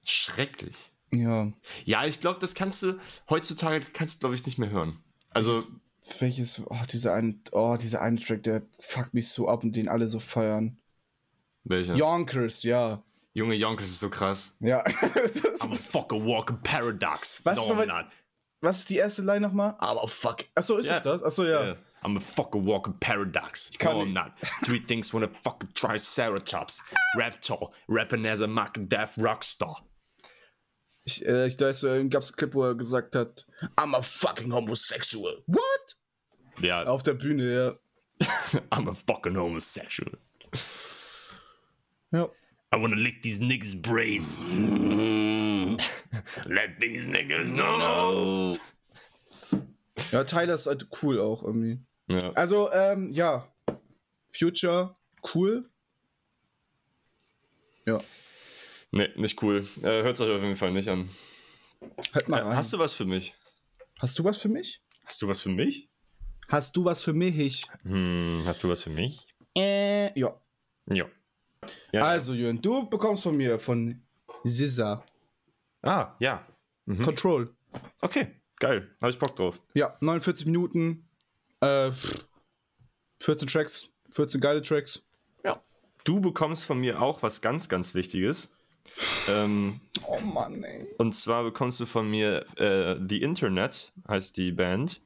Schrecklich. 0.07 0.75
Ja. 1.11 1.51
Ja, 1.85 2.05
ich 2.05 2.19
glaube, 2.19 2.39
das 2.39 2.55
kannst 2.55 2.81
du, 2.83 2.99
heutzutage 3.29 3.81
kannst 3.93 4.15
du, 4.15 4.19
glaube 4.21 4.35
ich, 4.35 4.45
nicht 4.45 4.57
mehr 4.57 4.69
hören. 4.69 4.97
Also, 5.31 5.63
Welches, 6.19 6.63
oh, 6.65 6.77
dieser 6.89 7.13
eine, 7.13 7.37
oh, 7.51 7.75
dieser 7.79 8.01
eine 8.01 8.17
Track, 8.17 8.43
der 8.43 8.61
fuckt 8.79 9.13
mich 9.13 9.27
so 9.29 9.49
ab 9.49 9.63
und 9.63 9.75
den 9.75 9.89
alle 9.89 10.07
so 10.07 10.19
feiern. 10.19 10.77
welcher? 11.65 11.95
Yonkers, 11.95 12.63
ja. 12.63 13.03
Junge 13.33 13.55
Yonkers 13.55 13.89
ist 13.89 13.99
so 13.99 14.09
krass. 14.09 14.55
Ja. 14.61 14.83
I'm 14.85 15.73
a 15.73 15.75
fucking 15.75 16.25
walking 16.25 16.57
paradox. 16.63 17.41
Was 17.43 17.57
no, 17.57 17.65
ist 17.65 17.71
aber- 17.71 17.83
I'm 17.83 18.05
was 18.61 18.79
ist 18.79 18.89
die 18.89 18.95
erste 18.95 19.21
Line 19.21 19.41
nochmal? 19.41 19.75
Aber 19.77 20.07
fuck. 20.07 20.45
Achso, 20.55 20.77
ist 20.77 20.87
Ja. 20.87 20.97
es 20.97 21.03
das? 21.03 21.21
Achso, 21.21 21.43
ja. 21.43 21.63
Yeah. 21.63 21.77
I'm 22.03 22.17
a 22.17 22.19
fucking 22.21 22.65
walking 22.65 22.95
paradox. 22.99 23.71
kann 23.77 23.97
no, 23.97 24.03
I'm 24.03 24.13
not. 24.13 24.31
Three 24.65 24.79
things 24.79 25.13
when 25.13 25.23
a 25.23 25.27
fucking 25.43 25.73
Triceratops. 25.75 26.81
Raptor. 27.15 27.71
Rapping 27.87 28.25
as 28.25 28.41
a 28.41 28.47
Mark 28.47 28.77
Death 28.89 29.17
Rockstar. 29.17 29.75
Ich, 31.07 31.25
äh, 31.25 31.47
ich 31.47 31.57
weiß, 31.57 31.83
äh, 31.83 32.03
gab's 32.09 32.31
einen 32.31 32.35
Clip, 32.35 32.53
wo 32.53 32.65
er 32.65 32.75
gesagt 32.75 33.15
hat, 33.15 33.47
I'm 33.77 33.95
a 33.95 34.01
fucking 34.01 34.51
homosexual. 34.51 35.41
What? 35.47 35.97
Ja, 36.59 36.83
Auf 36.83 37.01
der 37.01 37.13
Bühne, 37.13 37.53
ja. 37.53 37.79
I'm 38.71 38.89
a 38.89 38.93
fucking 38.93 39.37
homosexual. 39.37 40.11
Ja. 42.11 42.25
I 42.73 42.75
wanna 42.75 42.97
lick 42.97 43.21
these 43.21 43.41
niggas' 43.41 43.81
brains. 43.81 44.39
Let 46.45 46.77
these 46.81 47.07
niggas 47.07 47.53
know. 47.53 48.57
Ja, 50.11 50.25
Tyler 50.25 50.55
ist 50.55 50.67
halt 50.67 50.89
cool 51.01 51.21
auch 51.21 51.41
irgendwie. 51.41 51.79
Ja. 52.07 52.33
Also, 52.33 52.69
ähm, 52.73 53.13
ja. 53.13 53.49
Future, 54.27 54.93
cool. 55.33 55.63
Ja. 57.85 58.01
Nee, 58.91 59.09
nicht 59.15 59.41
cool. 59.43 59.67
Äh, 59.81 60.03
Hört 60.03 60.19
euch 60.21 60.35
auf 60.35 60.41
jeden 60.41 60.55
Fall 60.55 60.71
nicht 60.71 60.87
an. 60.89 61.09
Hört 62.13 62.27
mal 62.29 62.39
Äh, 62.39 62.43
rein. 62.43 62.55
hast 62.57 62.71
du 62.73 62.79
was 62.79 62.93
für 62.93 63.05
mich? 63.05 63.35
Hast 63.99 64.17
du 64.19 64.23
was 64.23 64.37
für 64.39 64.49
mich? 64.49 64.81
Hast 65.05 65.21
du 65.21 65.27
was 65.27 65.39
für 65.41 65.49
mich? 65.49 65.89
Hast 66.47 66.75
du 66.77 66.85
was 66.85 67.03
für 67.03 67.13
mich? 67.13 67.65
Hm, 67.83 68.43
hast 68.45 68.63
du 68.63 68.69
was 68.69 68.81
für 68.81 68.89
mich? 68.89 69.27
Äh, 69.57 70.17
ja. 70.19 70.39
Ja. 70.91 71.05
ja 71.91 72.03
Also, 72.03 72.33
Jürgen, 72.33 72.61
du 72.61 72.89
bekommst 72.89 73.23
von 73.23 73.35
mir 73.35 73.59
von 73.59 74.01
SZA 74.45 75.03
Ah, 75.81 76.15
ja. 76.19 76.45
Mhm. 76.85 77.03
Control. 77.03 77.55
Okay, 78.01 78.27
geil. 78.59 78.95
Habe 79.01 79.11
ich 79.11 79.19
Bock 79.19 79.35
drauf. 79.35 79.59
Ja, 79.73 79.95
49 80.01 80.45
Minuten. 80.45 81.09
Äh, 81.59 81.91
14 83.21 83.47
Tracks. 83.47 83.89
14 84.11 84.39
geile 84.41 84.61
Tracks. 84.61 85.03
Ja. 85.43 85.61
Du 86.05 86.21
bekommst 86.21 86.63
von 86.63 86.79
mir 86.79 87.01
auch 87.01 87.21
was 87.23 87.41
ganz, 87.41 87.67
ganz 87.67 87.93
Wichtiges. 87.93 88.51
Ähm, 89.27 89.79
Oh 90.05 90.19
Mann, 90.21 90.63
ey. 90.63 90.87
und 90.97 91.13
zwar 91.13 91.43
bekommst 91.43 91.79
du 91.79 91.85
von 91.85 92.09
mir 92.09 92.45
äh, 92.57 92.95
The 93.07 93.21
Internet, 93.21 93.91
heißt 94.07 94.37
die 94.37 94.51
Band. 94.51 95.01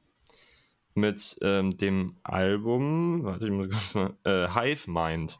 mit 0.94 1.38
ähm, 1.42 1.76
dem 1.78 2.16
Album, 2.24 3.24
warte, 3.24 3.46
ich 3.46 3.52
muss 3.52 3.70
ganz 3.70 3.94
mal, 3.94 4.14
äh, 4.24 4.48
Hive 4.50 4.90
Mind. 4.92 5.40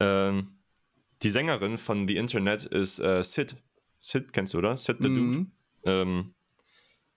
Ähm, 0.00 0.58
die 1.22 1.30
Sängerin 1.30 1.78
von 1.78 2.06
The 2.06 2.16
Internet 2.16 2.64
ist 2.66 2.98
äh, 3.00 3.22
Sid. 3.22 3.56
Sid 4.00 4.32
kennst 4.32 4.54
du, 4.54 4.58
oder? 4.58 4.76
Sid 4.76 4.98
the 5.00 5.08
Dude. 5.08 5.20
Mhm. 5.20 5.52
Ähm, 5.84 6.34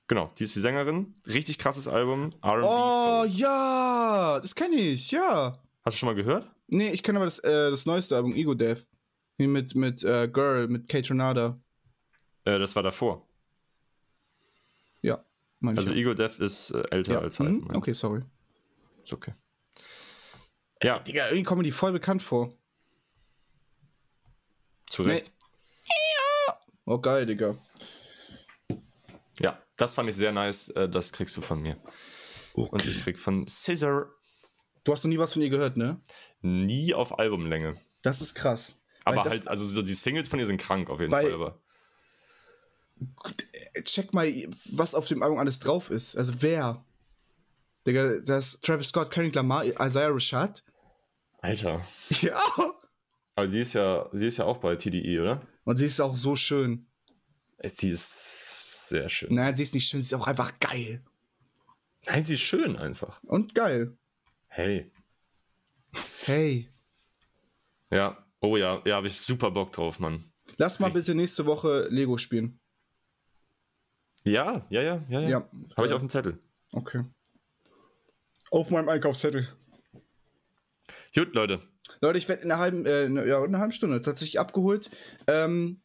genau, 0.07 0.31
die 0.39 0.45
ist 0.45 0.55
die 0.55 0.59
Sängerin. 0.61 1.13
Richtig 1.27 1.57
krasses 1.59 1.87
Album. 1.87 2.33
R&B. 2.41 2.65
Oh, 2.67 3.21
Soul. 3.23 3.27
ja, 3.37 4.39
das 4.41 4.55
kenne 4.55 4.75
ich, 4.75 5.11
ja. 5.11 5.59
Hast 5.83 5.95
du 5.95 5.99
schon 5.99 6.07
mal 6.07 6.15
gehört? 6.15 6.49
Nee, 6.67 6.91
ich 6.91 7.03
kenne 7.03 7.19
aber 7.19 7.25
das, 7.25 7.39
äh, 7.39 7.69
das 7.69 7.85
neueste 7.85 8.15
Album, 8.15 8.33
Ego 8.33 8.53
Death. 8.55 8.87
Mit, 9.47 9.75
mit 9.75 10.03
äh, 10.03 10.27
Girl, 10.27 10.67
mit 10.67 10.87
Kate 10.87 11.09
Renata. 11.09 11.59
Äh, 12.45 12.59
das 12.59 12.75
war 12.75 12.83
davor. 12.83 13.27
Ja, 15.01 15.23
meine 15.59 15.77
Also 15.77 15.91
ich. 15.91 15.99
Ego 15.99 16.13
Death 16.13 16.39
ist 16.39 16.71
äh, 16.71 16.83
älter 16.91 17.13
ja. 17.13 17.19
als 17.19 17.39
mhm. 17.39 17.45
Hive 17.45 17.57
Mind. 17.59 17.75
Okay, 17.75 17.93
sorry. 17.93 18.21
Ist 19.03 19.13
okay. 19.13 19.33
Ja, 20.83 20.99
Digga, 20.99 21.27
irgendwie 21.27 21.43
kommen 21.43 21.63
die 21.63 21.71
voll 21.71 21.91
bekannt 21.91 22.23
vor. 22.23 22.53
zu 24.89 25.03
Recht. 25.03 25.31
Oh, 26.85 26.97
geil, 26.97 27.25
Digga. 27.25 27.55
Ja, 29.39 29.61
das 29.77 29.95
fand 29.95 30.09
ich 30.09 30.15
sehr 30.15 30.31
nice. 30.31 30.69
Äh, 30.69 30.89
das 30.89 31.13
kriegst 31.13 31.37
du 31.37 31.41
von 31.41 31.61
mir. 31.61 31.77
Und 32.53 32.85
ich 32.85 33.03
krieg 33.03 33.17
von 33.17 33.47
Scissor 33.47 34.11
Du 34.83 34.91
hast 34.91 35.03
noch 35.03 35.09
nie 35.09 35.19
was 35.19 35.33
von 35.33 35.41
ihr 35.41 35.49
gehört, 35.49 35.77
ne? 35.77 36.01
nie 36.41 36.93
auf 36.93 37.19
Albumlänge. 37.19 37.75
Das 38.01 38.21
ist 38.21 38.33
krass. 38.33 38.80
Aber 39.03 39.23
halt, 39.23 39.47
also 39.47 39.65
so 39.65 39.81
die 39.81 39.93
Singles 39.93 40.27
von 40.27 40.39
ihr 40.39 40.45
sind 40.45 40.59
krank 40.59 40.89
auf 40.89 40.99
jeden 40.99 41.11
Fall. 41.11 41.33
Aber 41.33 41.59
Check 43.83 44.13
mal, 44.13 44.31
was 44.71 44.93
auf 44.93 45.07
dem 45.07 45.23
Album 45.23 45.39
alles 45.39 45.59
drauf 45.59 45.89
ist. 45.89 46.15
Also 46.15 46.33
wer? 46.41 46.83
Digga, 47.87 48.19
das 48.19 48.59
Travis 48.61 48.89
Scott, 48.89 49.11
Kendrick 49.11 49.33
Lamar, 49.35 49.65
Isaiah 49.65 50.09
Rashad. 50.13 50.63
Alter. 51.39 51.85
Ja. 52.21 52.39
Aber 53.35 53.47
die 53.47 53.61
ist 53.61 53.73
ja, 53.73 54.07
die 54.13 54.27
ist 54.27 54.37
ja 54.37 54.45
auch 54.45 54.57
bei 54.57 54.75
TDE, 54.75 55.19
oder? 55.21 55.41
Und 55.63 55.77
sie 55.77 55.85
ist 55.85 55.99
auch 55.99 56.15
so 56.15 56.35
schön. 56.35 56.85
Äh, 57.57 57.71
Die 57.71 57.89
ist 57.89 58.87
sehr 58.89 59.09
schön. 59.09 59.33
Nein, 59.33 59.55
sie 59.55 59.63
ist 59.63 59.73
nicht 59.73 59.87
schön, 59.87 60.01
sie 60.01 60.13
ist 60.13 60.21
auch 60.21 60.27
einfach 60.27 60.59
geil. 60.59 61.01
Nein, 62.05 62.25
sie 62.25 62.35
ist 62.35 62.41
schön 62.41 62.75
einfach. 62.75 63.23
Und 63.23 63.55
geil. 63.55 63.97
Hey. 64.47 64.85
Hey. 66.25 66.67
Ja. 67.89 68.23
Oh 68.41 68.57
ja, 68.57 68.81
ja, 68.85 68.95
habe 68.95 69.07
ich 69.07 69.19
super 69.19 69.51
Bock 69.51 69.71
drauf, 69.71 69.99
Mann. 69.99 70.23
Lass 70.57 70.79
mal 70.79 70.91
bitte 70.91 71.13
nächste 71.13 71.45
Woche 71.45 71.87
Lego 71.89 72.17
spielen. 72.17 72.59
Ja, 74.23 74.65
ja, 74.69 74.81
ja, 74.81 75.03
ja, 75.09 75.19
ja. 75.21 75.29
Ja. 75.29 75.49
Habe 75.77 75.87
ich 75.87 75.93
auf 75.93 76.01
dem 76.01 76.09
Zettel. 76.09 76.39
Okay. 76.73 77.05
Auf 78.49 78.69
meinem 78.71 78.89
Einkaufszettel. 78.89 79.47
Gut, 81.13 81.33
Leute. 81.33 81.61
Leute, 82.01 82.17
ich 82.17 82.27
werde 82.27 82.43
in 82.43 82.51
einer 82.51 82.59
halben, 82.59 82.85
äh, 82.85 83.03
ja, 83.27 83.39
in 83.39 83.49
einer 83.49 83.59
halben 83.59 83.71
Stunde 83.71 84.01
tatsächlich 84.01 84.39
abgeholt. 84.39 84.89
Ähm, 85.27 85.81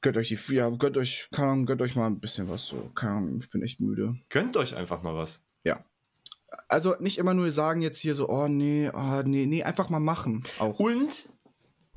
gönnt 0.00 0.16
euch 0.16 0.28
die, 0.28 0.54
ja, 0.54 0.68
gönnt 0.70 0.96
euch, 0.96 1.28
keine 1.32 1.48
Ahnung, 1.48 1.66
gönnt 1.66 1.82
euch 1.82 1.96
mal 1.96 2.06
ein 2.06 2.20
bisschen 2.20 2.48
was 2.48 2.66
so. 2.66 2.90
Keine 2.94 3.14
Ahnung, 3.14 3.40
ich 3.40 3.50
bin 3.50 3.62
echt 3.62 3.80
müde. 3.80 4.16
Gönnt 4.28 4.56
euch 4.56 4.76
einfach 4.76 5.02
mal 5.02 5.14
was. 5.14 5.42
Ja. 5.64 5.84
Also 6.68 6.96
nicht 7.00 7.18
immer 7.18 7.34
nur 7.34 7.50
sagen 7.52 7.82
jetzt 7.82 7.98
hier 7.98 8.14
so, 8.14 8.28
oh 8.28 8.48
nee, 8.48 8.90
oh 8.92 9.22
nee, 9.24 9.46
nee, 9.46 9.62
einfach 9.62 9.90
mal 9.90 10.00
machen. 10.00 10.42
Auch. 10.58 10.78
Und 10.78 11.28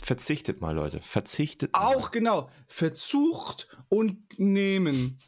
verzichtet 0.02 0.62
mal, 0.62 0.76
Leute. 0.76 1.02
Verzichtet 1.02 1.74
mal. 1.74 1.96
Auch 1.96 2.12
genau. 2.12 2.50
Verzucht 2.68 3.68
und 3.90 4.40
nehmen. 4.40 5.20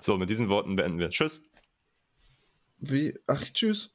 So, 0.00 0.16
mit 0.16 0.30
diesen 0.30 0.48
Worten 0.48 0.76
beenden 0.76 0.98
wir. 0.98 1.10
Tschüss. 1.10 1.42
Wie? 2.78 3.18
Ach, 3.26 3.44
tschüss. 3.44 3.90